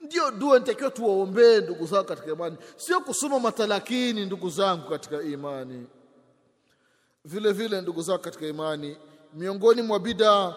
Ndio 0.00 0.30
dua 0.30 0.58
nitakiwa 0.58 0.90
tuwaombee 0.90 1.60
ndugu 1.60 1.86
zangu 1.86 2.04
katika 2.04 2.32
imani. 2.32 2.56
Sio 2.76 3.00
kusoma 3.00 3.40
matalakini 3.40 4.26
ndugu 4.26 4.50
zangu 4.50 4.88
katika 4.88 5.22
imani. 5.22 5.86
Vile 7.24 7.52
vile 7.52 7.80
ndugu 7.80 8.02
zangu 8.02 8.18
katika 8.22 8.46
imani 8.46 8.96
miongoni 9.34 9.82
mwa 9.82 9.98
bidaa 10.00 10.54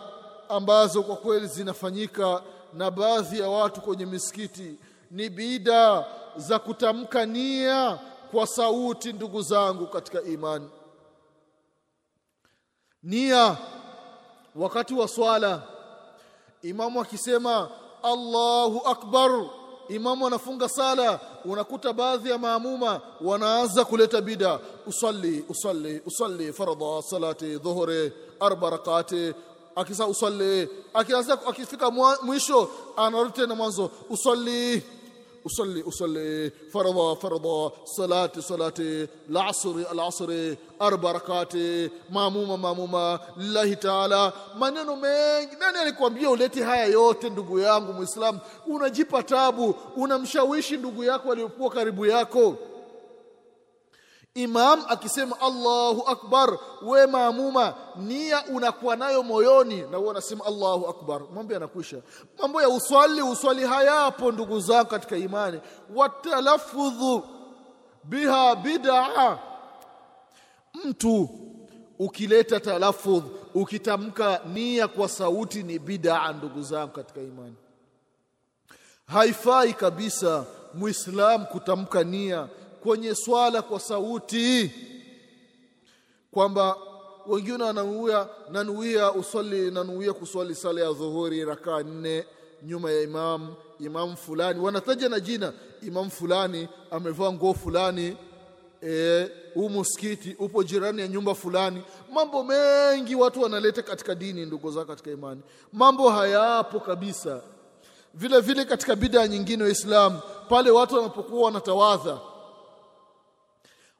ambazo 0.49 1.03
kwa 1.03 1.15
kweli 1.15 1.47
zinafanyika 1.47 2.41
na 2.73 2.91
baadhi 2.91 3.39
ya 3.39 3.49
watu 3.49 3.81
kwenye 3.81 4.05
misikiti 4.05 4.75
ni 5.11 5.29
bidaa 5.29 6.05
za 6.35 6.59
kutamka 6.59 7.25
nia 7.25 7.99
kwa 8.31 8.47
sauti 8.47 9.13
ndugu 9.13 9.41
zangu 9.41 9.87
katika 9.87 10.21
imani. 10.21 10.69
Nia 13.03 13.57
wakati 14.55 14.93
wa 14.93 15.07
swala 15.07 15.63
imamu 16.61 17.01
akisema 17.01 17.69
Allahu 18.03 18.81
akbar 18.87 19.45
imamu 19.89 20.27
anafunga 20.27 20.69
sala 20.69 21.19
unakuta 21.45 21.93
baadhi 21.93 22.29
ya 22.29 22.37
maamuma 22.37 23.01
wanaanza 23.21 23.85
kuleta 23.85 24.21
bida. 24.21 24.59
Usalli 24.87 25.45
usalli 25.49 26.01
usalli 26.05 26.53
faradha 26.53 27.01
salati 27.01 27.57
dhuhri 27.57 28.13
arba 28.39 28.69
rakati. 28.69 29.33
Akisa 29.75 30.07
usalli 30.07 30.69
akianza 30.93 31.33
akifika 31.47 31.91
mwisho 32.23 32.69
anarudi 32.97 33.31
tena 33.31 33.55
mwanzo. 33.55 33.91
Usalli 34.09 34.83
usalli 35.47 35.81
usalli 35.83 36.51
faradha 36.73 37.15
faradha 37.21 37.71
salati 37.95 38.41
salati 38.41 39.07
al-asr 39.29 39.75
al-asr 39.91 40.31
arba 40.79 41.13
rakati 41.13 41.89
maamuma 42.09 42.57
maamuma 42.57 43.19
lillahi 43.37 43.75
ta'ala. 43.75 44.33
Maneno 44.59 44.95
mengi. 44.95 45.55
Nani 45.59 45.77
alikwambia 45.77 46.29
uleti 46.29 46.61
haya 46.61 46.85
yote 46.85 47.29
ndugu 47.29 47.59
yangu 47.59 47.93
muislamu 47.93 48.39
unajipa 48.67 49.23
tabu 49.23 49.75
unamshawishi 49.95 50.77
ndugu 50.77 51.03
yako 51.03 51.31
aliyokuwa 51.31 51.69
karibu 51.69 52.05
yako? 52.05 52.55
Imam 54.37 54.83
akisema 54.87 55.39
Allahu 55.41 56.03
akbar 56.07 56.57
we 56.81 57.05
maamuma 57.07 57.73
nia 57.95 58.45
unakuwa 58.45 58.95
nayo 58.95 59.23
moyoni. 59.23 59.81
Na 59.81 59.97
wewe 59.97 60.09
unasema 60.09 60.45
Allahu 60.45 60.87
akbar. 60.87 61.21
Mambo 61.35 61.53
yanakwisha 61.53 61.97
mambo 62.41 62.61
ya 62.61 62.69
uswali 62.69 63.21
uswali 63.21 63.65
hayapo 63.65 64.31
ndugu 64.31 64.59
zangu 64.59 64.89
katika 64.89 65.17
imani. 65.17 65.59
Watalaffudhu 65.95 67.23
biha 68.03 68.55
bid'a 68.55 69.39
mtu 70.85 71.29
ukileta 71.99 72.59
talaffudh 72.59 73.23
ukitamka 73.53 74.41
nia 74.53 74.87
kwa 74.87 75.09
sauti 75.09 75.63
ni 75.63 75.79
bid'a 75.79 76.33
ndugu 76.33 76.61
zangu 76.61 76.91
katika 76.91 77.21
imani. 77.21 77.55
Haifai 79.07 79.73
kabisa 79.73 80.45
muislam 80.73 81.45
kutamka 81.45 82.03
nia 82.03 82.47
kwenye 82.87 83.15
swala 83.15 83.61
kwa 83.61 83.79
sauti. 83.79 84.71
Kwamba 86.31 86.75
wengine 87.27 87.63
wananuia 87.63 88.27
nanuia 88.51 89.11
uswali 89.11 89.71
nanuia 89.71 90.13
kuswali 90.13 90.55
sala 90.55 90.81
ya 90.81 90.91
dhuhuri 90.93 91.45
rakaa 91.45 91.83
nne 91.83 92.25
nyuma 92.63 92.91
ya 92.91 93.01
imam 93.01 93.53
imam 93.79 94.15
fulani. 94.15 94.59
Wanataja 94.59 95.09
na 95.09 95.19
jina 95.19 95.53
imam 95.81 96.09
fulani 96.09 96.67
amevaa 96.91 97.31
nguo 97.31 97.53
fulani 97.53 98.17
huu 99.53 99.65
e, 99.69 99.79
msikiti 99.79 100.35
upo 100.39 100.63
jirani 100.63 101.01
ya 101.01 101.07
nyumba 101.07 101.35
fulani. 101.35 101.81
Mambo 102.13 102.43
mengi 102.43 103.15
watu 103.15 103.41
wanaleta 103.41 103.81
katika 103.83 104.15
dini 104.15 104.45
ndugu 104.45 104.71
zao 104.71 104.85
katika 104.85 105.11
imani. 105.11 105.41
Mambo 105.73 106.09
hayapo 106.09 106.79
kabisa. 106.79 107.41
Vile 108.13 108.39
vile 108.39 108.65
katika 108.65 108.95
bidaa 108.95 109.27
nyingine 109.27 109.63
waislamu 109.63 110.19
pale 110.49 110.71
watu 110.71 110.95
wanapokuwa 110.95 111.45
wanatawadha 111.45 112.17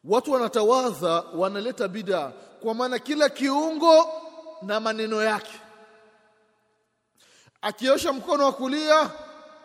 watu 0.08 0.32
wanatawadha 0.32 1.24
wanaleta 1.36 1.88
bid'a. 1.88 2.32
Kwa 2.62 2.74
maana 2.74 3.00
kila 3.00 3.30
kiungo 3.30 4.10
na 4.62 4.80
maneno 4.80 5.24
yake. 5.24 5.54
Akiosha 7.62 8.14
mkono 8.14 8.44
wa 8.46 8.52
kulia 8.52 9.10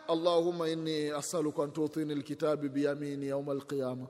Allahumma 0.08 0.68
inni 0.68 1.10
as'aluka 1.10 1.62
an 1.62 1.70
tu'tini 1.72 2.12
alkitabi 2.12 2.68
biyamini 2.68 3.28
yawm 3.28 3.48
alqiyama. 3.48 4.06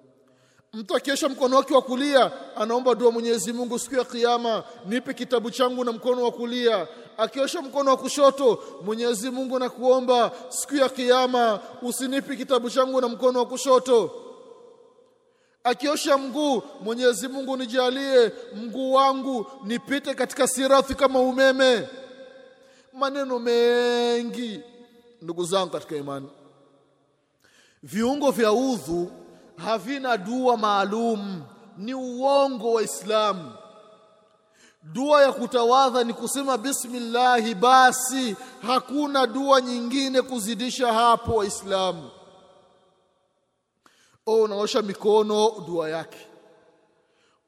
Mtu 0.72 0.96
akiosha 0.96 1.28
mkono 1.28 1.56
wake 1.56 1.74
wa 1.74 1.82
kulia 1.82 2.32
anaomba 2.56 2.94
dua 2.94 3.10
Mwenyezi 3.10 3.52
Mungu 3.52 3.78
siku 3.78 3.94
ya 3.94 4.04
kiyama 4.04 4.64
nipe 4.86 5.14
kitabu 5.14 5.50
changu 5.50 5.84
na 5.84 5.92
mkono 5.92 6.22
wa 6.24 6.32
kulia. 6.32 6.88
Akiosha 7.18 7.62
mkono 7.62 7.90
wa 7.90 7.96
kushoto 7.96 8.62
Mwenyezi 8.84 9.30
Mungu 9.30 9.58
nakuomba 9.58 10.32
siku 10.48 10.76
ya 10.76 10.88
kiyama 10.88 11.60
usinipi 11.82 12.36
kitabu 12.36 12.70
changu 12.70 13.00
na 13.00 13.08
mkono 13.08 13.38
wa 13.38 13.46
kushoto 13.46 14.10
akiosha 15.64 16.18
mguu 16.18 16.62
Mwenyezi 16.80 17.28
Mungu 17.28 17.56
nijalie 17.56 18.32
mguu 18.54 18.92
wangu 18.92 19.46
nipite 19.64 20.14
katika 20.14 20.48
sirathi 20.48 20.94
kama 20.94 21.18
umeme. 21.20 21.88
Maneno 22.92 23.38
mengi 23.38 24.60
ndugu 25.22 25.44
zangu 25.44 25.70
katika 25.70 25.96
imani. 25.96 26.28
Viungo 27.82 28.30
vya 28.30 28.52
udhu 28.52 29.10
havina 29.56 30.16
dua 30.16 30.56
maalum 30.56 31.42
ni 31.78 31.94
uongo 31.94 32.72
wa 32.72 32.82
Islamu. 32.82 33.52
Dua 34.82 35.22
ya 35.22 35.32
kutawadha 35.32 36.04
ni 36.04 36.14
kusema 36.14 36.58
bismillahi 36.58 37.54
basi 37.54 38.36
hakuna 38.66 39.26
dua 39.26 39.60
nyingine 39.60 40.22
kuzidisha 40.22 40.92
hapo 40.92 41.34
waislamu 41.34 42.10
oh 44.26 44.42
unaosha 44.42 44.82
mikono 44.82 45.50
dua 45.66 45.90
yake. 45.90 46.18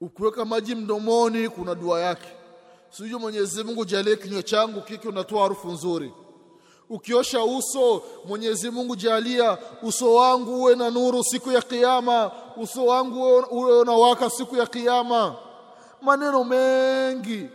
Ukiweka 0.01 0.45
maji 0.45 0.75
mdomoni 0.75 1.49
kuna 1.49 1.75
dua 1.75 2.01
yake. 2.01 2.27
Sijui 2.89 3.19
Mwenyezi 3.19 3.63
Mungu 3.63 3.85
jalie 3.85 4.15
kinywa 4.15 4.43
changu 4.43 4.81
kiki 4.81 5.07
unatoa 5.07 5.41
harufu 5.43 5.67
nzuri. 5.71 6.13
Ukiosha 6.89 7.43
uso 7.43 8.03
Mwenyezi 8.25 8.69
Mungu 8.69 8.95
jalia 8.95 9.57
uso 9.83 10.13
wangu 10.15 10.55
uwe 10.61 10.75
na 10.75 10.89
nuru 10.89 11.23
siku 11.23 11.51
ya 11.51 11.61
kiyama. 11.61 12.31
Uso 12.57 12.85
wangu 12.85 13.23
uwe 13.51 13.79
unawaka 13.79 14.29
siku 14.29 14.55
ya 14.55 14.65
kiyama. 14.67 15.35
Maneno 16.01 16.43
mengi. 16.43 17.49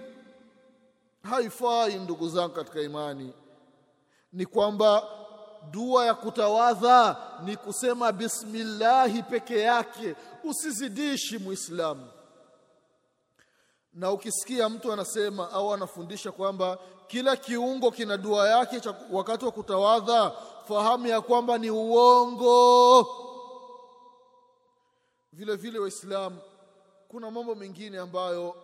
Haifai 1.23 1.95
ndugu 1.95 2.29
zangu 2.29 2.55
katika 2.55 2.81
imani. 2.81 3.33
Ni 4.33 4.47
kwamba 4.47 5.03
dua 5.71 6.07
ya 6.07 6.15
kutawadha 6.15 7.17
ni 7.45 7.57
kusema 7.57 8.13
bismillahi 8.13 9.23
peke 9.23 9.61
yake 9.61 10.17
usizidishi 10.45 11.39
muislamu. 11.39 12.09
Na 13.95 14.11
ukisikia 14.13 14.69
mtu 14.69 14.93
anasema 14.93 15.51
au 15.53 15.75
anafundisha 15.75 16.33
kwamba 16.33 16.79
kila 17.07 17.37
kiungo 17.37 17.91
kina 17.91 18.17
dua 18.17 18.49
yake 18.49 18.81
wakati 19.11 19.45
wa 19.45 19.53
kutawadha 19.53 20.33
fahamu 20.69 21.07
ya 21.07 21.21
kwamba 21.21 21.59
ni 21.59 21.71
uongo. 21.71 23.07
Vile 25.33 25.57
vile 25.57 25.79
waislamu 25.79 26.39
kuna 27.09 27.31
mambo 27.31 27.55
mengine 27.55 27.99
ambayo 27.99 28.57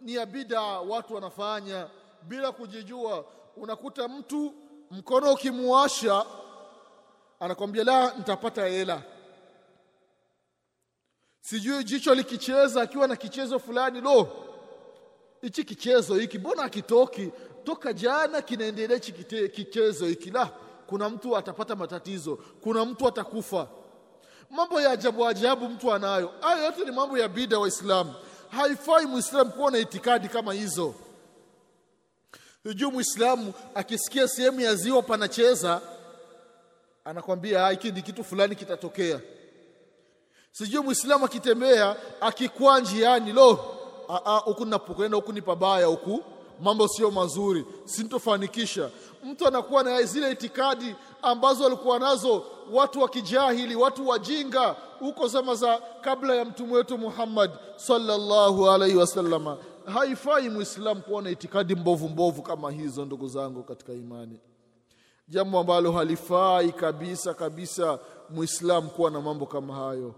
ni 0.00 0.14
ya 0.14 0.26
bida 0.26 0.60
watu 0.62 1.14
wanafanya 1.14 1.88
bila 2.22 2.52
kujijua. 2.52 3.24
Unakuta 3.56 4.08
mtu 4.08 4.54
mkono 4.90 5.32
ukimuasha 5.32 6.24
anakwambia 7.40 7.84
la 7.84 8.14
nitapata 8.18 8.66
hela. 8.66 9.02
Sijui 11.40 11.84
jicho 11.84 12.14
likicheza 12.14 12.82
akiwa 12.82 13.08
na 13.08 13.16
kichezo 13.16 13.58
fulani 13.58 14.00
lo 14.00 14.28
hichi 15.42 15.64
kichezo 15.64 16.14
hiki 16.14 16.38
mbona 16.38 16.62
akitoki 16.62 17.30
toka 17.64 17.92
jana 17.92 18.42
kinaendelea 18.42 18.96
hichi 18.96 19.12
kichezo 19.48 20.06
hiki. 20.06 20.30
La 20.30 20.46
kuna 20.86 21.08
mtu 21.08 21.36
atapata 21.36 21.76
matatizo 21.76 22.36
kuna 22.60 22.84
mtu 22.84 23.08
atakufa. 23.08 23.68
Mambo 24.50 24.80
ya 24.80 24.90
ajabu 24.90 25.26
ajabu 25.26 25.68
mtu 25.68 25.92
anayo. 25.92 26.32
Hayo 26.40 26.64
yote 26.64 26.84
ni 26.84 26.90
mambo 26.90 27.18
ya 27.18 27.28
bida 27.28 27.58
waislamu. 27.58 28.14
Haifai 28.50 29.06
mwislamu 29.06 29.50
kuwa 29.52 29.70
na 29.70 29.78
itikadi 29.78 30.28
kama 30.28 30.52
hizo 30.52 30.94
hujuu 32.66 32.90
muislamu 32.90 33.52
akisikia 33.74 34.28
sehemu 34.28 34.60
ya 34.60 34.74
ziwa 34.74 35.02
panacheza 35.02 35.80
anakwambia 37.04 37.68
hiki 37.68 37.92
ni 37.92 38.02
kitu 38.02 38.24
fulani 38.24 38.54
kitatokea. 38.56 39.20
Sijui 40.52 40.82
muislamu 40.82 41.24
akitembea 41.24 41.96
akikwaa 42.20 42.80
njiani 42.80 43.32
lo 43.32 43.52
huku 44.44 44.64
ninapokwenda 44.64 45.16
huku 45.16 45.32
ni 45.32 45.42
pabaya 45.42 45.86
huku 45.86 46.24
mambo 46.60 46.88
sio 46.88 47.10
mazuri 47.10 47.64
sintofanikisha. 47.84 48.90
Mtu 49.24 49.46
anakuwa 49.46 49.82
na 49.82 50.02
zile 50.02 50.30
itikadi 50.30 50.94
ambazo 51.22 51.64
walikuwa 51.64 51.98
nazo 51.98 52.44
watu 52.72 53.00
wa 53.00 53.08
kijahili 53.08 53.76
watu 53.76 54.08
wajinga 54.08 54.76
huko 54.98 55.28
zama 55.28 55.54
za 55.54 55.80
kabla 56.00 56.34
ya 56.34 56.44
mtume 56.44 56.72
wetu 56.74 56.98
Muhammad 56.98 57.50
sallallahu 57.76 58.70
alaihi 58.70 58.96
wasallama 58.96 59.56
haifai 59.86 60.48
mwislamu 60.48 61.02
kuwa 61.02 61.22
na 61.22 61.30
itikadi 61.30 61.74
mbovu 61.74 62.08
mbovu 62.08 62.42
kama 62.42 62.70
hizo 62.70 63.04
ndugu 63.04 63.28
zangu 63.28 63.62
katika 63.62 63.92
imani. 63.92 64.40
Jambo 65.28 65.58
ambalo 65.58 65.92
halifai 65.92 66.72
kabisa 66.72 67.34
kabisa 67.34 67.98
mwislamu 68.30 68.90
kuwa 68.90 69.10
na 69.10 69.20
mambo 69.20 69.46
kama 69.46 69.74
hayo. 69.74 70.14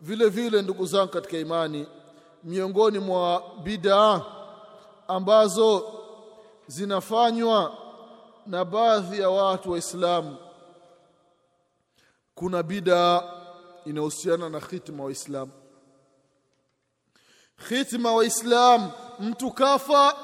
Vile 0.00 0.28
vile 0.28 0.62
ndugu 0.62 0.86
zangu 0.86 1.08
katika 1.12 1.38
imani 1.38 1.86
miongoni 2.44 2.98
mwa 2.98 3.42
bidaa 3.62 4.22
ambazo 5.08 5.84
zinafanywa 6.66 7.78
na 8.46 8.64
baadhi 8.64 9.20
ya 9.20 9.30
watu 9.30 9.70
waislamu 9.72 10.36
kuna 12.34 12.62
bidaa 12.62 13.22
inahusiana 13.84 14.48
na 14.48 14.60
khitma 14.60 15.04
waislamu 15.04 15.52
khitma 17.68 18.12
waislamu 18.12 18.92
mtu 19.20 19.50
kafa 19.50 20.14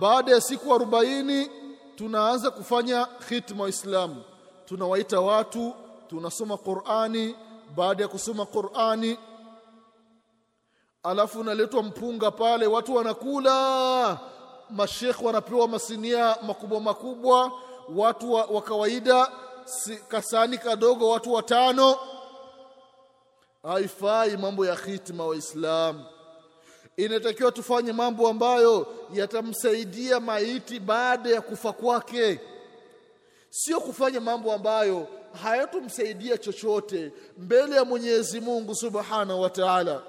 baada 0.00 0.32
ya 0.32 0.40
siku 0.40 0.74
arobaini 0.74 1.50
tunaanza 1.96 2.50
kufanya 2.50 3.06
khitma 3.06 3.62
waislamu 3.62 4.22
tunawaita 4.66 5.20
watu 5.20 5.74
tunasoma 6.08 6.56
Qur'ani 6.56 7.36
baada 7.76 8.02
ya 8.02 8.08
kusoma 8.08 8.46
Qur'ani 8.46 9.18
alafu 11.02 11.40
unaletwa 11.40 11.82
mpunga 11.82 12.30
pale 12.30 12.66
watu 12.66 12.94
wanakula 12.94 14.18
mashekh 14.70 15.22
wanapewa 15.22 15.68
masinia 15.68 16.36
makubwa 16.46 16.80
makubwa 16.80 17.52
watu 17.96 18.32
wa, 18.32 18.44
wa 18.44 18.62
kawaida 18.62 19.32
si, 19.64 19.96
kasani 19.96 20.58
kadogo 20.58 21.10
watu 21.10 21.32
watano. 21.32 21.96
Haifai 23.62 24.36
mambo 24.36 24.66
ya 24.66 24.76
khitma 24.76 25.26
waislamu 25.26 26.04
inatakiwa 26.96 27.52
tufanye 27.52 27.92
mambo 27.92 28.28
ambayo 28.28 28.86
yatamsaidia 29.12 30.20
maiti 30.20 30.80
baada 30.80 31.30
ya 31.30 31.40
kufa 31.40 31.72
kwake. 31.72 32.40
Sio 33.50 33.80
kufanya 33.80 34.20
mambo 34.20 34.52
ambayo 34.52 35.08
hayatumsaidia 35.42 36.38
chochote 36.38 37.12
mbele 37.38 37.76
ya 37.76 37.84
Mwenyezi 37.84 38.40
Mungu 38.40 38.74
Subhanahu 38.74 39.40
wa 39.42 39.50
Ta'ala. 39.50 40.02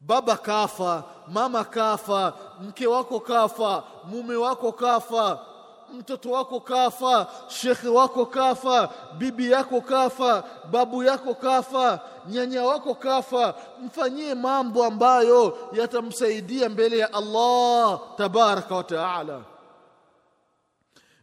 Baba 0.00 0.36
kafa 0.36 1.04
mama 1.28 1.64
kafa 1.64 2.34
mke 2.60 2.86
wako 2.86 3.20
kafa 3.20 3.84
mume 4.04 4.36
wako 4.36 4.72
kafa 4.72 5.46
mtoto 5.92 6.30
wako 6.30 6.60
kafa 6.60 7.26
shekhe 7.48 7.88
wako 7.88 8.26
kafa 8.26 8.90
bibi 9.18 9.50
yako 9.50 9.80
kafa 9.80 10.44
babu 10.70 11.02
yako 11.02 11.34
kafa 11.34 12.00
nyanya 12.28 12.62
wako 12.64 12.94
kafa 12.94 13.54
mfanyie 13.82 14.34
mambo 14.34 14.84
ambayo 14.84 15.58
yatamsaidia 15.72 16.68
mbele 16.68 16.98
ya 16.98 17.12
Allah 17.12 18.00
tabaraka 18.16 18.74
wa 18.76 18.84
taala. 18.84 19.44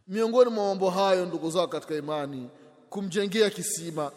Miongoni 0.08 0.50
mwa 0.50 0.64
mambo 0.64 0.90
hayo 0.90 1.26
ndugu 1.26 1.50
zao 1.50 1.66
katika 1.66 1.94
imani 1.94 2.50
kumjengea 2.90 3.50
kisima. 3.50 4.10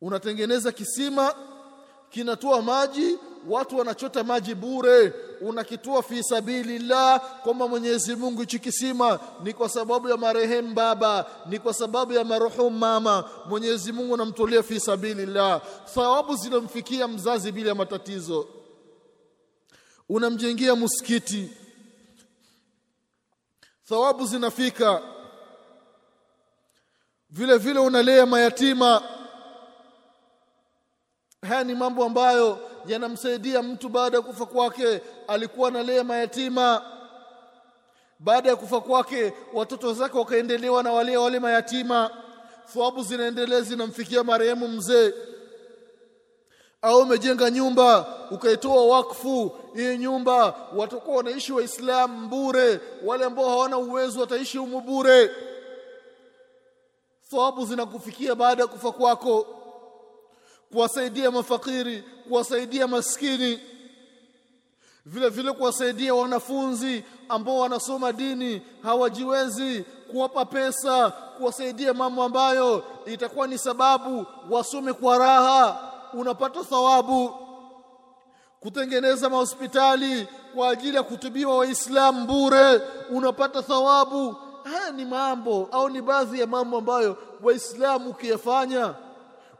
Unatengeneza 0.00 0.72
kisima 0.72 1.34
kinatoa 2.10 2.62
maji 2.62 3.18
watu 3.48 3.78
wanachota 3.78 4.24
maji 4.24 4.54
bure 4.54 5.14
unakitoa 5.40 6.02
fi 6.02 6.22
sabilillah 6.22 7.20
kwamba 7.42 7.68
Mwenyezi 7.68 8.16
Mungu 8.16 8.40
hichi 8.40 8.58
kisima 8.58 9.20
ni 9.42 9.52
kwa 9.52 9.68
sababu 9.68 10.08
ya 10.08 10.16
marehemu 10.16 10.74
baba 10.74 11.26
ni 11.46 11.58
kwa 11.58 11.74
sababu 11.74 12.12
ya 12.12 12.24
marhumu 12.24 12.70
mama 12.78 13.30
Mwenyezi 13.46 13.92
Mungu 13.92 14.14
anamtolea 14.14 14.62
fi 14.62 14.80
sabilillah. 14.80 15.62
Thawabu 15.94 16.36
zinamfikia 16.36 17.08
mzazi 17.08 17.52
bila 17.52 17.74
matatizo. 17.74 18.48
Unamjengea 20.08 20.76
msikiti 20.76 21.50
thawabu 23.88 24.26
zinafika. 24.26 25.02
Vile 27.30 27.58
vile 27.58 27.78
unalea 27.80 28.26
mayatima. 28.26 29.02
Haya 31.48 31.64
ni 31.64 31.74
mambo 31.74 32.04
ambayo 32.04 32.58
yanamsaidia 32.86 33.62
mtu 33.62 33.88
baada 33.88 34.16
ya 34.16 34.22
kufa 34.22 34.46
kwake. 34.46 35.00
Alikuwa 35.28 35.68
analea 35.68 36.04
mayatima 36.04 36.82
baada 38.18 38.48
ya 38.48 38.56
kufa 38.56 38.80
kwake 38.80 39.32
watoto 39.52 39.92
zake 39.92 40.18
wakaendelewa 40.18 40.82
na 40.82 40.92
wale 40.92 41.16
wale 41.16 41.38
mayatima. 41.38 42.10
Thawabu 42.74 43.02
zinaendelea 43.02 43.60
zinamfikia 43.60 44.24
marehemu 44.24 44.68
mzee. 44.68 45.12
Au 46.82 46.98
umejenga 47.00 47.50
nyumba 47.50 48.06
ukaitoa 48.30 48.86
wakfu. 48.86 49.52
Hii 49.74 49.96
nyumba 49.98 50.54
watakuwa 50.76 51.16
wanaishi 51.16 51.52
waislamu 51.52 52.28
bure. 52.28 52.80
Wale 53.04 53.24
ambao 53.24 53.48
hawana 53.48 53.78
uwezo 53.78 54.20
wataishi 54.20 54.58
humu 54.58 54.80
bure. 54.80 55.30
Thawabu 57.30 57.66
zinakufikia 57.66 58.34
baada 58.34 58.62
ya 58.62 58.68
kufa 58.68 58.92
kwako 58.92 59.46
kuwasaidia 60.72 61.30
mafakiri 61.30 62.04
kuwasaidia 62.28 62.86
maskini 62.88 63.60
vile 65.06 65.28
vile 65.28 65.52
kuwasaidia 65.52 66.14
wanafunzi 66.14 67.04
ambao 67.28 67.58
wanasoma 67.58 68.12
dini 68.12 68.62
hawajiwezi 68.82 69.84
kuwapa 70.10 70.44
pesa 70.44 71.10
kuwasaidia 71.10 71.94
mambo 71.94 72.22
ambayo 72.22 72.84
itakuwa 73.06 73.46
ni 73.46 73.58
sababu 73.58 74.26
wasome 74.50 74.92
kwa 74.92 75.18
raha 75.18 75.92
unapata 76.12 76.64
thawabu. 76.64 77.34
Kutengeneza 78.60 79.30
mahospitali 79.30 80.28
kwa 80.54 80.70
ajili 80.70 80.96
ya 80.96 81.02
kutubiwa 81.02 81.56
waislamu 81.58 82.26
bure 82.26 82.80
unapata 83.10 83.62
thawabu. 83.62 84.36
Haya 84.64 84.90
ni 84.90 85.04
mambo 85.04 85.68
au 85.72 85.88
ni 85.88 86.02
baadhi 86.02 86.40
ya 86.40 86.46
mambo 86.46 86.78
ambayo 86.78 87.16
waislamu 87.42 88.10
ukiyafanya 88.10 88.94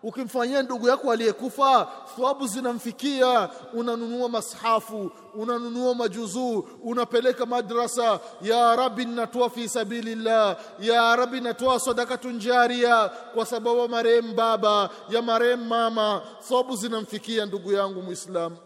ukimfanyia 0.03 0.63
ndugu 0.63 0.89
yako 0.89 1.13
aliyekufa 1.13 1.89
thawabu 2.17 2.47
zinamfikia. 2.47 3.49
Unanunua 3.73 4.29
mashafu 4.29 5.11
unanunua 5.35 5.95
majuzuu 5.95 6.59
unapeleka 6.83 7.47
madrasa. 7.47 8.21
Ya 8.43 8.77
rabbi 8.77 9.05
natoa 9.05 9.51
fi 9.51 9.69
sabilillah. 9.69 10.57
Ya 10.81 11.17
rabbi 11.17 11.41
natoa 11.41 11.81
sadakatun 11.81 12.39
jaria 12.39 13.09
kwa 13.09 13.47
sababu 13.47 13.89
marehemu 13.89 14.35
baba 14.35 14.91
ya 15.09 15.23
marehemu 15.23 15.65
mama. 15.65 16.23
Thawabu 16.49 16.77
zinamfikia 16.77 17.47
ndugu 17.47 17.73
yangu 17.73 18.03
muislamu. 18.03 18.57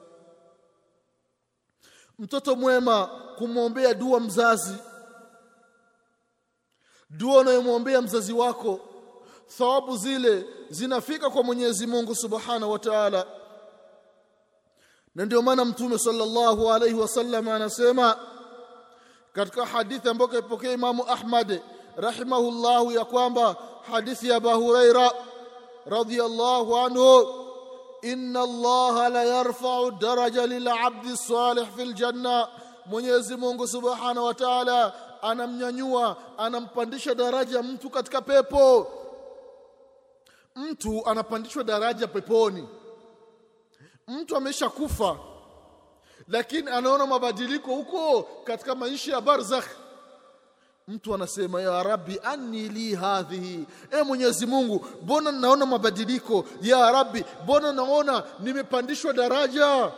Mtoto 2.18 2.56
mwema 2.56 3.06
kumwombea 3.38 3.94
dua 3.94 4.20
mzazi. 4.20 4.74
Dua 7.10 7.38
unayomwombea 7.38 8.02
mzazi 8.02 8.32
wako 8.32 8.80
thawabu 9.48 9.96
zile 9.96 10.44
zinafika 10.70 11.30
kwa 11.30 11.42
Mwenyezi 11.42 11.86
Mungu 11.86 12.14
Subhanahu 12.14 12.72
wa 12.72 12.78
Ta'ala. 12.78 13.26
Na 15.14 15.24
ndio 15.24 15.42
maana 15.42 15.64
mtume 15.64 15.98
sallallahu 15.98 16.72
alayhi 16.72 16.94
wasallam 16.94 17.48
anasema 17.48 18.16
katika 19.32 19.66
hadithi 19.66 20.08
ambayo 20.08 20.28
kaipokea 20.28 20.72
Imamu 20.72 21.04
Ahmad 21.08 21.60
rahimahullahu 21.96 22.92
ya 22.92 23.04
kwamba 23.04 23.56
hadithi 23.90 24.28
ya 24.28 24.36
Abu 24.36 24.48
Huraira 24.48 25.10
radhiyallahu 25.86 26.76
anhu 26.76 27.26
inna 28.02 28.40
Allah 28.42 29.12
la 29.12 29.24
yarfa'u 29.24 29.90
daraja 29.90 30.46
lil 30.46 30.68
'abdi 30.68 31.16
salih 31.16 31.66
fil 31.76 31.92
janna. 31.94 32.48
Mwenyezi 32.86 33.36
Mungu 33.36 33.68
Subhanahu 33.68 34.26
wa 34.26 34.34
Ta'ala 34.34 34.92
anamnyanyua 35.22 36.16
anampandisha 36.38 37.14
daraja 37.14 37.62
mtu 37.62 37.90
katika 37.90 38.20
pepo 38.22 38.86
mtu 40.56 41.06
anapandishwa 41.06 41.64
daraja 41.64 42.06
peponi. 42.06 42.68
Mtu 44.08 44.36
ameshakufa 44.36 45.16
lakini 46.28 46.70
anaona 46.70 47.06
mabadiliko 47.06 47.74
huko 47.74 48.22
katika 48.44 48.74
maisha 48.74 49.12
ya 49.12 49.20
barzakh. 49.20 49.66
Mtu 50.88 51.14
anasema 51.14 51.60
ya 51.62 51.82
rabbi 51.82 52.20
anni 52.24 52.68
li 52.68 52.94
hadhihi. 52.94 53.66
E 53.90 54.02
mwenyezi 54.02 54.46
Mungu 54.46 54.86
mbona 55.02 55.32
naona 55.32 55.66
mabadiliko? 55.66 56.44
Ya 56.62 56.92
rabbi 56.92 57.24
mbona 57.44 57.72
naona 57.72 58.22
nimepandishwa 58.40 59.12
daraja? 59.12 59.92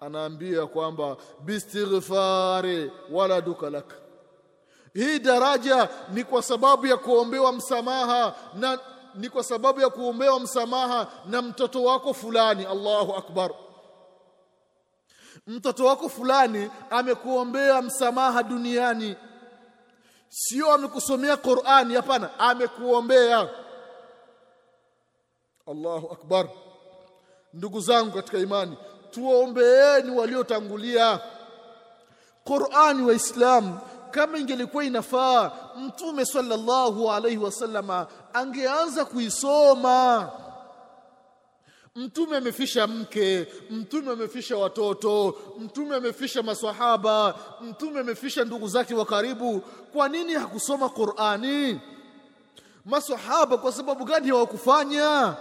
Anaambia 0.00 0.66
kwamba 0.66 1.16
bistighfari 1.40 2.92
wala 3.10 3.40
duka 3.40 3.70
lak. 3.70 3.94
Hii 4.94 5.18
daraja 5.18 5.88
ni 6.12 6.24
kwa 6.24 6.42
sababu 6.42 6.86
ya 6.86 6.96
kuombewa 6.96 7.52
msamaha 7.52 8.34
na 8.54 8.78
ni 9.14 9.28
kwa 9.28 9.44
sababu 9.44 9.80
ya 9.80 9.90
kuombewa 9.90 10.40
msamaha 10.40 11.06
na 11.26 11.42
mtoto 11.42 11.82
wako 11.84 12.14
fulani. 12.14 12.64
Allahu 12.66 13.14
akbar. 13.14 13.50
Mtoto 15.46 15.84
wako 15.84 16.08
fulani 16.08 16.70
amekuombea 16.90 17.82
msamaha 17.82 18.42
duniani. 18.42 19.16
Sio 20.28 20.72
amekusomea 20.72 21.36
Qur'ani 21.36 21.94
hapana 21.94 22.38
amekuombea. 22.38 23.48
Allahu 25.66 26.12
akbar. 26.12 26.48
Ndugu 27.52 27.80
zangu 27.80 28.12
katika 28.12 28.38
imani 28.38 28.76
tuombeeni 29.10 30.10
waliotangulia. 30.10 31.20
Qur'ani 32.44 33.02
waislamu 33.02 33.78
kama 34.12 34.38
ingelikuwa 34.38 34.84
inafaa 34.84 35.52
mtume 35.78 36.24
sallallahu 36.24 37.10
alaihi 37.12 37.38
wasallama 37.38 38.06
angeanza 38.32 39.04
kuisoma. 39.04 40.30
Mtume 41.96 42.36
amefisha 42.36 42.86
mke 42.86 43.46
mtume 43.70 44.12
amefisha 44.12 44.56
watoto 44.56 45.34
mtume 45.60 45.96
amefisha 45.96 46.42
maswahaba 46.42 47.34
mtume 47.60 48.00
amefisha 48.00 48.44
ndugu 48.44 48.68
zake 48.68 48.94
wa 48.94 49.04
karibu. 49.04 49.60
Kwa 49.92 50.08
nini 50.08 50.32
hakusoma 50.32 50.88
Qur'ani? 50.88 51.80
Maswahaba 52.84 53.56
kwa 53.58 53.72
sababu 53.72 54.04
gani 54.04 54.28
hawakufanya? 54.28 55.34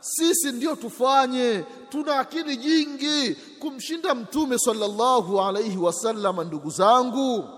Sisi 0.00 0.52
ndio 0.52 0.76
tufanye 0.76 1.64
tuna 1.88 2.18
akili 2.18 2.56
jingi 2.56 3.34
kumshinda 3.34 4.14
mtume 4.14 4.58
sallallahu 4.58 5.40
alaihi 5.40 5.76
wasallam 5.76 6.40
ndugu 6.40 6.70
zangu 6.70 7.48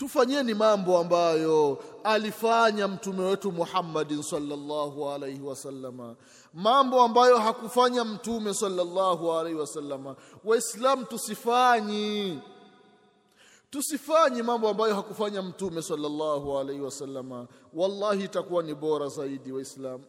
tufanyeni 0.00 0.54
mambo 0.54 0.98
ambayo 0.98 1.78
alifanya 2.04 2.88
mtume 2.88 3.24
wetu 3.24 3.52
Muhammadin 3.52 4.22
sallallahu 4.22 5.08
alaihi 5.10 5.40
wasallama 5.40 6.16
mambo 6.54 7.02
ambayo 7.02 7.38
hakufanya 7.38 8.04
mtume 8.04 8.54
sallallahu 8.54 9.32
alaihi 9.32 9.58
wasallama 9.58 10.16
waislamu 10.44 11.04
tusifanyi. 11.04 12.40
Tusifanyi 13.70 14.42
mambo 14.42 14.68
ambayo 14.68 14.94
hakufanya 14.94 15.42
mtume 15.42 15.82
sallallahu 15.82 16.58
alaihi 16.58 16.80
wasallama 16.80 17.46
wallahi 17.74 18.24
itakuwa 18.24 18.62
ni 18.62 18.74
bora 18.74 19.08
zaidi 19.08 19.52
waislamu. 19.52 20.04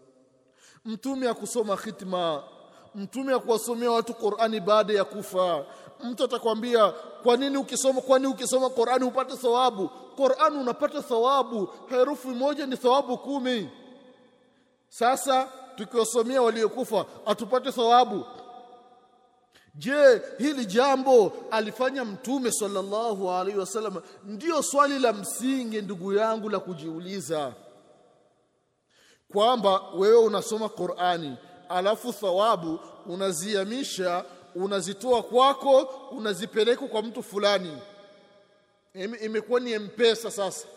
Mtume 0.85 1.29
akusoma 1.29 1.77
khitma. 1.77 2.43
Mtume 2.95 3.33
akuwasomea 3.33 3.91
watu 3.91 4.13
Qur'ani 4.13 4.59
baada 4.59 4.93
ya 4.93 5.03
kufa 5.05 5.65
mtu 6.03 6.23
atakwambia 6.23 6.89
kwa 7.23 7.37
nini 7.37 7.57
ukisoma 7.57 8.01
kwa 8.01 8.19
nini 8.19 8.33
ukisoma 8.33 8.69
Qur'ani 8.69 9.05
upate 9.05 9.37
thawabu? 9.37 9.89
Qur'ani 10.15 10.57
unapata 10.57 11.01
thawabu. 11.01 11.69
Herufi 11.89 12.27
moja 12.27 12.65
ni 12.65 12.77
thawabu 12.77 13.17
kumi. 13.17 13.69
Sasa 14.89 15.47
tukiwasomea 15.75 16.41
waliokufa 16.41 17.05
atupate 17.25 17.71
thawabu. 17.71 18.25
Je 19.75 20.21
hili 20.37 20.65
jambo 20.65 21.33
alifanya 21.51 22.05
mtume 22.05 22.51
sallallahu 22.51 23.31
alaihi 23.31 23.59
wasallam? 23.59 24.01
Ndio 24.23 24.63
swali 24.63 24.99
la 24.99 25.13
msingi 25.13 25.81
ndugu 25.81 26.13
yangu 26.13 26.49
la 26.49 26.59
kujiuliza. 26.59 27.53
Kwamba 29.31 29.81
wewe 29.97 30.17
unasoma 30.17 30.69
Qur'ani 30.69 31.37
alafu 31.69 32.13
thawabu 32.13 32.79
unaziamisha 33.05 34.25
unazitoa 34.55 35.23
kwako 35.23 35.79
unazipeleka 36.11 36.87
kwa 36.87 37.01
mtu 37.01 37.23
fulani. 37.23 37.77
Imekuwa 39.21 39.59
ni 39.59 39.79
mpesa 39.79 40.31
sasa. 40.31 40.67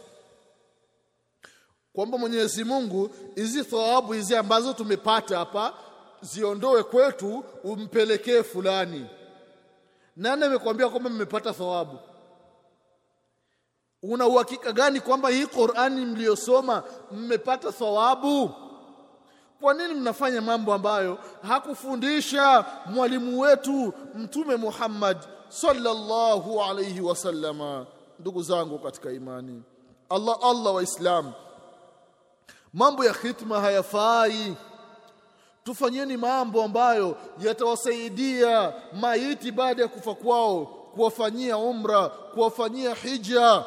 Kwamba 1.93 2.18
Mwenyezi 2.18 2.64
Mungu 2.64 3.11
hizi 3.35 3.64
thawabu 3.64 4.12
hizi 4.12 4.37
ambazo 4.37 4.72
tumepata 4.72 5.39
hapa 5.39 5.75
ziondoe 6.20 6.83
kwetu 6.83 7.45
umpelekee 7.64 8.43
fulani. 8.43 9.07
Nani 10.16 10.45
amekwambia 10.45 10.89
kwamba 10.89 11.11
mmepata 11.11 11.53
thawabu? 11.53 11.99
Una 14.03 14.27
uhakika 14.27 14.72
gani 14.72 15.01
kwamba 15.01 15.29
hii 15.29 15.47
Qur'ani 15.47 16.05
mliyosoma 16.07 16.83
mmepata 17.11 17.72
thawabu 17.72 18.51
kwa 19.64 19.74
nini 19.74 19.94
mnafanya 19.94 20.40
mambo 20.40 20.74
ambayo 20.74 21.18
hakufundisha 21.48 22.64
mwalimu 22.86 23.40
wetu 23.40 23.92
mtume 24.14 24.56
Muhammad 24.56 25.16
sallallahu 25.48 26.62
alayhi 26.62 27.00
wasallama 27.00 27.86
ndugu 28.18 28.42
zangu 28.42 28.78
katika 28.78 29.12
imani 29.12 29.62
Allah 30.10 30.36
Allah 30.42 30.74
waislamu 30.74 31.32
mambo 32.74 33.04
ya 33.04 33.12
khitma 33.14 33.60
hayafai. 33.60 34.54
Tufanyeni 35.64 36.16
mambo 36.16 36.62
ambayo 36.62 37.16
yatawasaidia 37.40 38.72
maiti 39.00 39.52
baada 39.52 39.82
ya 39.82 39.88
kufa 39.88 40.14
kwao 40.14 40.66
kuwafanyia 40.66 41.56
umra 41.58 42.08
kuwafanyia 42.08 42.94
hija. 42.94 43.64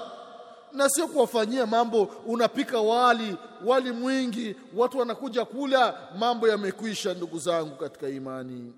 Na 0.74 0.90
sio 0.90 1.08
kuwafanyia 1.08 1.66
mambo 1.66 2.08
unapika 2.26 2.82
wali 2.82 3.38
wali 3.66 3.92
mwingi 3.92 4.56
watu 4.76 4.98
wanakuja 4.98 5.46
kula 5.46 6.10
mambo 6.18 6.48
yamekwisha 6.48 7.14
ndugu 7.14 7.40
zangu 7.40 7.76
katika 7.76 8.10
imani. 8.10 8.74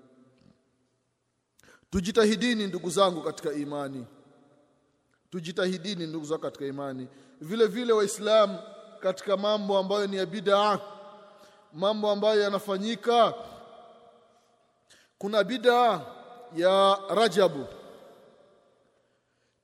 Tujitahidini 1.90 2.66
ndugu 2.66 2.90
zangu 2.90 3.22
katika 3.22 3.52
imani. 3.52 4.06
Tujitahidini 5.30 6.06
ndugu 6.06 6.24
zangu 6.26 6.42
katika 6.42 6.66
imani. 6.66 7.08
Vile 7.40 7.66
vile 7.66 7.92
waislamu 7.92 8.58
katika 9.00 9.36
mambo 9.36 9.78
ambayo 9.78 10.06
ni 10.06 10.16
ya 10.16 10.26
bid'a 10.26 10.78
mambo 11.72 12.10
ambayo 12.10 12.40
yanafanyika 12.40 13.34
kuna 15.18 15.44
bida 15.44 16.00
ya 16.56 16.98
Rajabu. 17.14 17.66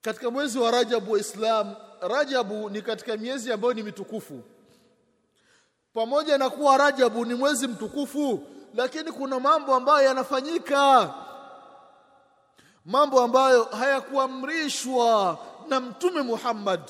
Katika 0.03 0.31
mwezi 0.31 0.59
wa 0.59 0.71
Rajabu 0.71 1.13
Waislamu, 1.13 1.77
Rajabu 2.01 2.71
ni 2.71 2.83
katika 2.83 3.17
miezi 3.17 3.53
ambayo 3.53 3.75
ni 3.75 3.83
mitukufu 3.83 4.43
pamoja 5.97 6.39
na 6.39 6.51
kuwa 6.51 6.77
Rajabu 6.79 7.25
ni 7.25 7.35
mwezi 7.35 7.69
mtukufu 7.69 8.43
lakini 8.75 9.13
kuna 9.13 9.41
mambo 9.41 9.75
ambayo 9.75 10.07
yanafanyika. 10.07 11.15
Mambo 12.85 13.21
ambayo 13.23 13.65
hayakuamrishwa 13.65 15.39
na 15.69 15.81
mtume 15.81 16.23
Muhammad 16.23 16.81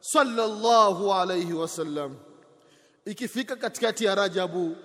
sallallahu 0.00 1.14
alayhi 1.14 1.52
wasallam. 1.52 2.16
Ikifika 3.04 3.56
katikati 3.56 4.04
ya 4.04 4.14
Rajabu 4.14 4.76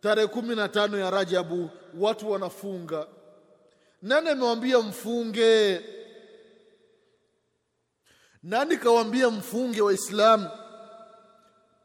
tarehe 0.00 0.26
kumi 0.28 0.56
na 0.56 0.68
tano 0.68 0.98
ya 0.98 1.10
Rajabu 1.10 1.70
watu 1.98 2.30
wanafunga. 2.30 3.06
Nani 4.02 4.28
amewambia 4.28 4.78
mfunge? 4.78 5.80
Nani 8.42 8.76
kawaambia 8.76 9.30
mfunge 9.30 9.82
waislamu 9.82 10.48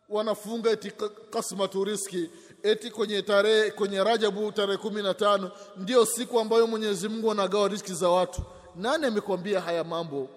wanafunga 0.09 0.69
eti 0.71 0.91
kasmatu 1.29 1.83
riski 1.83 2.29
eti 2.63 2.91
kwenye 2.91 3.21
tarehe 3.21 3.71
kwenye 3.71 4.03
Rajabu 4.03 4.51
tarehe 4.51 4.77
kumi 4.77 5.01
na 5.03 5.13
tano 5.13 5.51
ndio 5.77 6.05
siku 6.05 6.39
ambayo 6.39 6.67
Mwenyezi 6.67 7.09
Mungu 7.09 7.31
anagawa 7.31 7.67
riski 7.67 7.93
za 7.93 8.09
watu. 8.09 8.41
Nani 8.75 9.05
amekwambia 9.05 9.61
haya 9.61 9.83
mambo? 9.83 10.29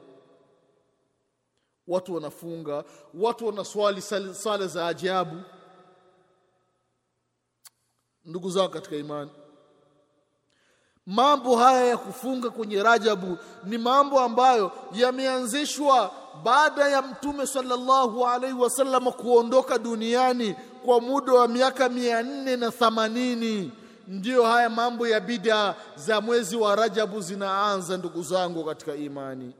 Watu 1.88 2.14
wanafunga, 2.14 2.84
watu 3.14 3.46
wanaswali 3.46 4.00
sala 4.34 4.66
za 4.66 4.86
ajabu. 4.86 5.36
Ndugu 8.24 8.50
zao 8.50 8.68
katika 8.68 8.96
imani, 8.96 9.30
mambo 11.06 11.56
haya 11.56 11.84
ya 11.86 11.96
kufunga 11.96 12.50
kwenye 12.50 12.82
Rajabu 12.82 13.38
ni 13.64 13.78
mambo 13.78 14.20
ambayo 14.20 14.72
yameanzishwa 14.92 16.21
baada 16.44 16.88
ya 16.88 17.02
Mtume 17.02 17.46
sallallahu 17.46 18.26
alaihi 18.26 18.56
wasallam 18.58 19.12
kuondoka 19.12 19.78
duniani 19.78 20.54
kwa 20.84 21.00
muda 21.00 21.32
wa 21.32 21.48
miaka 21.48 21.88
mia 21.88 22.22
nne 22.22 22.56
na 22.56 22.70
thamanini 22.70 23.72
ndiyo 24.08 24.42
haya 24.44 24.70
mambo 24.70 25.08
ya 25.08 25.20
bida 25.20 25.74
za 25.96 26.20
mwezi 26.20 26.56
wa 26.56 26.76
Rajabu 26.76 27.20
zinaanza, 27.20 27.96
ndugu 27.96 28.22
zangu 28.22 28.64
katika 28.64 28.94
imani, 28.94 29.54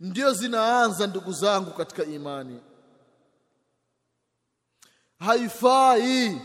ndio 0.00 0.32
zinaanza 0.32 1.06
ndugu 1.06 1.32
zangu 1.32 1.70
katika 1.70 2.04
imani. 2.04 2.60
Haifai 5.18 6.40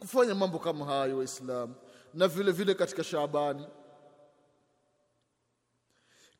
kufanya 0.00 0.34
mambo 0.34 0.58
kama 0.58 0.84
hayo 0.84 1.18
Waislamu, 1.18 1.74
na 2.14 2.28
vile 2.28 2.52
vile 2.52 2.74
katika 2.74 3.04
Shaabani. 3.04 3.66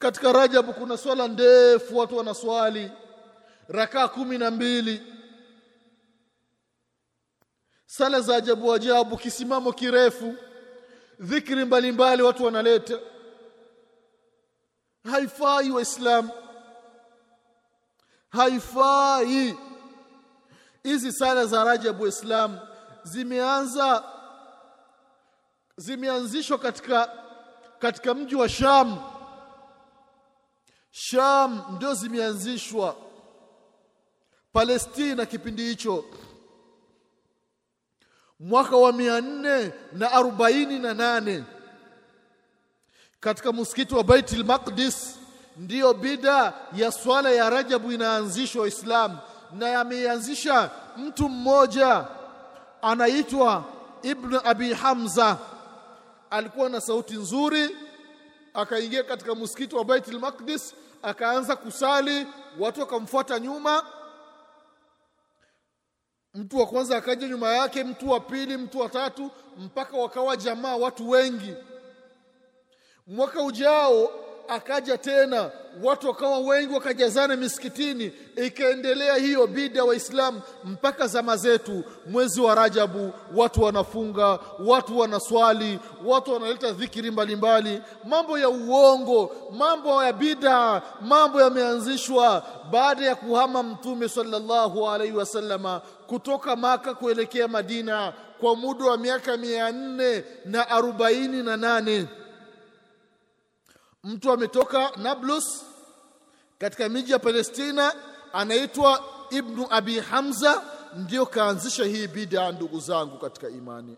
Katika 0.00 0.32
Rajabu 0.32 0.72
kuna 0.74 0.96
swala 0.96 1.28
ndefu, 1.28 1.98
watu 1.98 2.16
wanaswali 2.16 2.90
rakaa 3.68 4.08
kumi 4.08 4.38
na 4.38 4.50
mbili 4.50 5.02
sala 7.86 8.20
za 8.20 8.36
ajabu 8.36 8.72
ajabu, 8.74 9.16
kisimamo 9.16 9.72
kirefu, 9.72 10.34
dhikri 11.20 11.64
mbalimbali 11.64 12.22
watu 12.22 12.44
wanaleta. 12.44 12.98
Haifai 15.10 15.70
Waislamu, 15.70 16.30
haifai. 18.28 19.58
Hizi 20.82 21.12
sala 21.12 21.46
za 21.46 21.64
Rajabu 21.64 22.02
Waislamu 22.02 22.58
zimeanza 23.02 24.04
zimeanzishwa 25.76 26.58
katika 26.58 27.10
katika 27.78 28.14
mji 28.14 28.34
wa 28.36 28.48
Sham. 28.48 29.09
Sham 30.90 31.62
ndio 31.76 31.94
zimeanzishwa. 31.94 32.96
Palestina 34.52 35.26
kipindi 35.26 35.62
hicho. 35.62 36.04
Mwaka 38.40 38.76
wa 38.76 38.92
mia 38.92 39.20
nne 39.20 39.72
na 39.92 40.12
arobaini 40.12 40.78
na 40.78 40.94
nane. 40.94 41.44
Katika 43.20 43.52
msikiti 43.52 43.94
wa 43.94 44.04
Baitul 44.04 44.44
Maqdis 44.44 45.18
ndiyo 45.56 45.94
bida 45.94 46.52
ya 46.76 46.92
swala 46.92 47.30
ya 47.30 47.50
Rajabu 47.50 47.92
inaanzishwa 47.92 48.62
Waislamu, 48.62 49.18
na 49.52 49.68
yameanzisha 49.68 50.70
mtu 50.96 51.28
mmoja 51.28 52.06
anaitwa 52.82 53.64
Ibn 54.02 54.38
Abi 54.44 54.74
Hamza. 54.74 55.38
Alikuwa 56.30 56.68
na 56.68 56.80
sauti 56.80 57.14
nzuri, 57.16 57.76
akaingia 58.54 59.02
katika 59.02 59.34
msikiti 59.34 59.76
wa 59.76 59.84
Baitul 59.84 60.18
Maqdis 60.18 60.74
akaanza 61.02 61.56
kusali, 61.56 62.26
watu 62.58 62.80
wakamfuata 62.80 63.38
nyuma 63.38 63.86
mtu 66.34 66.58
wa 66.58 66.66
kwanza 66.66 66.96
akaja 66.96 67.28
nyuma 67.28 67.48
yake, 67.52 67.84
mtu 67.84 68.10
wa 68.10 68.20
pili, 68.20 68.56
mtu 68.56 68.78
wa 68.78 68.88
tatu, 68.88 69.30
mpaka 69.56 69.96
wakawa 69.96 70.36
jamaa 70.36 70.76
watu 70.76 71.10
wengi. 71.10 71.54
Mwaka 73.06 73.42
ujao 73.42 74.10
akaja 74.48 74.98
tena, 74.98 75.50
watu 75.82 76.06
wakawa 76.08 76.38
wengi, 76.38 76.74
wakajazana 76.74 77.36
misikitini. 77.36 78.12
Ikaendelea 78.36 79.14
hiyo 79.14 79.46
bida 79.46 79.84
Waislamu 79.84 80.40
mpaka 80.64 81.06
zama 81.06 81.36
zetu, 81.36 81.84
mwezi 82.06 82.40
wa 82.40 82.54
Rajabu, 82.54 83.12
watu 83.34 83.62
wanafunga, 83.62 84.38
watu 84.64 84.98
wanaswali, 84.98 85.78
watu 86.04 86.32
wanaleta 86.32 86.72
dhikiri 86.72 87.10
mbalimbali, 87.10 87.80
mambo 88.04 88.38
ya 88.38 88.48
uongo, 88.48 89.32
mambo 89.58 90.04
ya 90.04 90.12
bida, 90.12 90.82
mambo 91.00 91.40
yameanzishwa 91.40 92.42
baada 92.70 93.04
ya 93.06 93.14
kuhama 93.14 93.62
Mtume 93.62 94.08
sallallahu 94.08 94.88
alaihi 94.90 95.16
wasallama 95.16 95.80
kutoka 96.06 96.56
Maka 96.56 96.94
kuelekea 96.94 97.48
Madina 97.48 98.12
kwa 98.40 98.56
muda 98.56 98.84
wa 98.84 98.96
miaka 98.98 99.36
mia 99.36 99.72
nne 99.72 100.24
na 100.44 100.68
arobaini 100.70 101.42
na 101.42 101.56
nane. 101.56 102.06
Mtu 104.04 104.32
ametoka 104.32 104.90
Nablus 104.96 105.64
katika 106.58 106.88
miji 106.88 107.12
ya 107.12 107.18
Palestina 107.18 107.92
anaitwa 108.32 109.04
Ibnu 109.30 109.66
Abi 109.70 110.00
Hamza, 110.00 110.62
ndio 110.96 111.26
kaanzisha 111.26 111.84
hii 111.84 112.06
bid'a. 112.06 112.52
Ndugu 112.52 112.80
zangu 112.80 113.18
katika 113.18 113.48
imani, 113.48 113.96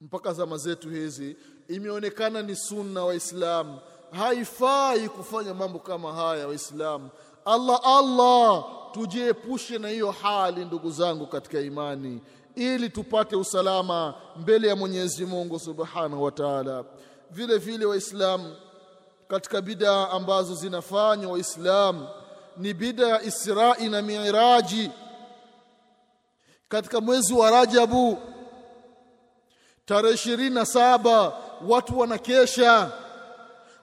mpaka 0.00 0.32
zama 0.32 0.56
zetu 0.56 0.90
hizi 0.90 1.36
imeonekana 1.68 2.42
ni 2.42 2.56
sunna 2.56 3.04
Waislamu, 3.04 3.78
haifai 4.10 5.08
kufanya 5.08 5.54
mambo 5.54 5.78
kama 5.78 6.12
haya 6.12 6.48
Waislamu. 6.48 7.08
Allah 7.44 7.80
Allah, 7.84 8.64
tujiepushe 8.92 9.78
na 9.78 9.88
hiyo 9.88 10.10
hali 10.10 10.64
ndugu 10.64 10.90
zangu 10.90 11.26
katika 11.26 11.60
imani, 11.60 12.20
ili 12.54 12.88
tupate 12.90 13.36
usalama 13.36 14.14
mbele 14.36 14.68
ya 14.68 14.76
Mwenyezi 14.76 15.26
Mungu 15.26 15.58
Subhanahu 15.58 16.22
wa 16.22 16.30
Ta'ala. 16.30 16.84
Vile 17.32 17.58
vile 17.58 17.84
Waislamu, 17.86 18.56
katika 19.28 19.60
bidaa 19.62 20.08
ambazo 20.08 20.54
zinafanywa 20.54 21.32
Waislamu 21.32 22.08
ni 22.56 22.74
bidaa 22.74 23.08
ya 23.08 23.22
Israi 23.22 23.88
na 23.88 24.02
Miraji 24.02 24.90
katika 26.68 27.00
mwezi 27.00 27.34
wa 27.34 27.50
Rajabu 27.50 28.18
tarehe 29.86 30.14
ishirini 30.14 30.54
na 30.54 30.66
saba 30.66 31.32
watu 31.68 31.98
wanakesha, 31.98 32.90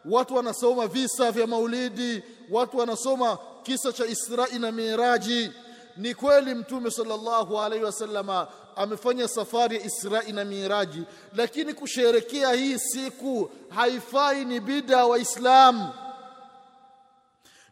watu 0.06 0.36
wanasoma 0.36 0.88
visa 0.88 1.32
vya 1.32 1.48
maulidi, 1.48 2.24
watu 2.52 2.78
wanasoma 2.78 3.38
kisa 3.64 3.94
cha 3.94 4.06
Israi 4.06 4.60
na 4.60 4.72
Miraji. 4.72 5.52
Ni 5.98 6.14
kweli 6.16 6.56
Mtume 6.56 6.92
sallallahu 6.92 7.60
alaihi 7.62 7.86
wasallama 7.86 8.48
amefanya 8.80 9.28
safari 9.28 9.76
ya 9.76 9.84
Israi 9.86 10.32
na 10.32 10.46
Miraji, 10.46 11.04
lakini 11.36 11.74
kusherekea 11.74 12.54
hii 12.54 12.78
siku 12.80 13.50
haifai, 13.70 14.46
ni 14.46 14.60
bida 14.60 15.06
Waislamu 15.06 15.90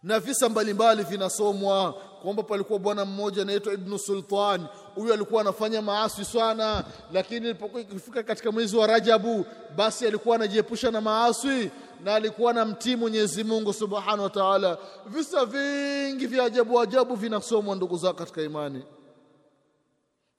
na 0.03 0.19
visa 0.19 0.49
mbalimbali 0.49 1.03
vinasomwa 1.03 1.93
kwamba 2.21 2.43
palikuwa 2.43 2.79
bwana 2.79 3.05
mmoja 3.05 3.41
anaitwa 3.41 3.73
Ibnu 3.73 3.99
Sultan. 3.99 4.65
Huyu 4.95 5.13
alikuwa 5.13 5.41
anafanya 5.41 5.81
maasi 5.81 6.25
sana, 6.25 6.83
lakini 7.13 7.45
ilipokuwa 7.45 7.81
ikifika 7.81 8.23
katika 8.23 8.51
mwezi 8.51 8.77
wa 8.77 8.87
Rajabu, 8.87 9.45
basi 9.75 10.07
alikuwa 10.07 10.35
anajiepusha 10.35 10.91
na 10.91 11.01
maasi 11.01 11.71
na 12.03 12.15
alikuwa 12.15 12.53
na 12.53 12.65
mtii 12.65 12.95
Mwenyezi 12.95 13.43
Mungu 13.43 13.73
Subhanahu 13.73 14.23
wa 14.23 14.29
Ta'ala. 14.29 14.77
Visa 15.05 15.45
vingi 15.45 16.27
vya 16.27 16.43
ajabu 16.43 16.79
ajabu 16.81 17.15
vinasomwa, 17.15 17.75
ndugu 17.75 17.97
zao 17.97 18.13
katika 18.13 18.41
imani, 18.41 18.83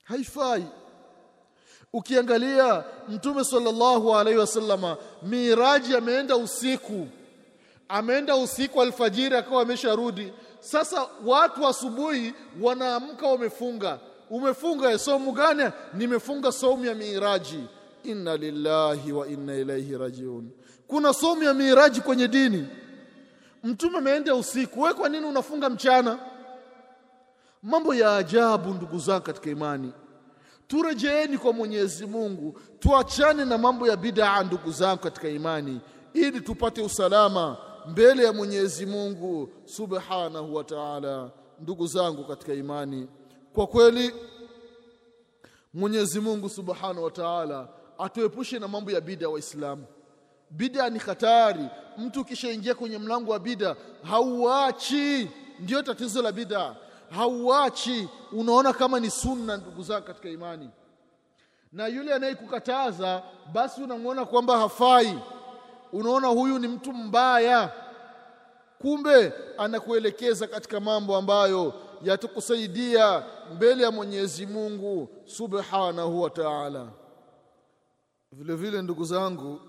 haifai. 0.08 0.64
Ukiangalia 1.92 2.84
Mtume 3.08 3.44
sallallahu 3.44 4.16
alaihi 4.16 4.38
wasallama, 4.38 4.96
miraji 5.22 5.96
ameenda 5.96 6.36
usiku. 6.36 7.06
Ameenda 7.88 8.36
usiku 8.36 8.82
alfajiri, 8.82 9.36
akawa 9.36 9.62
amesharudi. 9.62 10.32
sasa 10.60 11.06
watu 11.24 11.66
asubuhi 11.68 12.34
wanaamka 12.60 13.26
wamefunga. 13.26 13.98
Umefunga 14.30 14.98
somu 14.98 15.32
gani? 15.32 15.70
Nimefunga 15.94 16.52
somu 16.52 16.84
ya 16.84 16.94
miraji. 16.94 17.64
Inna 18.04 18.36
lillahi 18.36 19.12
wa 19.12 19.28
inna 19.28 19.54
ilaihi 19.54 19.98
rajiun. 19.98 20.50
Kuna 20.86 21.12
somu 21.14 21.42
ya 21.42 21.54
miraji 21.54 22.00
kwenye 22.00 22.28
dini. 22.28 22.66
Mtume 23.64 23.98
ameenda 23.98 24.34
usiku. 24.34 24.80
Wewe 24.82 24.94
kwa 24.94 25.08
nini 25.08 25.26
unafunga 25.26 25.70
mchana 25.70 26.18
mambo 27.62 27.94
ya 27.94 28.16
ajabu 28.16 28.74
ndugu 28.74 28.98
zangu 28.98 29.22
katika 29.24 29.50
imani. 29.50 29.92
Turejeeni 30.68 31.38
kwa 31.38 31.52
Mwenyezi 31.52 32.06
Mungu 32.06 32.60
tuachane 32.78 33.44
na 33.44 33.58
mambo 33.58 33.86
ya 33.88 33.96
bid'a 33.96 34.42
ndugu 34.44 34.70
zangu 34.72 34.98
katika 35.02 35.28
imani 35.28 35.80
ili 36.14 36.40
tupate 36.40 36.82
usalama 36.82 37.56
mbele 37.86 38.24
ya 38.24 38.32
Mwenyezi 38.32 38.86
Mungu 38.86 39.48
Subhanahu 39.64 40.54
wa 40.54 40.64
Ta'ala 40.64 41.30
ndugu 41.60 41.86
zangu 41.86 42.24
katika 42.24 42.54
imani. 42.54 43.08
Kwa 43.52 43.66
kweli 43.66 44.14
Mwenyezi 45.74 46.20
Mungu 46.20 46.48
Subhanahu 46.48 47.04
wa 47.04 47.10
Ta'ala 47.10 47.68
atuepushe 47.98 48.58
na 48.58 48.68
mambo 48.68 48.90
ya 48.90 49.00
bid'a 49.00 49.28
waislamu. 49.28 49.84
Bid'a 50.50 50.90
ni 50.90 50.98
hatari. 50.98 51.64
Mtu 51.98 52.20
ukishaingia 52.20 52.74
kwenye 52.74 52.98
mlango 52.98 53.32
wa 53.32 53.38
bid'a 53.38 53.76
hauachi. 54.02 55.30
Ndio 55.60 55.82
tatizo 55.82 56.22
la 56.22 56.32
bid'a 56.32 56.76
hauachi. 57.10 58.08
Unaona 58.32 58.72
kama 58.72 59.00
ni 59.00 59.10
sunna 59.10 59.56
ndugu 59.56 59.82
zako 59.82 60.06
katika 60.06 60.28
imani. 60.28 60.70
Na 61.72 61.86
yule 61.86 62.14
anayekukataza 62.14 63.22
basi 63.52 63.82
unamwona 63.82 64.24
kwamba 64.24 64.58
hafai. 64.58 65.18
Unaona 65.92 66.28
huyu 66.28 66.58
ni 66.58 66.68
mtu 66.68 66.92
mbaya. 66.92 67.72
Kumbe 68.78 69.32
anakuelekeza 69.58 70.46
katika 70.46 70.80
mambo 70.80 71.16
ambayo 71.16 71.74
yatakusaidia 72.02 73.24
mbele 73.54 73.82
ya 73.84 73.90
Mwenyezi 73.90 74.46
Mungu 74.46 75.08
Subhanahu 75.24 76.22
wa 76.22 76.30
Ta'ala. 76.30 76.88
Vile 78.32 78.54
vile 78.54 78.82
ndugu 78.82 79.04
zangu 79.04 79.60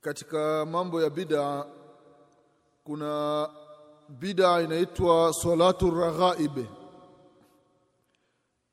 katika 0.00 0.66
mambo 0.66 1.02
ya 1.02 1.10
bid'a 1.10 1.64
kuna 2.84 3.48
bid'a 4.08 4.62
inaitwa 4.62 5.34
salatu 5.34 5.90
raghaib. 5.90 6.58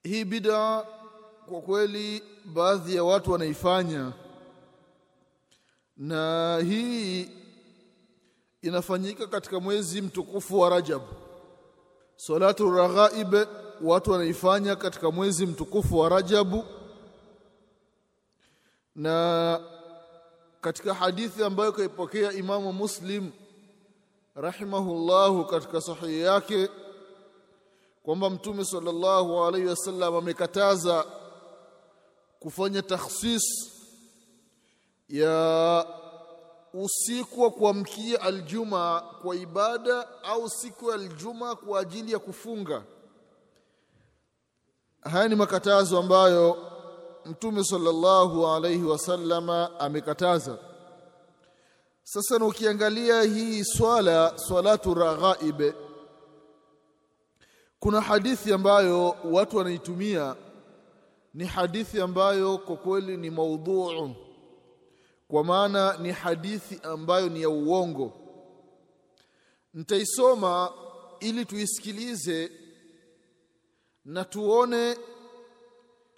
Hii 0.04 0.26
bid'a 0.26 0.86
kwa 1.50 1.62
kweli 1.62 2.24
baadhi 2.46 2.96
ya 2.96 3.04
watu 3.04 3.32
wanaifanya. 3.32 4.12
Na 5.98 6.58
hii 6.66 7.30
inafanyika 8.62 9.28
katika 9.28 9.60
mwezi 9.60 10.02
mtukufu 10.02 10.60
wa 10.60 10.70
Rajab. 10.70 11.02
Salatu 12.16 12.72
raghaib 12.72 13.36
watu 13.82 14.12
wanaifanya 14.12 14.76
katika 14.76 15.12
mwezi 15.12 15.46
mtukufu 15.46 15.98
wa 16.00 16.10
Rajabu 16.10 16.64
na 18.96 19.60
katika 20.62 20.94
hadithi 20.94 21.44
ambayo 21.44 21.72
kaipokea 21.72 22.32
Imamu 22.32 22.74
Muslim 22.74 23.32
rahimahullahu 24.36 25.46
katika 25.46 25.82
sahihi 25.82 26.22
yake 26.22 26.70
kwamba 28.04 28.30
Mtume 28.30 28.66
sallallahu 28.66 29.44
alaihi 29.44 29.68
wasallam 29.68 30.16
amekataza 30.16 31.06
kufanya 32.40 32.82
takhsis 32.82 33.44
ya 35.10 35.86
usiku 36.74 37.42
wa 37.42 37.52
kuamkia 37.52 38.22
aljuma 38.22 39.04
kwa 39.22 39.36
ibada 39.36 40.24
au 40.24 40.50
siku 40.50 40.90
ya 40.90 40.96
aljuma 40.96 41.56
kwa 41.56 41.80
ajili 41.80 42.12
ya 42.12 42.20
kufunga. 42.20 42.84
Haya 45.02 45.28
ni 45.28 45.36
makatazo 45.36 46.00
ambayo 46.00 46.58
mtume 47.26 47.64
sallallahu 47.64 48.48
alaihi 48.48 48.84
wasallama 48.84 49.80
amekataza 49.80 50.58
sasa 52.08 52.40
na 52.40 52.46
ukiangalia 52.46 53.22
hii 53.22 53.64
swala 53.64 54.38
salatu 54.38 54.94
raghaib 54.94 55.62
kuna 57.80 58.02
hadithi 58.02 58.54
ambayo 58.54 59.16
watu 59.24 59.58
wanaitumia. 59.58 60.36
Ni 61.34 61.46
hadithi 61.46 62.02
ambayo 62.02 62.58
kwa 62.58 62.78
kweli 62.78 63.18
ni 63.18 63.30
maudhuu 63.30 64.12
kwa 65.28 65.44
maana 65.44 65.98
ni 65.98 66.12
hadithi 66.12 66.80
ambayo 66.84 67.30
ni 67.30 67.42
ya 67.42 67.50
uongo. 67.50 68.14
Nitaisoma 69.74 70.72
ili 71.20 71.46
tuisikilize 71.46 72.52
na 74.06 74.26
tuone 74.26 74.98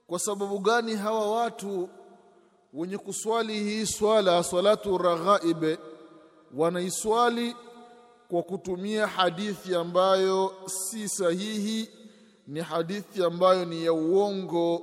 kwa 0.07 0.19
sababu 0.19 0.59
gani 0.59 0.95
hawa 0.95 1.31
watu 1.41 1.89
wenye 2.73 2.97
kuswali 2.97 3.53
hii 3.63 3.85
swala 3.85 4.43
salatu 4.43 4.97
raghaib 4.97 5.65
wanaiswali 6.55 7.55
kwa 8.29 8.43
kutumia 8.43 9.07
hadithi 9.07 9.75
ambayo 9.75 10.53
si 10.65 11.09
sahihi 11.09 11.89
ni 12.47 12.59
hadithi 12.61 13.23
ambayo 13.23 13.65
ni 13.65 13.85
ya 13.85 13.93
uongo 13.93 14.81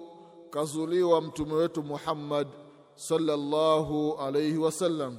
kazuliwa 0.50 1.20
mtume 1.22 1.54
wetu 1.54 1.82
Muhammad 1.82 2.48
sallallahu 2.96 4.16
alayhi 4.20 4.56
wasallam. 4.58 5.16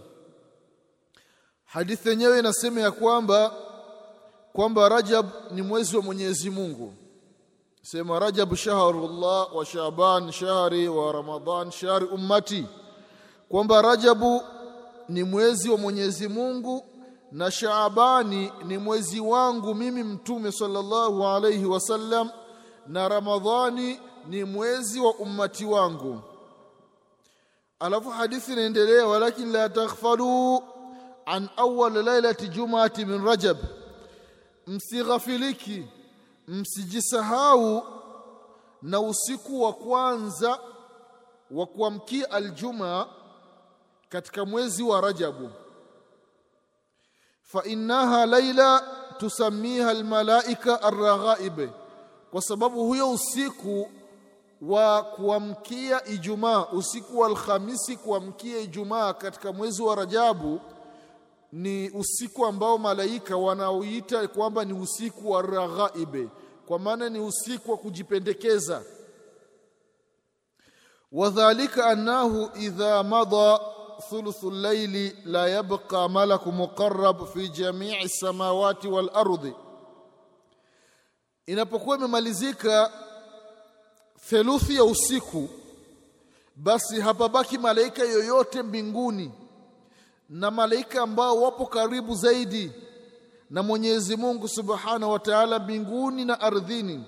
Hadithi 1.66 2.09
yenyewe 2.09 2.39
inasema 2.39 2.82
ya 2.82 2.91
kwamba 2.91 3.53
kwamba 4.53 4.89
Rajab 4.89 5.26
ni 5.51 5.61
mwezi 5.61 5.97
wa 5.97 6.01
Mwenyezi 6.03 6.49
Mungu 6.49 6.93
sema 7.86 8.20
Rajab 8.20 8.56
shahrullah 8.56 9.56
wa 9.56 9.66
Shaaban 9.66 10.32
shahri 10.32 10.88
wa 10.88 11.12
Ramadhan 11.12 11.72
shahri 11.72 12.06
ummati. 12.06 12.66
Kwamba 13.50 13.82
Rajabu 13.82 14.42
ni 15.10 15.24
mwezi 15.24 15.70
wa 15.70 15.78
Mwenyezi 15.78 16.28
Mungu 16.28 16.86
na 17.32 17.52
Shaabani 17.52 18.52
ni 18.66 18.78
mwezi 18.78 19.20
wangu 19.20 19.76
mimi 19.76 20.04
mtume 20.04 20.52
sallallahu 20.52 21.28
alayhi 21.28 21.66
wasallam 21.66 22.30
na 22.88 23.10
Ramadhani 23.10 24.00
ni 24.30 24.44
mwezi 24.44 25.00
wa 25.00 25.14
ummati 25.16 25.66
wangu. 25.66 26.22
Alafu 27.80 28.10
hadithi 28.10 28.54
inaendelea 28.54 29.08
walakin 29.08 29.52
la 29.52 29.70
taghfalu 29.70 30.64
an 31.26 31.50
awwal 31.58 31.94
lailati 32.04 32.48
jumati 32.48 33.06
min 33.06 33.26
rajab. 33.26 33.58
Msighafiliki 34.68 35.86
msijisahau 36.48 37.84
na 38.82 39.00
usiku 39.00 39.62
wa 39.62 39.74
kwanza 39.74 40.60
wa 41.52 41.66
kuamkia 41.66 42.32
aljuma 42.32 43.08
katika 44.10 44.46
mwezi 44.46 44.84
wa 44.84 45.02
rajabu. 45.02 45.50
Fa 47.42 47.63
innaha 47.63 48.26
laila 48.26 48.84
tusamiha 49.17 49.89
almalaika 49.89 50.82
arraghaib 50.82 51.70
kwa 52.32 52.42
sababu 52.42 52.86
huyo 52.86 53.12
usiku 53.12 53.92
wa 54.62 55.04
kuamkia 55.04 56.05
Ijumaa 56.05 56.66
usiku 56.66 57.20
wa 57.20 57.28
Alhamisi 57.28 57.96
kuamkia 57.97 58.58
Ijumaa 58.59 59.13
katika 59.13 59.54
mwezi 59.54 59.82
wa 59.82 59.96
Rajabu 59.96 60.62
ni 61.56 61.90
usiku 61.90 62.46
ambao 62.46 62.78
malaika 62.78 63.38
wanaoita 63.38 64.28
kwamba 64.28 64.66
ni 64.66 64.74
usiku 64.74 65.32
wa 65.32 65.42
raghaibe. 65.42 66.30
Kwa 66.66 66.80
maana 66.80 67.10
ni 67.10 67.20
usiku 67.20 67.72
wa 67.72 67.78
kujipendekeza. 67.78 68.84
Wadhalika 71.12 71.86
annahu 71.86 72.50
idha 72.60 73.04
madha 73.04 73.60
thuluthu 74.10 74.52
al-layli 74.52 75.16
la 75.26 75.48
yabqa 75.48 76.10
malaku 76.10 76.52
muqarrab 76.52 77.26
fi 77.34 77.50
jami'i 77.50 78.10
samawati 78.10 78.88
wal 78.88 79.10
ardhi, 79.14 79.54
inapokuwa 81.46 81.98
imemalizika 81.98 82.92
theluthi 84.30 84.76
ya 84.76 84.84
usiku 84.84 85.50
basi 86.56 87.02
hapabaki 87.02 87.58
malaika 87.58 88.04
yoyote 88.04 88.62
mbinguni 88.64 89.32
na 90.30 90.52
malaika 90.52 91.02
ambao 91.02 91.42
wapo 91.42 91.66
karibu 91.66 92.16
zaidi 92.16 92.72
na 93.50 93.64
Mwenyezi 93.64 94.16
Mungu 94.18 94.47
Subhanahu 94.47 95.12
wa 95.12 95.20
Ta'ala 95.20 95.60
mbinguni 95.60 96.26
na 96.26 96.39
ardhini 96.42 97.04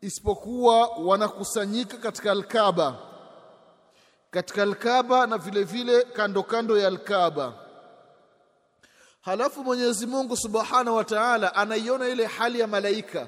isipokuwa 0.00 0.86
wanakusanyika 0.86 1.96
katika 1.96 2.30
Al-Kaaba. 2.32 2.94
Katika 4.30 4.62
Al-Kaaba 4.62 5.26
na 5.26 5.38
vile 5.38 5.64
vile 5.64 6.02
kando 6.02 6.42
kando 6.42 6.78
ya 6.78 6.86
Al-Kaaba. 6.88 7.52
Halafu 9.20 9.64
Mwenyezi 9.64 10.06
Mungu 10.06 10.36
Subhanahu 10.36 10.96
wa 10.96 11.04
Ta'ala 11.04 11.54
anaiona 11.54 12.08
ile 12.08 12.26
hali 12.26 12.60
ya 12.60 12.66
malaika. 12.66 13.26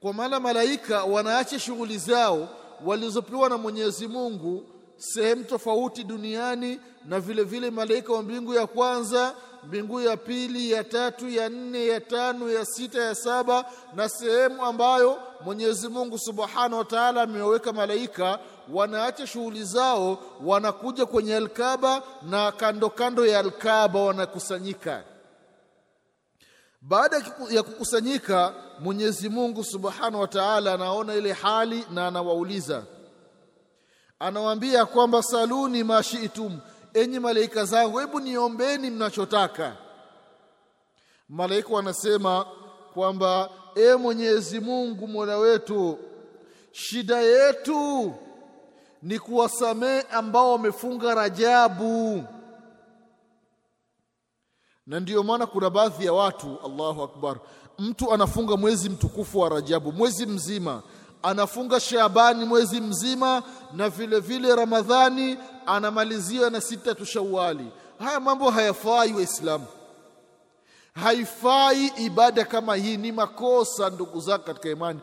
Kwa 0.00 0.12
maana 0.12 0.40
malaika 0.40 1.04
wanaacha 1.04 1.58
shughuli 1.58 1.98
zao 1.98 2.48
walizopewa 2.84 3.48
na 3.48 3.58
Mwenyezi 3.58 4.08
Mungu 4.08 4.66
sehemu 5.02 5.44
tofauti 5.44 6.04
duniani 6.04 6.80
na 7.04 7.20
vile 7.20 7.44
vile 7.44 7.70
malaika 7.70 8.12
wa 8.12 8.22
mbingu 8.22 8.54
ya 8.54 8.66
kwanza 8.66 9.34
mbingu 9.64 10.00
ya 10.00 10.16
pili 10.16 10.70
ya 10.70 10.84
tatu 10.84 11.28
ya 11.28 11.48
nne 11.48 11.86
ya 11.86 12.00
tano 12.00 12.50
ya 12.50 12.64
sita 12.64 13.02
ya 13.02 13.14
saba 13.14 13.64
na 13.94 14.08
sehemu 14.08 14.64
ambayo 14.64 15.18
Mwenyezi 15.44 15.88
Mungu 15.88 16.18
Subhanahu 16.18 16.78
wa 16.78 16.84
Ta'ala 16.84 17.22
amewaweka 17.22 17.72
malaika 17.72 18.38
wanaacha 18.72 19.26
shughuli 19.26 19.64
zao 19.64 20.18
wanakuja 20.44 21.06
kwenye 21.06 21.36
Alkaba 21.36 22.02
na 22.22 22.52
kando 22.52 22.90
kando 22.90 23.26
ya 23.26 23.38
Alkaba 23.38 24.00
wanakusanyika. 24.02 25.04
Baada 26.80 27.24
ya 27.50 27.62
kukusanyika 27.62 28.54
Mwenyezi 28.80 29.28
Mungu 29.28 29.64
Subhanahu 29.64 30.20
wa 30.20 30.28
Ta'ala 30.28 30.74
anaona 30.74 31.14
ile 31.14 31.32
hali 31.32 31.84
na 31.90 32.06
anawauliza 32.06 32.82
anawaambia 34.22 34.86
kwamba 34.86 35.22
saluni 35.22 35.84
mashiitum 35.84 36.58
enyi 36.94 37.18
malaika 37.18 37.64
zangu 37.64 37.98
hebu 37.98 38.20
niombeni 38.20 38.90
mnachotaka. 38.90 39.76
Malaika 41.28 41.68
wanasema 41.74 42.46
kwamba 42.94 43.50
e 43.74 43.94
Mwenyezi 43.94 44.60
Mungu 44.60 45.08
Mola 45.08 45.36
wetu 45.38 45.98
shida 46.72 47.20
yetu 47.20 48.14
ni 49.02 49.18
kuwasamehe 49.18 50.00
ambao 50.02 50.52
wamefunga 50.52 51.14
Rajabu. 51.14 52.24
Na 54.86 55.00
ndiyo 55.00 55.22
maana 55.22 55.46
kuna 55.46 55.70
baadhi 55.70 56.04
ya 56.06 56.12
watu 56.12 56.56
Allahu 56.64 57.02
Akbar 57.02 57.36
mtu 57.78 58.12
anafunga 58.12 58.56
mwezi 58.56 58.88
mtukufu 58.90 59.38
wa 59.40 59.48
Rajabu 59.48 59.92
mwezi 59.92 60.26
mzima 60.26 60.82
anafunga 61.22 61.80
Shaabani 61.80 62.44
mwezi 62.44 62.80
mzima 62.80 63.42
na 63.72 63.88
vile 63.88 64.20
vile 64.20 64.56
Ramadhani 64.56 65.38
anamalizia 65.66 66.50
na 66.50 66.60
sita 66.60 66.94
tu 66.94 67.04
Shawali 67.06 67.66
haya 67.98 68.20
mambo 68.20 68.50
hayafai 68.50 69.12
waislamu. 69.12 69.66
Haifai 70.94 71.86
ibada 71.86 72.44
kama 72.44 72.76
hii 72.76 72.96
ni 72.96 73.12
makosa 73.12 73.90
ndugu 73.90 74.20
zako 74.20 74.44
katika 74.44 74.68
imani. 74.68 75.00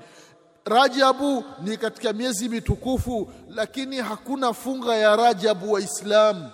Rajabu 0.65 1.43
ni 1.63 1.77
katika 1.77 2.13
miezi 2.13 2.49
mitukufu 2.49 3.31
lakini 3.49 3.97
hakuna 3.97 4.53
funga 4.53 4.95
ya 4.95 5.15
Rajabu 5.15 5.71
waislamu. 5.71 6.51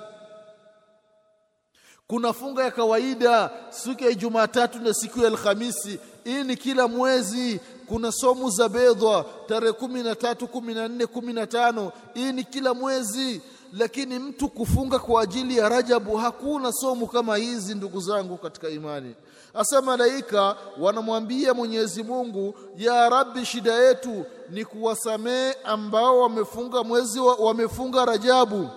Kuna 2.08 2.34
funga 2.34 2.64
ya 2.64 2.72
kawaida 2.72 3.52
siku 3.70 4.04
ya 4.04 4.14
Jumatatu 4.14 4.80
na 4.80 4.94
siku 4.94 5.20
ya 5.20 5.28
Alhamisi. 5.28 6.00
Hii 6.24 6.44
ni 6.44 6.56
kila 6.58 6.88
mwezi 6.88 7.60
kuna 7.88 8.12
somu 8.12 8.49
za 8.49 8.70
bedha 8.70 9.26
tarehe 9.48 9.74
kumi 9.74 10.03
na 10.03 10.16
tatu 10.16 10.48
kumi 10.48 10.74
na 10.74 10.88
nne 10.88 11.06
kumi 11.06 11.34
na 11.34 11.48
tano. 11.48 11.91
Hii 12.14 12.32
ni 12.32 12.44
kila 12.44 12.74
mwezi 12.74 13.41
lakini 13.74 14.20
mtu 14.20 14.48
kufunga 14.49 14.99
kwa 14.99 15.22
ajili 15.22 15.57
ya 15.57 15.70
Rajabu 15.70 16.18
hakuna 16.18 16.72
somu 16.74 17.07
kama 17.07 17.36
hizi 17.38 17.76
ndugu 17.76 17.99
zangu 18.02 18.38
katika 18.38 18.70
imani. 18.70 19.16
Hasa 19.53 19.82
malaika 19.82 20.56
wanamwambia 20.80 21.53
Mwenyezi 21.53 22.03
Mungu 22.03 22.56
ya 22.78 23.10
Rabbi 23.10 23.45
shida 23.45 23.74
yetu 23.74 24.26
ni 24.49 24.66
kuwasamee 24.66 25.53
ambao 25.64 26.20
wamefunga 26.20 26.84
mwezi 26.84 27.20
wa, 27.20 27.36
wamefunga 27.36 28.06
Rajabu 28.06 28.70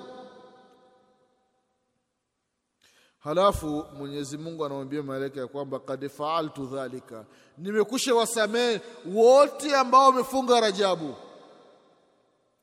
halafu 3.19 3.85
Mwenyezi 3.99 4.39
Mungu 4.39 4.65
anamwambia 4.65 5.03
malaika 5.03 5.41
ya 5.41 5.47
kwamba 5.47 5.79
kad 5.81 6.09
faaltu 6.09 6.67
dhalika. 6.67 7.25
Nimekusha 7.59 8.15
wasamehe 8.15 8.81
wote 9.15 9.77
ambao 9.77 10.05
wamefunga 10.07 10.61
Rajabu. 10.61 11.15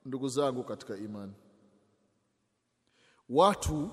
Ndugu 0.06 0.30
zangu 0.30 0.64
katika 0.64 0.98
imani 0.98 1.34
watu 3.30 3.90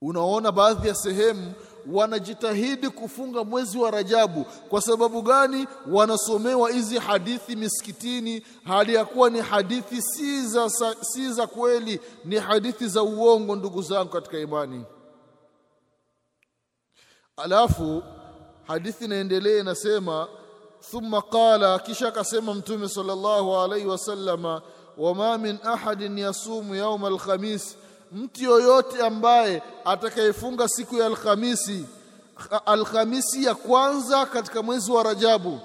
unaona 0.00 0.52
baadhi 0.52 0.88
ya 0.88 0.94
sehemu 0.94 1.52
wanajitahidi 1.92 2.88
kufunga 2.90 3.44
mwezi 3.44 3.78
wa 3.78 3.90
Rajabu. 3.90 4.44
Kwa 4.44 4.80
sababu 4.80 5.22
gani? 5.22 5.66
Wanasomewa 5.90 6.70
hizi 6.70 6.98
hadithi 6.98 7.56
misikitini 7.56 8.46
hali 8.64 8.94
ya 8.94 9.04
kuwa 9.04 9.30
ni 9.30 9.40
hadithi 9.40 10.02
si 10.02 10.46
za 10.46 10.70
si 11.00 11.32
za 11.32 11.46
kweli 11.46 12.00
ni 12.24 12.36
hadithi 12.36 12.88
za 12.88 13.02
uongo 13.02 13.56
ndugu 13.56 13.82
zangu 13.82 14.10
katika 14.10 14.38
imani. 14.38 14.84
Alafu 17.36 18.02
hadithi 18.66 19.04
inaendelea 19.04 19.60
inasema 19.60 20.28
thumma 20.90 21.22
qala 21.22 21.78
kisha 21.78 22.08
akasema 22.08 22.54
mtume 22.54 22.88
sallallahu 22.88 23.56
alaihi 23.56 23.86
wasallama 23.86 24.62
wama 24.96 25.38
min 25.38 25.58
ahadin 25.64 26.18
yasumu 26.18 26.74
yauma 26.74 27.08
alkhamis 27.08 27.76
mtu 28.14 28.44
yoyote 28.44 29.02
ambaye 29.06 29.62
atakayefunga 29.84 30.68
siku 30.68 30.96
ya 30.96 31.06
alhamisi 31.06 31.86
alhamisi 32.66 33.44
ya 33.44 33.54
kwanza 33.54 34.26
katika 34.26 34.62
mwezi 34.62 34.92
wa 34.92 35.02
Rajabu 35.02 35.60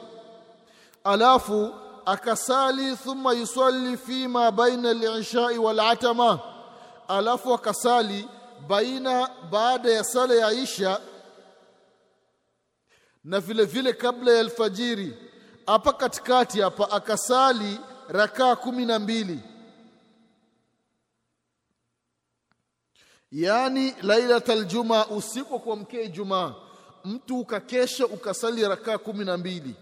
alafu 1.03 1.73
akasali 2.05 2.95
thumma 2.95 3.33
yusalli 3.33 3.97
fima 3.97 4.51
baina 4.51 4.89
al-ishai 4.89 5.57
wal-atama 5.57 6.39
alafu 7.07 7.53
akasali 7.53 8.27
baina 8.67 9.29
baada 9.51 9.91
ya 9.91 10.03
sala 10.03 10.33
ya 10.33 10.51
Isha 10.51 10.99
na 13.23 13.39
vile 13.39 13.65
vile 13.65 13.93
kabla 13.93 14.31
ya 14.31 14.39
alfajiri 14.39 15.17
hapa 15.65 15.93
katikati 15.93 16.61
hapa 16.61 16.91
akasali 16.91 17.79
rakaa 18.07 18.55
kumi 18.55 18.85
na 18.85 18.99
mbili 18.99 19.39
yaani 23.31 23.93
lailatul 24.01 24.65
juma 24.65 25.07
usiku 25.07 25.59
kwa 25.59 25.75
mkee 25.75 26.03
Ijumaa 26.03 26.55
mtu 27.05 27.39
ukakesha 27.39 28.05
ukasali 28.07 28.67
rakaa 28.67 28.97
kumi 28.97 29.25
na 29.25 29.37
mbili. 29.37 29.75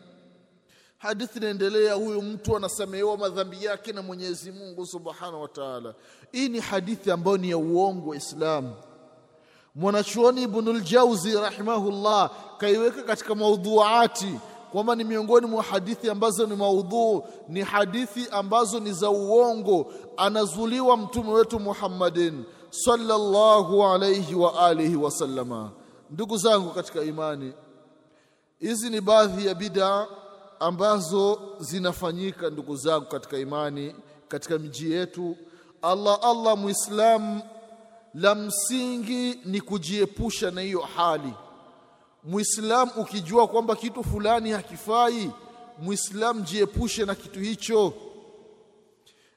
Hadithi 0.98 1.38
inaendelea 1.40 1.94
huyu 1.94 2.22
mtu 2.22 2.57
anasamehewa 2.57 3.18
madhambi 3.18 3.64
yake 3.65 3.94
na 3.94 4.02
Mwenyezi 4.02 4.52
Mungu 4.52 4.86
Subhanahu 4.86 5.41
wa 5.41 5.48
Ta'ala. 5.48 5.94
Hii 6.32 6.49
ni 6.49 6.60
hadithi 6.60 7.11
ambayo 7.11 7.38
ni 7.38 7.49
ya 7.49 7.57
uongo 7.57 8.15
Islamu 8.15 8.74
mwanachuoni 9.76 10.44
Ibnul 10.44 10.82
Jauzi 10.82 11.34
rahimahullah 11.36 12.32
kaiweka 12.57 13.03
katika 13.03 13.36
maudhuati 13.36 14.40
kwamba 14.72 14.95
ni 14.95 15.03
miongoni 15.03 15.48
mwa 15.48 15.64
hadithi 15.64 16.10
ambazo 16.10 16.45
ni 16.45 16.56
maudhuu 16.56 17.24
ni 17.49 17.61
hadithi 17.61 18.28
ambazo 18.32 18.80
ni 18.80 18.94
za 18.94 19.10
uongo. 19.10 19.94
Anazuliwa 20.18 20.98
mtume 20.98 21.32
wetu 21.32 21.60
Muhammadin 21.60 22.44
sallallahu 22.69 23.84
alayhi 23.85 24.35
wa 24.35 24.68
alihi 24.68 24.95
wasallama 24.95 25.72
ndugu 26.10 26.38
zangu 26.38 26.69
katika 26.69 27.03
imani 27.03 27.53
hizi 28.60 28.89
ni 28.89 29.02
baadhi 29.02 29.45
ya 29.48 29.56
bid'a 29.56 30.07
ambazo 30.60 31.39
zinafanyika 31.60 32.49
ndugu 32.49 32.76
zangu 32.76 33.06
katika 33.06 33.38
imani 33.38 33.95
katika 34.27 34.57
miji 34.60 34.91
yetu. 34.91 35.38
Allah 35.81 36.19
Allah 36.23 36.57
Muislamu 36.57 37.41
la 38.14 38.35
msingi 38.35 39.39
ni 39.45 39.61
kujiepusha 39.61 40.52
na 40.52 40.61
hiyo 40.61 40.80
hali. 40.81 41.34
Muislamu 42.23 42.91
ukijua 42.98 43.48
kwamba 43.48 43.76
kitu 43.76 44.03
fulani 44.03 44.52
hakifai 44.52 45.31
Muislamu 45.80 46.41
jiepushe 46.41 47.06
na 47.06 47.15
kitu 47.15 47.39
hicho. 47.39 47.94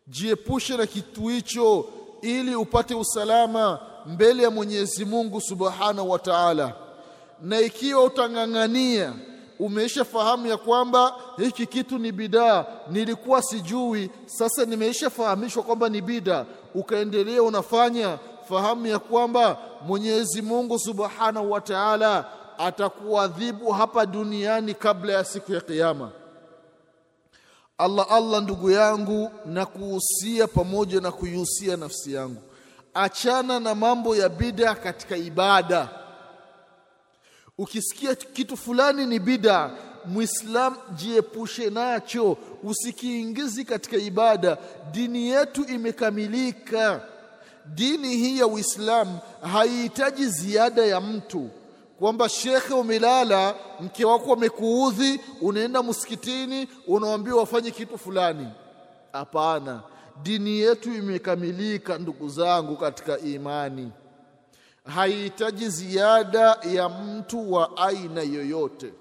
Jiepushe 0.07 0.77
na 0.77 0.87
kitu 0.87 1.27
hicho 1.29 1.87
ili 2.23 2.55
upate 2.55 2.95
usalama 2.95 3.79
mbele 4.07 4.43
ya 4.43 4.51
Mwenyezi 4.51 5.05
Mungu 5.05 5.41
Subhanahu 5.41 6.11
wa 6.11 6.19
Ta'ala. 6.19 6.73
Na 7.43 7.61
ikiwa 7.61 8.05
utang'ang'ania 8.05 9.13
umeisha 9.59 10.05
fahamu 10.05 10.47
ya 10.47 10.57
kwamba 10.57 11.15
hiki 11.37 11.67
kitu 11.67 11.99
ni 11.99 12.13
bidaa 12.13 12.65
nilikuwa 12.91 13.43
sijui 13.43 14.11
sasa 14.27 14.65
nimeisha 14.65 15.11
fahamishwa 15.11 15.63
kwamba 15.63 15.89
ni 15.89 16.01
bidaa 16.01 16.45
ukaendelea 16.75 17.43
unafanya 17.43 18.19
fahamu 18.49 18.87
ya 18.87 18.99
kwamba 18.99 19.59
Mwenyezi 19.87 20.43
Mungu 20.43 20.79
Subhanahu 20.79 21.51
wa 21.51 21.61
Ta'ala 21.61 22.25
atakuadhibu 22.59 23.73
hapa 23.73 24.07
duniani 24.07 24.75
kabla 24.75 25.13
ya 25.13 25.25
siku 25.25 25.53
ya 25.53 25.61
kiyama 25.61 26.11
Allah 27.81 28.07
Allah 28.11 28.43
ndugu 28.43 28.71
yangu 28.71 29.31
na 29.47 29.67
kuhusia 29.67 30.47
pamoja 30.47 31.01
na 31.01 31.13
kuihusia 31.13 31.77
nafsi 31.77 32.13
yangu. 32.13 32.43
Achana 32.95 33.61
na 33.61 33.75
mambo 33.75 34.17
ya 34.17 34.29
bida 34.29 34.75
katika 34.75 35.17
ibada. 35.17 35.89
Ukisikia 37.59 38.15
kitu 38.15 38.57
fulani 38.57 39.07
ni 39.07 39.19
bida 39.19 39.71
muislam 40.05 40.77
jiepushe 40.97 41.71
nacho. 41.71 42.37
Usikiingizi 42.63 43.65
katika 43.65 43.97
ibada. 43.97 44.59
Dini 44.93 45.29
yetu 45.29 45.65
imekamilika. 45.65 47.01
Dini 47.67 48.17
hii 48.17 48.39
ya 48.39 48.47
uislamu 48.47 49.19
haihitaji 49.53 50.27
ziada 50.27 50.85
ya 50.87 51.01
mtu 51.01 51.51
kwamba 52.01 52.29
shekhe 52.29 52.75
umelala 52.75 53.55
mke 53.81 54.05
wako 54.05 54.33
amekuudhi 54.33 55.21
unaenda 55.41 55.83
msikitini 55.83 56.69
unaambiwa 56.87 57.39
wafanye 57.41 57.71
kitu 57.71 57.99
fulani. 57.99 58.49
Hapana. 59.13 59.83
Dini 60.23 60.59
yetu 60.59 60.95
imekamilika 60.95 61.99
ndugu 61.99 62.29
zangu 62.29 62.77
katika 62.77 63.19
imani. 63.19 63.93
Haihitaji 64.85 65.69
ziada 65.69 66.59
ya 66.75 66.89
mtu 66.89 67.53
wa 67.53 67.77
aina 67.77 68.23
yoyote. 68.23 68.93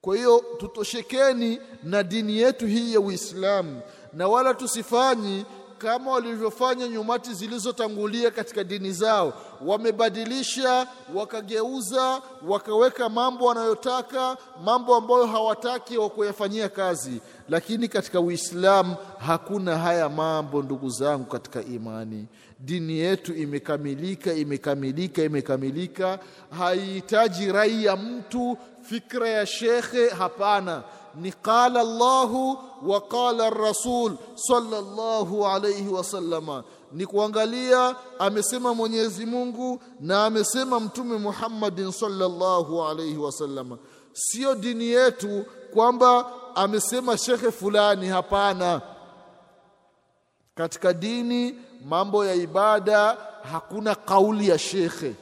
Kwa 0.00 0.16
hiyo 0.16 0.44
tutoshekeni 0.58 1.60
na 1.82 2.02
dini 2.02 2.38
yetu 2.38 2.66
hii 2.66 2.92
ya 2.94 3.00
Uislamu 3.00 3.80
na 4.12 4.28
wala 4.28 4.54
tusifanyi 4.54 5.44
kama 5.78 6.10
walivyofanya 6.12 6.88
nyumati 6.88 7.34
zilizotangulia 7.34 8.30
katika 8.30 8.64
dini 8.64 8.92
zao. 8.92 9.32
Wamebadilisha 9.66 10.86
wakageuza 11.14 12.22
wakaweka 12.46 13.08
mambo 13.08 13.44
wanayotaka 13.46 14.36
mambo 14.64 14.96
ambayo 14.96 15.26
hawataki 15.26 15.98
wa 15.98 16.10
kuyafanyia 16.10 16.68
kazi. 16.68 17.20
Lakini 17.48 17.88
katika 17.88 18.20
Uislamu 18.20 18.96
hakuna 19.18 19.78
haya 19.78 20.08
mambo 20.08 20.62
ndugu 20.62 20.90
zangu 20.90 21.24
katika 21.24 21.62
imani. 21.62 22.26
Dini 22.60 22.98
yetu 22.98 23.34
imekamilika 23.34 24.32
imekamilika 24.32 25.22
imekamilika. 25.22 26.18
Haihitaji 26.58 27.52
rai 27.52 27.84
ya 27.84 27.96
mtu 27.96 28.58
fikra 28.82 29.28
ya 29.28 29.46
shekhe 29.46 30.08
hapana 30.08 30.82
ni 31.18 31.32
qala 31.32 31.80
Allahu 31.80 32.58
wa 32.82 33.00
qala 33.00 33.50
rasul 33.50 34.16
sallallahu 34.34 35.46
alayhi 35.46 35.88
wasallama 35.88 36.64
ni 36.92 37.06
kuangalia 37.06 37.96
amesema 38.18 38.74
Mwenyezi 38.74 39.26
Mungu 39.26 39.80
na 40.00 40.24
amesema 40.24 40.80
Mtume 40.80 41.18
Muhammadin 41.18 41.92
sallallahu 41.92 42.84
alayhi 42.84 43.16
wasallama 43.16 43.78
sio 44.12 44.54
dini 44.54 44.84
yetu 44.84 45.44
kwamba 45.74 46.32
amesema 46.54 47.18
shekhe 47.18 47.50
fulani 47.50 48.08
hapana. 48.08 48.80
Katika 50.54 50.92
dini 50.92 51.58
mambo 51.84 52.24
ya 52.26 52.34
ibada 52.34 53.16
hakuna 53.52 53.94
kauli 53.94 54.48
ya 54.48 54.58
shekhe. 54.58 55.14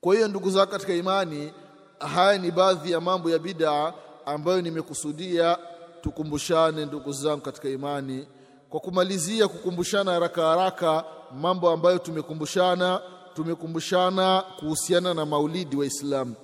Kwa 0.00 0.14
hiyo 0.14 0.28
ndugu 0.28 0.50
zangu 0.50 0.70
katika 0.70 0.92
imani 0.94 1.52
haya 1.98 2.38
ni 2.38 2.50
baadhi 2.50 2.90
ya 2.92 3.00
mambo 3.00 3.30
ya 3.30 3.38
bid'a 3.38 3.92
ambayo 4.28 4.62
nimekusudia 4.62 5.58
tukumbushane 6.00 6.86
ndugu 6.86 7.12
zangu 7.12 7.40
katika 7.40 7.68
imani. 7.68 8.26
Kwa 8.70 8.80
kumalizia 8.80 9.48
kukumbushana 9.48 10.12
haraka 10.12 10.42
haraka 10.42 11.04
mambo 11.40 11.70
ambayo 11.70 11.98
tumekumbushana 11.98 13.00
tumekumbushana 13.34 14.44
kuhusiana 14.58 15.14
na 15.14 15.26
maulidi 15.26 15.76
wa 15.76 15.86
Islamu 15.86 16.34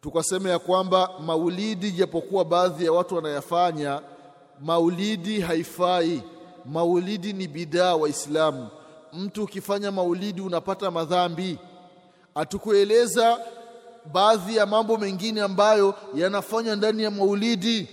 tukasema 0.00 0.50
ya 0.50 0.58
kwamba 0.58 1.10
maulidi 1.26 1.90
japokuwa 1.92 2.44
baadhi 2.44 2.84
ya 2.84 2.92
watu 2.92 3.16
wanayafanya 3.16 4.00
maulidi 4.60 5.40
haifai. 5.40 6.22
Maulidi 6.66 7.32
ni 7.32 7.48
bidaa 7.48 7.94
waislamu 7.94 8.68
mtu 9.12 9.42
ukifanya 9.44 9.92
maulidi 9.92 10.40
unapata 10.40 10.90
madhambi. 10.90 11.58
Atukueleza 12.34 13.38
baadhi 14.12 14.56
ya 14.56 14.66
mambo 14.66 14.96
mengine 14.96 15.40
ambayo 15.42 15.94
yanafanywa 16.14 16.76
ndani 16.76 17.02
ya 17.02 17.10
maulidi. 17.10 17.88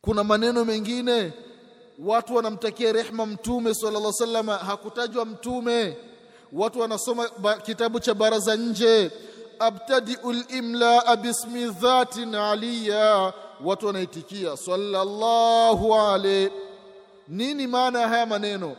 Kuna 0.00 0.24
maneno 0.24 0.64
mengine 0.64 1.32
watu 1.98 2.34
wanamtakia 2.36 2.92
rehma 2.92 3.26
mtume 3.26 3.74
sallallahu 3.74 4.14
alaihi 4.22 4.22
wasallam 4.36 4.66
hakutajwa 4.68 5.24
mtume. 5.24 5.96
Watu 6.52 6.80
wanasoma 6.80 7.28
kitabu 7.64 8.00
cha 8.00 8.14
baraza 8.14 8.56
nje 8.56 9.10
abtadiu 9.58 10.32
limlaa 10.32 11.16
bismi 11.16 11.64
dhatin 11.70 12.34
aliya 12.34 13.32
watu 13.64 13.86
wanaitikia 13.86 14.56
sallallahu 14.56 15.94
alaihi. 15.94 16.50
Nini 17.28 17.66
maana 17.66 18.00
ya 18.00 18.08
haya 18.08 18.26
maneno 18.26 18.76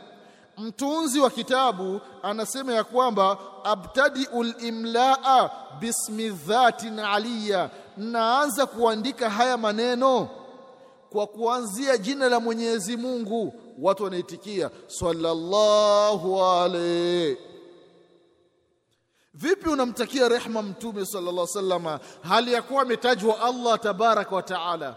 mtunzi 0.56 1.20
wa 1.20 1.30
kitabu 1.30 2.00
anasema 2.22 2.74
ya 2.74 2.84
kwamba 2.84 3.38
abtadiul 3.64 4.54
imlaa 4.58 5.50
bismi 5.80 6.28
dhatin 6.30 6.98
aliya 6.98 7.70
naanza 7.96 8.66
kuandika 8.66 9.30
haya 9.30 9.56
maneno 9.56 10.28
kwa 11.10 11.26
kuanzia 11.26 11.98
jina 11.98 12.28
la 12.28 12.40
Mwenyezi 12.40 12.96
Mungu. 12.96 13.54
Watu 13.78 14.04
wanaitikia 14.04 14.70
sallallahu 14.86 16.44
alayhi. 16.44 17.36
Vipi 19.34 19.68
unamtakia 19.68 20.28
rehma 20.28 20.62
mtume 20.62 21.06
sallallahu 21.06 21.48
alaihi 21.58 21.58
wasallam 21.80 21.98
hali 22.22 22.52
ya 22.52 22.62
kuwa 22.62 22.82
ametajwa 22.82 23.40
Allah 23.40 23.80
tabaraka 23.80 24.34
wa 24.36 24.42
taala 24.42 24.96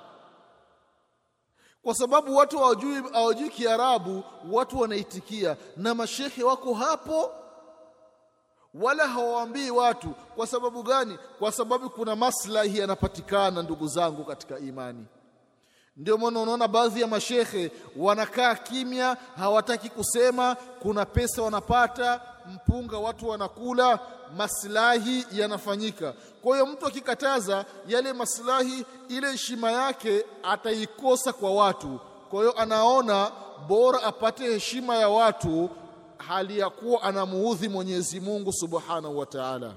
kwa 1.83 1.95
sababu 1.95 2.35
watu 2.35 2.57
hawajui 2.59 3.03
hawajui 3.13 3.49
Kiarabu 3.49 4.23
watu 4.51 4.79
wanaitikia. 4.79 5.57
Na 5.77 5.95
mashehe 5.95 6.43
wako 6.43 6.73
hapo 6.73 7.31
wala 8.73 9.07
hawaambii 9.07 9.69
watu. 9.69 10.07
Kwa 10.35 10.47
sababu 10.47 10.83
gani? 10.83 11.17
Kwa 11.39 11.51
sababu 11.51 11.89
kuna 11.89 12.15
maslahi 12.15 12.77
yanapatikana 12.79 13.61
ndugu 13.61 13.87
zangu 13.87 14.23
katika 14.23 14.59
imani. 14.59 15.05
Ndio 15.97 16.17
maana 16.17 16.39
unaona 16.39 16.67
baadhi 16.67 17.01
ya 17.01 17.07
mashehe 17.07 17.71
wanakaa 17.97 18.55
kimya 18.55 19.17
hawataki 19.37 19.89
kusema 19.89 20.55
kuna 20.55 21.05
pesa 21.05 21.41
wanapata 21.41 22.21
mpunga 22.55 22.97
watu 22.97 23.29
wanakula 23.29 23.99
maslahi 24.37 25.25
yanafanyika. 25.31 26.13
Kwa 26.41 26.55
hiyo 26.57 26.65
mtu 26.65 26.85
akikataza 26.85 27.65
yale 27.87 28.13
maslahi 28.13 28.85
ile 29.09 29.31
heshima 29.31 29.71
yake 29.71 30.25
ataikosa 30.43 31.33
kwa 31.33 31.51
watu. 31.53 31.99
Kwa 32.29 32.39
hiyo 32.39 32.59
anaona 32.59 33.31
bora 33.67 34.03
apate 34.03 34.43
heshima 34.53 34.95
ya 34.95 35.09
watu 35.09 35.69
hali 36.17 36.59
ya 36.59 36.69
kuwa 36.69 37.01
anamuudhi 37.01 37.69
Mwenyezi 37.69 38.19
Mungu 38.19 38.53
Subhanahu 38.53 39.17
wa 39.19 39.25
Ta'ala. 39.25 39.73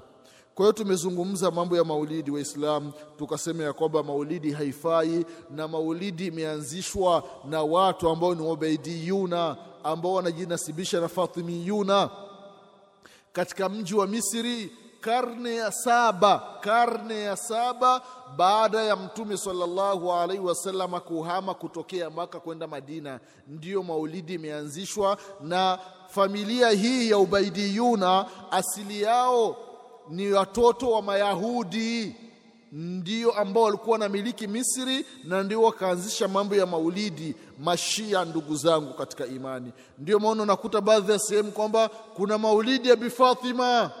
Kwa 0.55 0.65
hiyo 0.65 0.73
tumezungumza 0.73 1.51
mambo 1.51 1.77
ya 1.77 1.83
maulidi 1.83 2.31
waislamu 2.31 2.91
tukasema 3.17 3.63
ya 3.63 3.73
kwamba 3.73 4.03
maulidi 4.03 4.51
haifai 4.51 5.25
na 5.49 5.67
maulidi 5.67 6.25
imeanzishwa 6.27 7.23
na 7.49 7.63
watu 7.63 8.09
ambao 8.09 8.35
ni 8.35 8.41
ubaidiyuna 8.47 9.57
ambao 9.83 10.13
wanajinasibisha 10.13 10.99
na 10.99 11.07
fatimiyuna 11.07 12.09
katika 13.33 13.69
mji 13.69 13.95
wa 13.95 14.07
Misri 14.07 14.71
karne 15.01 15.55
ya 15.55 15.71
saba 15.71 16.57
karne 16.61 17.21
ya 17.21 17.37
saba 17.37 18.01
baada 18.37 18.81
ya 18.83 18.95
mtume 18.95 19.37
sallallahu 19.37 20.13
alaihi 20.13 20.43
wasallam 20.43 20.99
kuhama 20.99 21.53
kutokea 21.53 22.09
maka 22.09 22.39
kwenda 22.39 22.67
Madina. 22.67 23.19
Ndiyo 23.47 23.83
maulidi 23.83 24.33
imeanzishwa 24.33 25.17
na 25.41 25.79
familia 26.07 26.69
hii 26.69 27.09
ya 27.09 27.17
ubaidiyuna 27.17 28.25
asili 28.51 29.01
yao 29.01 29.57
ni 30.09 30.31
watoto 30.31 30.91
wa 30.91 31.01
Mayahudi 31.01 32.15
ndio 32.75 33.31
ambao 33.31 33.63
walikuwa 33.63 33.91
wanamiliki 33.93 34.47
Misri 34.47 35.05
na 35.23 35.43
ndio 35.43 35.61
wakaanzisha 35.61 36.27
mambo 36.27 36.55
ya 36.55 36.65
maulidi 36.65 37.35
mashia 37.59 38.25
ndugu 38.25 38.55
zangu 38.55 38.93
katika 38.93 39.25
imani. 39.25 39.71
Ndio 39.99 40.19
maana 40.19 40.43
unakuta 40.43 40.81
baadhi 40.81 41.11
ya 41.11 41.19
sehemu 41.19 41.51
kwamba 41.51 41.89
kuna 41.89 42.37
maulidi 42.37 42.89
ya 42.89 42.95
bifatima 42.95 43.91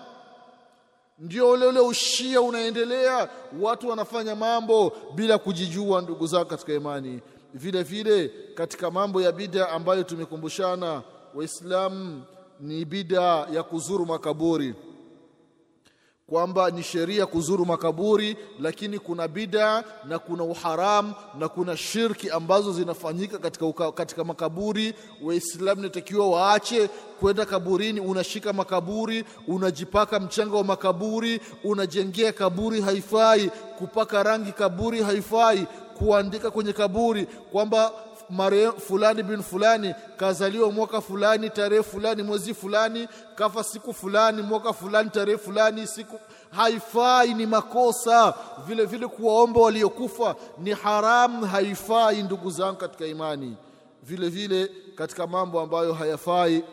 ndio 1.19 1.51
ule 1.51 1.65
ule 1.65 1.79
ushia 1.79 2.41
unaendelea. 2.41 3.29
Watu 3.61 3.89
wanafanya 3.89 4.35
mambo 4.35 4.93
bila 5.15 5.37
kujijua 5.37 6.01
ndugu 6.01 6.27
zangu 6.27 6.45
katika 6.45 6.73
imani. 6.73 7.19
Vile 7.53 7.83
vile 7.83 8.31
katika 8.55 8.91
mambo 8.91 9.21
ya 9.21 9.31
bida 9.31 9.69
ambayo 9.69 10.03
tumekumbushana 10.03 11.01
waislamu 11.35 12.23
ni 12.59 12.85
bida 12.85 13.21
ya 13.51 13.63
kuzuru 13.63 14.05
makaburi 14.05 14.75
kwamba 16.33 16.71
ni 16.71 16.83
sheria 16.83 17.25
kuzuru 17.25 17.65
makaburi 17.65 18.37
lakini 18.59 18.99
kuna 18.99 19.27
bida 19.27 19.83
na 20.05 20.19
kuna 20.19 20.43
uharamu 20.43 21.13
na 21.39 21.49
kuna 21.49 21.77
shirki 21.77 22.29
ambazo 22.29 22.73
zinafanyika 22.73 23.37
katika, 23.37 23.65
uka, 23.65 23.91
katika 23.91 24.23
makaburi. 24.23 24.93
Waislamu 25.23 25.81
natakiwa 25.81 26.29
waache 26.29 26.89
kwenda 27.19 27.45
kaburini. 27.45 27.99
Unashika 27.99 28.53
makaburi 28.53 29.23
unajipaka 29.47 30.19
mchanga 30.19 30.57
wa 30.57 30.63
makaburi 30.63 31.39
unajengea 31.63 32.31
kaburi 32.31 32.81
haifai 32.81 33.49
kupaka 33.77 34.23
rangi 34.23 34.51
kaburi 34.51 35.03
haifai 35.03 35.67
kuandika 35.97 36.51
kwenye 36.51 36.73
kaburi 36.73 37.25
kwamba 37.51 37.91
mare 38.29 38.71
fulani 38.71 39.23
bin 39.23 39.41
fulani 39.43 39.95
kazaliwa 40.17 40.71
mwaka 40.71 41.01
fulani 41.01 41.49
tarehe 41.49 41.83
fulani 41.83 42.23
mwezi 42.23 42.53
fulani 42.53 43.07
kafa 43.35 43.63
siku 43.63 43.93
fulani 43.93 44.41
mwaka 44.41 44.73
fulani 44.73 45.09
tarehe 45.09 45.37
fulani 45.37 45.87
siku 45.87 46.19
haifai 46.51 47.33
ni 47.33 47.45
makosa. 47.45 48.33
Vile 48.67 48.85
vile 48.85 49.07
kuwaomba 49.07 49.61
waliokufa 49.61 50.35
ni 50.57 50.71
haramu 50.71 51.45
haifai 51.45 52.23
ndugu 52.23 52.51
zangu 52.51 52.77
katika 52.77 53.05
imani. 53.05 53.55
Vile 54.03 54.29
vile 54.29 54.71
katika 54.95 55.27
mambo 55.27 55.59
ambayo 55.59 55.93
hayafai 55.93 56.63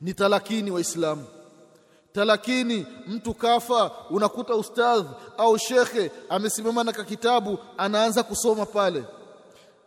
ni 0.00 0.14
talakini 0.14 0.70
waislamu. 0.70 1.24
Talakini 2.12 2.86
mtu 3.06 3.34
kafa 3.34 3.90
unakuta 4.10 4.54
ustadh 4.54 5.06
au 5.38 5.58
shekhe 5.58 6.10
amesimama 6.28 6.84
na 6.84 6.92
kitabu 6.92 7.58
anaanza 7.78 8.22
kusoma 8.22 8.66
pale 8.66 9.04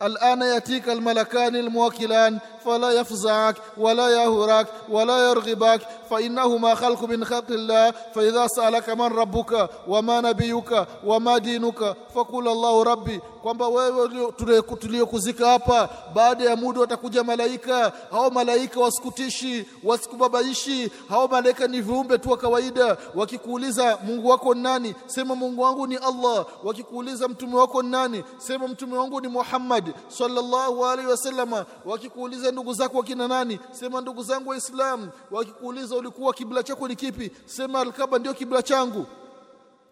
الآن 0.04 0.42
يأتيك 0.42 0.90
الملكان 0.90 1.56
الموكلان 1.56 2.40
فلا 2.66 2.92
يفزعك 2.92 3.56
ولا 3.78 4.10
يهرك 4.10 4.68
ولا 4.90 5.30
يرغبك 5.30 5.82
فإنهما 6.10 6.76
خلق 6.76 7.04
من 7.04 7.26
خلق 7.26 7.50
الله 7.52 7.92
فإذا 8.16 8.48
سألك 8.48 8.90
من 8.90 9.06
ربك 9.06 9.70
وما 9.88 10.22
نبيك 10.22 10.86
وما 11.06 11.38
دينك 11.38 11.96
فقل 12.16 12.48
الله 12.48 12.84
ربي 12.84 13.20
kwamba 13.42 13.68
wewe 13.68 14.32
tuliokuzika 14.80 15.48
hapa 15.48 15.90
baada 16.14 16.44
ya 16.44 16.56
muda 16.56 16.80
watakuja 16.82 17.24
malaika. 17.24 17.94
Hao 18.12 18.30
malaika 18.30 18.80
wasikutishi 18.80 19.66
wasikubabaishi. 19.84 20.92
Hao 21.10 21.28
malaika 21.28 21.68
ni 21.68 21.82
viumbe 21.82 22.18
tu 22.18 22.32
wa 22.32 22.38
kawaida. 22.38 22.98
Wakikuuliza 23.16 23.98
mungu 24.06 24.28
wako 24.30 24.54
ni 24.54 24.62
nani? 24.62 24.96
Sema 25.06 25.36
mungu 25.36 25.62
wangu 25.62 25.88
ni 25.88 25.96
allah. 25.96 26.46
Wakikuuliza 26.64 27.28
mtume 27.28 27.56
wako 27.56 27.82
ni 27.84 27.90
nani? 27.90 28.24
Sema 28.38 28.68
mtume 28.68 28.98
wangu 28.98 29.22
ni 29.22 29.28
muhammad 29.28 29.94
sallallahu 30.08 30.86
alaihi 30.86 31.12
wasallama 31.12 31.66
wakikuuliza 31.86 32.52
ndugu 32.52 32.74
zako 32.74 32.98
wakina 32.98 33.28
nani? 33.28 33.60
Sema 33.72 34.02
ndugu 34.02 34.24
zangu 34.24 34.50
waislamu 34.50 35.10
wakikuuliza 35.32 35.96
ulikuwa 35.96 36.34
kibla 36.34 36.64
chako 36.64 36.88
ni 36.88 36.96
kipi? 36.96 37.32
Sema 37.46 37.80
alkaba 37.80 38.20
ndio 38.20 38.34
kibla 38.34 38.64
changu. 38.64 39.06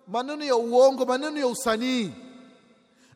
Maneno 0.08 0.46
ya 0.46 0.56
uongo 0.56 1.06
maneno 1.06 1.40
ya 1.40 1.48
usanii 1.48 2.12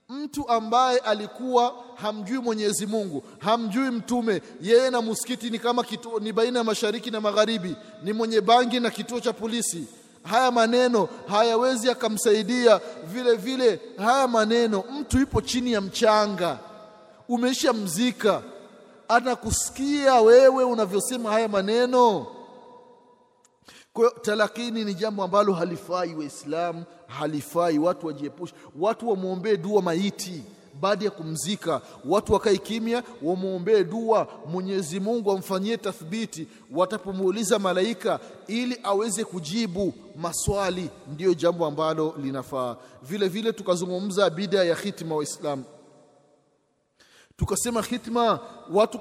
mtu 0.09 0.49
ambaye 0.49 0.97
alikuwa 0.99 1.75
hamjui 1.95 2.37
Mwenyezi 2.39 2.85
Mungu, 2.85 3.23
hamjui 3.39 3.89
mtume, 3.91 4.41
yeye 4.61 4.89
na 4.89 5.01
msikiti 5.01 5.49
ni 5.49 5.59
kama 5.59 5.83
kitu, 5.83 6.19
ni 6.19 6.33
baina 6.33 6.59
ya 6.59 6.63
mashariki 6.63 7.11
na 7.11 7.21
magharibi, 7.21 7.75
ni 8.03 8.13
mwenye 8.13 8.41
bangi 8.41 8.79
na 8.79 8.89
kituo 8.89 9.19
cha 9.19 9.33
polisi. 9.33 9.83
Haya 10.23 10.51
maneno 10.51 11.09
hayawezi 11.27 11.89
akamsaidia. 11.89 12.81
Vile 13.13 13.35
vile 13.35 13.79
haya 13.97 14.27
maneno, 14.27 14.83
mtu 14.99 15.19
yupo 15.19 15.41
chini 15.41 15.71
ya 15.73 15.81
mchanga, 15.81 16.59
umeisha 17.29 17.73
mzika, 17.73 18.41
anakusikia 19.07 20.21
wewe 20.21 20.63
unavyosema 20.63 21.31
haya 21.31 21.47
maneno. 21.47 22.27
Kwa 23.93 24.11
talakini 24.21 24.85
ni 24.85 24.93
jambo 24.93 25.23
ambalo 25.23 25.53
halifai 25.53 26.15
Waislamu, 26.15 26.83
halifai. 27.07 27.79
Watu 27.79 28.07
wajiepushe, 28.07 28.53
watu 28.79 29.09
wamwombee 29.09 29.57
dua 29.57 29.81
maiti 29.81 30.43
baada 30.81 31.05
ya 31.05 31.11
kumzika, 31.11 31.81
watu 32.05 32.33
wakae 32.33 32.57
kimya, 32.57 33.03
wamwombee 33.21 33.83
dua, 33.83 34.27
Mwenyezi 34.51 34.99
Mungu 34.99 35.31
amfanyie 35.31 35.77
tathbiti 35.77 36.47
watapomuuliza 36.71 37.59
malaika, 37.59 38.19
ili 38.47 38.77
aweze 38.83 39.23
kujibu 39.23 39.93
maswali. 40.15 40.89
Ndiyo 41.13 41.33
jambo 41.33 41.65
ambalo 41.65 42.15
linafaa. 42.23 42.75
Vile 43.03 43.27
vile 43.27 43.53
tukazungumza 43.53 44.29
bida 44.29 44.63
ya 44.63 44.75
hitima 44.75 45.15
Waislamu 45.15 45.63
tukasema 47.37 47.81
hitma 47.81 48.39
watu 48.71 48.99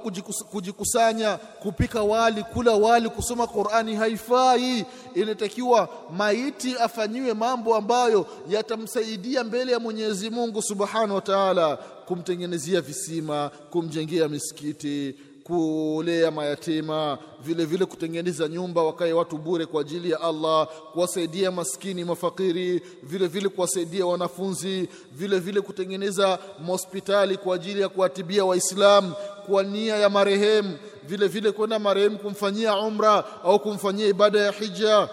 kujikusanya 0.51 1.37
kupika 1.37 2.03
wali 2.03 2.43
kula 2.43 2.71
wali 2.71 3.09
kusoma 3.09 3.47
Qur'ani 3.47 3.95
haifai. 3.95 4.85
Inatakiwa 5.15 5.89
maiti 6.17 6.75
afanyiwe 6.77 7.33
mambo 7.33 7.75
ambayo 7.75 8.27
yatamsaidia 8.49 9.43
mbele 9.43 9.71
ya 9.71 9.79
Mwenyezi 9.79 10.29
Mungu 10.29 10.61
Subhanahu 10.61 11.15
wa 11.15 11.21
Ta'ala 11.21 11.77
kumtengenezea 11.77 12.81
visima 12.81 13.51
kumjengea 13.69 14.27
misikiti 14.29 15.15
kulea 15.43 16.31
mayatima 16.31 17.17
vile 17.43 17.65
vile 17.65 17.85
kutengeneza 17.85 18.47
nyumba 18.47 18.83
wakae 18.83 19.13
watu 19.13 19.37
bure 19.37 19.65
kwa 19.65 19.81
ajili 19.81 20.11
ya 20.11 20.21
Allah 20.21 20.67
kuwasaidia 20.93 21.51
maskini 21.51 22.03
mafakiri 22.03 22.81
vile 23.03 23.27
vile 23.27 23.49
kuwasaidia 23.49 24.05
wanafunzi 24.05 24.89
vile 25.11 25.39
vile 25.39 25.61
kutengeneza 25.61 26.39
hospitali 26.67 27.37
kwa 27.37 27.55
ajili 27.55 27.81
ya 27.81 27.89
kuwatibia 27.89 28.45
waislamu 28.45 29.13
kwa 29.45 29.63
nia 29.63 29.95
ya 29.97 30.09
marehemu 30.09 30.77
vile 31.03 31.27
vile 31.27 31.51
kwenda 31.51 31.79
marehemu 31.79 32.17
kumfanyia 32.19 32.77
umra 32.77 33.23
au 33.43 33.59
kumfanyia 33.59 34.07
ibada 34.07 34.39
ya 34.39 34.51
hija 34.51 35.09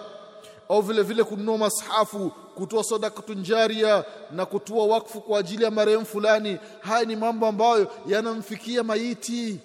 au 0.69 0.81
vile 0.81 1.01
vile 1.03 1.23
kununua 1.23 1.57
mashafu 1.57 2.31
kutoa 2.55 2.83
sadakatunjaria 2.83 4.03
na 4.31 4.45
kutoa 4.45 4.85
wakfu 4.85 5.21
kwa 5.21 5.39
ajili 5.39 5.63
ya 5.63 5.71
marehemu 5.71 6.05
fulani. 6.05 6.57
Haya 6.79 7.05
ni 7.05 7.15
mambo 7.15 7.47
ambayo 7.47 7.87
yanamfikia 8.07 8.83
maiti 8.83 9.59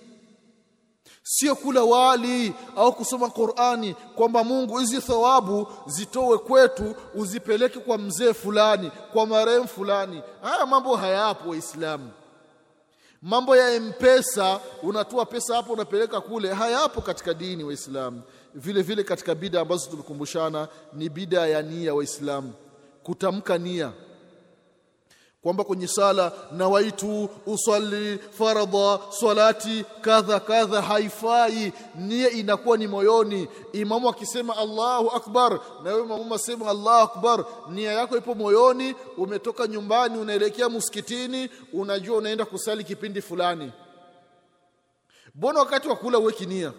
sio 1.28 1.54
kula 1.56 1.82
wali 1.84 2.54
au 2.76 2.92
kusoma 2.92 3.30
Qur'ani 3.30 3.94
kwamba 4.14 4.44
Mungu 4.44 4.78
hizi 4.78 5.00
thawabu 5.00 5.68
zitowe 5.86 6.38
kwetu 6.38 6.94
uzipeleke 7.14 7.78
kwa 7.78 7.98
mzee 7.98 8.32
fulani 8.32 8.90
kwa 9.12 9.26
marehemu 9.26 9.68
fulani. 9.68 10.22
Haya 10.42 10.66
mambo 10.66 10.96
hayapo 10.96 11.50
waislamu. 11.50 12.10
Mambo 13.22 13.56
ya 13.56 13.80
mpesa 13.80 14.60
unatoa 14.82 15.26
pesa 15.26 15.56
hapo 15.56 15.72
unapeleka 15.72 16.20
kule 16.20 16.52
hayapo 16.54 17.00
katika 17.00 17.34
dini 17.34 17.64
waislamu. 17.64 18.22
Vile 18.54 18.82
vile 18.82 19.02
katika 19.04 19.34
bida 19.34 19.60
ambazo 19.60 19.90
tulikumbushana 19.90 20.68
ni 20.92 21.08
bida 21.08 21.46
ya 21.46 21.62
nia 21.62 21.94
waislamu. 21.94 22.52
Kutamka 23.02 23.58
nia 23.58 23.92
kwamba 25.46 25.64
kwenye 25.64 25.88
sala 25.88 26.32
na 26.52 26.68
waitu 26.68 27.28
usalli 27.46 28.18
faradha 28.38 28.98
salati 29.10 29.84
kadha 30.00 30.40
kadha 30.40 30.82
haifai. 30.82 31.72
Nia 31.94 32.30
inakuwa 32.30 32.76
ni 32.76 32.86
moyoni. 32.86 33.48
Imamu 33.72 34.08
akisema 34.08 34.56
Allahu 34.56 35.10
akbar 35.10 35.60
na 35.84 35.90
wewe 35.90 36.02
imamu 36.04 36.34
asema 36.34 36.70
Allahu 36.70 36.90
akbar 37.02 37.44
nia 37.70 37.92
yako 37.92 38.16
ipo 38.16 38.34
moyoni 38.34 38.94
umetoka 39.16 39.66
nyumbani 39.66 40.18
unaelekea 40.18 40.68
msikitini 40.68 41.50
unajua 41.72 42.18
unaenda 42.18 42.44
kusali 42.44 42.84
kipindi 42.84 43.22
fulani. 43.22 43.72
Mbona 45.34 45.58
wakati 45.60 45.88
wa 45.88 45.96
kula 45.96 46.18
uweki 46.18 46.46
nia 46.46 46.72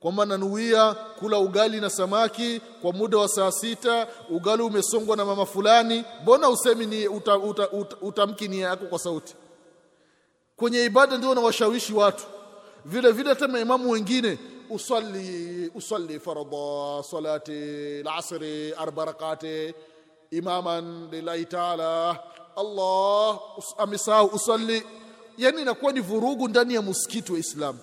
kwamba 0.00 0.26
nanuia 0.26 0.94
kula 0.94 1.38
ugali 1.38 1.80
na 1.80 1.90
samaki 1.90 2.60
kwa 2.82 2.92
muda 2.92 3.18
wa 3.18 3.28
saa 3.28 3.52
sita 3.52 4.06
ugali 4.30 4.62
umesongwa 4.62 5.16
na 5.16 5.24
mama 5.24 5.46
fulani 5.46 6.04
mbona 6.22 6.48
usemi 6.48 6.86
ni 6.86 7.08
uta, 7.08 7.38
uta, 7.38 7.70
uta, 7.70 7.96
utamki 8.00 8.48
nia 8.48 8.68
yako 8.68 8.84
kwa 8.86 8.98
sauti? 8.98 9.34
Kwenye 10.56 10.84
ibada 10.84 11.18
ndio 11.18 11.30
unawashawishi 11.30 11.92
watu. 11.92 12.24
Vile 12.84 13.12
vile 13.12 13.28
hata 13.28 13.48
maimamu 13.48 13.90
wengine 13.90 14.38
usalli 14.70 15.70
usalli 15.74 16.20
faradha 16.20 17.02
salati 17.10 17.52
al-asri 18.06 18.72
arba 18.74 19.04
rakati 19.04 19.74
imaman 20.30 21.08
lillahi 21.10 21.44
ta'ala 21.44 22.18
Allah 22.56 23.38
amesahau 23.78 24.26
usalli. 24.26 24.82
Yani 25.38 25.62
inakuwa 25.62 25.92
ni 25.92 26.00
vurugu 26.00 26.48
ndani 26.48 26.74
ya 26.74 26.82
msikiti 26.82 27.32
wa 27.32 27.38
Islamu 27.38 27.78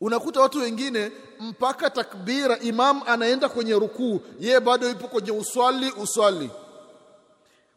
unakuta 0.00 0.40
watu 0.40 0.58
wengine 0.58 1.12
mpaka 1.40 1.90
takbira 1.90 2.58
imam 2.58 3.00
anaenda 3.06 3.48
kwenye 3.48 3.72
rukuu 3.74 4.20
yeye 4.40 4.60
bado 4.60 4.88
yupo 4.88 5.08
kwenye 5.08 5.30
uswali 5.30 5.90
uswali. 6.02 6.50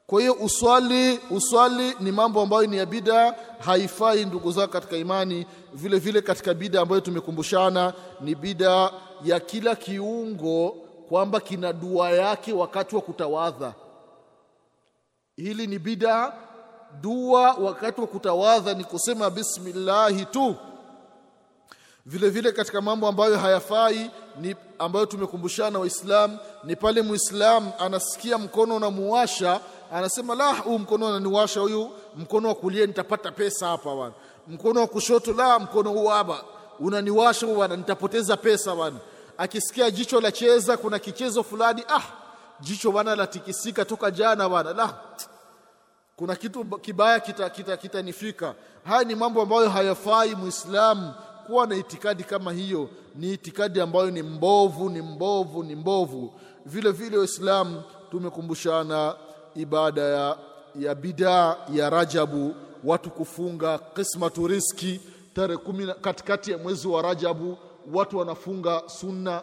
Kwa 0.07 0.19
hiyo 0.21 0.33
uswali 0.33 1.19
uswali 1.31 1.95
ni 1.99 2.11
mambo 2.11 2.41
ambayo 2.41 2.65
ni 2.67 2.77
ya 2.77 2.85
bida 2.85 3.35
haifai 3.59 4.25
ndugu 4.25 4.51
zao 4.51 4.67
katika 4.67 4.97
imani. 4.97 5.45
Vile 5.73 5.99
vile 5.99 6.21
katika 6.21 6.53
bida 6.53 6.81
ambayo 6.81 7.01
tumekumbushana 7.01 7.93
ni 8.21 8.35
bida 8.35 8.91
ya 9.25 9.39
kila 9.39 9.75
kiungo 9.75 10.69
kwamba 11.09 11.39
kina 11.39 11.73
dua 11.73 12.09
yake 12.09 12.53
wakati 12.53 12.95
wa 12.95 13.01
kutawadha. 13.01 13.73
Hili 15.35 15.67
ni 15.67 15.79
bida. 15.79 16.33
Dua 17.01 17.53
wakati 17.53 18.01
wa 18.01 18.07
kutawadha 18.07 18.73
ni 18.73 18.83
kusema 18.83 19.29
bismillahi 19.29 20.25
tu 20.25 20.55
vile 22.07 22.29
vile 22.29 22.51
katika 22.51 22.81
mambo 22.81 23.07
ambayo 23.07 23.37
hayafai 23.37 24.11
ni 24.41 24.55
ambayo 24.79 25.05
tumekumbushana 25.05 25.79
waislamu 25.79 26.37
ni 26.63 26.75
pale 26.75 27.01
muislam 27.01 27.71
anasikia 27.79 28.37
mkono 28.37 28.75
unamuwasha 28.75 29.59
anasema 29.93 30.35
la 30.35 30.53
huu 30.53 30.79
mkono 30.79 31.07
unaniwasha 31.07 31.59
huyu 31.59 31.91
mkono 32.15 32.47
wa 32.47 32.55
kulia 32.55 32.85
nitapata 32.85 33.31
pesa 33.31 33.67
hapa 33.67 33.95
bwana. 33.95 34.13
Mkono 34.47 34.79
wa 34.79 34.87
kushoto 34.87 35.33
la 35.33 35.59
mkono 35.59 35.89
huu 35.91 36.07
hapa 36.07 36.43
unaniwasha 36.79 37.47
bwana 37.47 37.75
nitapoteza 37.75 38.37
pesa 38.37 38.75
bwana. 38.75 38.97
Akisikia 39.37 39.91
jicho 39.91 40.21
la 40.21 40.31
cheza 40.31 40.77
kuna 40.77 40.99
kichezo 40.99 41.43
fulani 41.43 41.83
ah 41.89 42.01
jicho 42.59 42.91
bwana 42.91 43.15
latikisika 43.15 43.85
toka 43.85 44.11
jana 44.11 44.49
bwana 44.49 44.73
la 44.73 44.93
kuna 46.15 46.35
kitu 46.35 46.65
kibaya 46.65 47.19
kitanifika 47.19 47.77
kita, 47.77 47.99
kita 48.03 48.55
haya 48.83 49.03
ni 49.03 49.15
mambo 49.15 49.41
ambayo 49.41 49.69
hayafai 49.69 50.35
muislamu 50.35 51.13
kuwa 51.47 51.67
na 51.67 51.75
itikadi 51.75 52.23
kama 52.23 52.51
hiyo 52.51 52.89
ni 53.15 53.33
itikadi 53.33 53.81
ambayo 53.81 54.11
ni 54.11 54.23
mbovu 54.23 54.89
ni 54.89 55.01
mbovu 55.01 55.63
ni 55.63 55.75
mbovu. 55.75 56.33
Vile 56.65 56.91
vile 56.91 57.17
waislamu 57.17 57.83
tumekumbushana 58.11 59.15
ibada 59.55 60.01
ya, 60.01 60.37
ya 60.79 60.95
bidaa 60.95 61.55
ya 61.73 61.89
rajabu 61.89 62.55
watu 62.83 63.09
kufunga 63.09 63.77
qismatu 63.77 64.47
riski. 64.47 65.01
Tarehe 65.33 65.57
kumi 65.57 65.87
katikati 66.01 66.51
ya 66.51 66.57
mwezi 66.57 66.87
wa 66.87 67.01
rajabu 67.01 67.57
watu 67.93 68.17
wanafunga 68.17 68.81
sunna. 68.87 69.41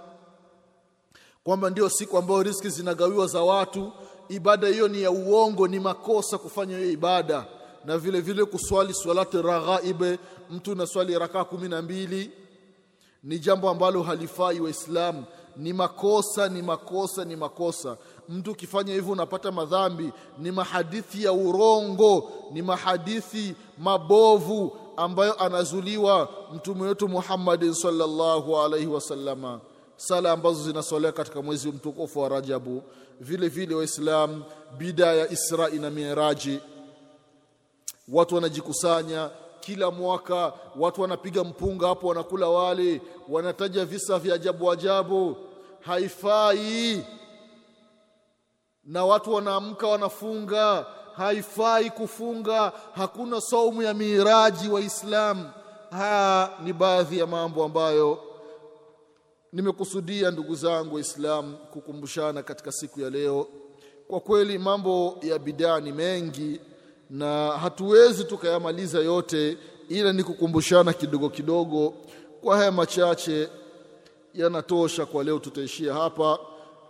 Kwamba 1.45 1.71
ndio 1.71 1.89
siku 1.89 2.19
ambayo 2.19 2.43
riski 2.43 2.69
zinagawiwa 2.69 3.27
za 3.27 3.43
watu. 3.43 3.93
Ibada 4.29 4.69
hiyo 4.69 4.89
ni 4.89 5.03
ya 5.03 5.11
uongo 5.11 5.69
ni 5.69 5.81
makosa 5.81 6.39
kufanya 6.39 6.77
hiyo 6.79 6.91
ibada 6.91 7.45
na 7.85 7.99
vile 7.99 8.21
vile 8.21 8.45
kuswali 8.45 8.95
swalati 8.95 9.43
raghaibe 9.43 10.19
mtu 10.51 10.75
na 10.75 10.87
swali 10.87 11.19
rakaa 11.19 11.45
kumi 11.45 11.69
na 11.69 11.83
mbili 11.83 12.31
ni 13.25 13.39
jambo 13.39 13.71
ambalo 13.71 14.03
halifai 14.03 14.61
waislamu. 14.61 15.25
Ni 15.57 15.73
makosa 15.73 16.49
ni 16.49 16.63
makosa 16.63 17.25
ni 17.25 17.37
makosa. 17.37 17.97
Mtu 18.29 18.51
ukifanya 18.51 18.95
hivyo 18.95 19.13
unapata 19.13 19.53
madhambi. 19.53 20.13
Ni 20.39 20.51
mahadithi 20.51 21.25
ya 21.25 21.33
urongo 21.33 22.31
ni 22.53 22.63
mahadithi 22.63 23.55
mabovu 23.79 24.77
ambayo 24.97 25.35
anazuliwa 25.43 26.29
mtume 26.55 26.83
wetu 26.83 27.09
Muhammadin 27.09 27.75
sallallahu 27.75 28.59
alaihi 28.59 28.87
wasallama 28.87 29.61
sala 29.97 30.33
ambazo 30.33 30.63
zinasolewa 30.65 31.13
katika 31.13 31.43
mwezi 31.43 31.69
mtukufu 31.69 32.21
wa 32.21 32.29
Rajabu. 32.29 32.83
Vile 33.21 33.49
vile 33.49 33.75
waislam 33.75 34.43
bidaa 34.79 35.13
ya 35.13 35.31
Isra 35.31 35.69
na 35.69 35.91
Miraji 35.91 36.61
watu 38.09 38.35
wanajikusanya 38.35 39.31
kila 39.61 39.91
mwaka 39.91 40.53
watu 40.77 41.01
wanapiga 41.03 41.45
mpunga 41.45 41.89
hapo 41.89 42.07
wanakula 42.09 42.49
wale 42.49 43.01
wanataja 43.29 43.85
visa 43.85 44.19
vya 44.19 44.35
ajabu 44.35 44.71
ajabu. 44.73 45.37
Haifai. 45.81 47.05
Na 48.85 49.05
watu 49.05 49.35
wanaamka 49.35 49.87
wanafunga. 49.89 50.87
Haifai 51.17 51.91
kufunga. 51.91 52.73
Hakuna 52.95 53.41
saumu 53.41 53.83
ya 53.83 53.95
miraji 53.95 54.69
waislamu 54.69 55.51
haya 55.91 56.51
ni 56.65 56.73
baadhi 56.73 57.19
ya 57.19 57.27
mambo 57.27 57.65
ambayo 57.65 58.19
nimekusudia 59.53 60.31
ndugu 60.31 60.55
zangu 60.55 60.95
waislamu 60.95 61.57
kukumbushana 61.57 62.43
katika 62.43 62.73
siku 62.73 63.01
ya 63.01 63.11
leo. 63.11 63.47
Kwa 64.09 64.21
kweli 64.21 64.59
mambo 64.59 65.19
ya 65.23 65.39
bidaa 65.39 65.81
ni 65.81 65.93
mengi 65.93 66.61
na 67.11 67.51
hatuwezi 67.51 68.25
tukayamaliza 68.25 68.99
yote 68.99 69.57
ila 69.89 70.13
ni 70.13 70.23
kukumbushana 70.25 70.93
kidogo 70.93 71.29
kidogo 71.29 71.95
kwa 72.43 72.57
haya 72.57 72.73
machache 72.73 73.49
yanatosha 74.35 75.07
kwa 75.07 75.25
leo. 75.25 75.39
Tutaishia 75.39 75.95
hapa. 75.95 76.39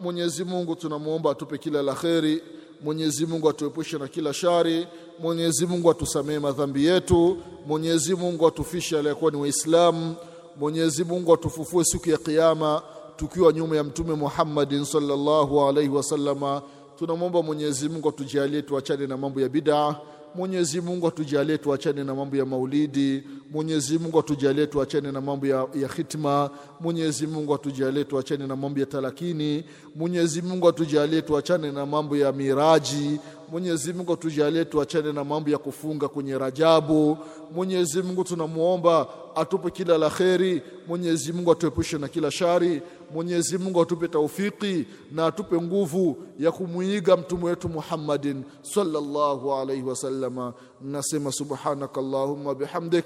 Mwenyezi 0.00 0.44
Mungu 0.44 0.74
tunamwomba 0.76 1.30
atupe 1.30 1.58
kila 1.58 1.82
la 1.82 1.94
kheri. 1.94 2.42
Mwenyezi 2.84 3.26
Mungu 3.26 3.48
atuepushe 3.48 3.98
na 3.98 4.08
kila 4.08 4.32
shari. 4.32 4.86
Mwenyezi 5.18 5.66
Mungu 5.66 5.90
atusamee 5.90 6.38
madhambi 6.38 6.84
yetu. 6.84 7.36
Mwenyezi 7.66 8.14
Mungu 8.14 8.46
atufishe 8.46 8.98
aliyekuwa 8.98 9.30
ni 9.30 9.36
waislamu. 9.36 10.14
Mwenyezi 10.56 11.04
Mungu 11.04 11.34
atufufue 11.34 11.84
siku 11.84 12.10
ya 12.10 12.18
kiyama 12.18 12.82
tukiwa 13.16 13.52
nyuma 13.52 13.76
ya 13.76 13.84
mtume 13.84 14.14
Muhammadin 14.14 14.84
sallallahu 14.84 15.62
alaihi 15.68 15.88
wasallama 15.90 16.62
tunamwomba 16.98 17.42
Mwenyezi 17.42 17.88
Mungu 17.88 18.08
atujalie 18.08 18.62
tuachane 18.62 19.06
na 19.06 19.16
mambo 19.16 19.40
ya 19.40 19.48
bid'a. 19.48 19.96
Mwenyezi 20.34 20.80
Mungu 20.80 21.06
atujalie 21.08 21.58
tuachane 21.58 22.04
na 22.04 22.14
mambo 22.14 22.36
ya 22.36 22.46
maulidi. 22.46 23.22
Mwenyezi 23.50 23.98
Mungu 23.98 24.18
atujalie 24.18 24.66
tuachane 24.66 25.12
na 25.12 25.20
mambo 25.20 25.46
ya, 25.46 25.66
ya 25.74 25.88
khitma. 25.88 26.50
Mwenyezi 26.80 27.26
Mungu 27.26 27.54
atujalie 27.54 28.04
tuachane 28.04 28.46
na 28.46 28.56
mambo 28.56 28.80
ya 28.80 28.86
talakini. 28.86 29.64
Mwenyezi 29.96 30.42
Mungu 30.42 30.68
atujalie 30.68 31.22
tuachane 31.22 31.72
na 31.72 31.86
mambo 31.86 32.16
ya 32.16 32.32
miraji. 32.32 33.20
Mwenyezi 33.50 33.92
Mungu 33.92 34.12
atujalie 34.12 34.64
tuachane 34.64 35.12
na 35.12 35.24
mambo 35.24 35.50
ya 35.50 35.58
kufunga 35.58 36.08
kwenye 36.08 36.38
Rajabu. 36.38 37.18
Mwenyezi 37.54 38.02
Mungu 38.02 38.24
tunamuomba 38.24 39.06
atupe 39.34 39.70
kila 39.70 39.98
la 39.98 40.10
kheri. 40.10 40.62
Mwenyezi 40.88 41.32
Mungu 41.32 41.52
atuepushe 41.52 41.98
na 41.98 42.08
kila 42.08 42.30
shari 42.30 42.82
Mwenyezi 43.14 43.58
Mungu 43.58 43.80
atupe 43.82 44.08
taufiki 44.08 44.86
na 45.12 45.26
atupe 45.26 45.56
nguvu 45.56 46.16
ya 46.38 46.52
kumwiga 46.52 47.16
mtume 47.16 47.44
wetu 47.44 47.68
Muhammadin 47.68 48.44
sallallahu 48.62 49.54
alayhi 49.54 49.82
wasallama. 49.82 50.54
Nasema 50.82 51.32
subhanakallahumma 51.32 52.54
bihamdik 52.54 53.04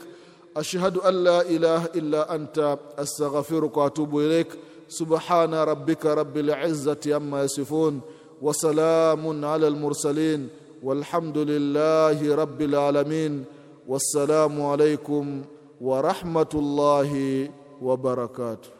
ashhadu 0.54 1.02
an 1.02 1.14
la 1.22 1.44
ilaha 1.44 1.88
illa 1.94 2.28
anta 2.28 2.78
astaghfiruka 2.96 3.80
wa 3.80 3.86
atubu 3.86 4.22
ilaik. 4.22 4.48
Subhana 4.86 5.64
rabbika 5.64 6.14
rabbil 6.14 6.54
izzati 6.70 7.12
amma 7.12 7.38
yasifun 7.40 8.00
wa 8.42 8.54
salamun 8.54 9.44
ala 9.44 9.66
al 9.66 9.76
mursalin 9.76 10.48
walhamdulillahi 10.82 12.36
rabbil 12.36 12.74
alamin. 12.74 13.44
Wassalamu 13.88 14.72
alaykum 14.72 15.44
wa 15.80 16.02
rahmatullahi 16.02 17.50
wa 17.80 17.96
barakatuh. 17.96 18.77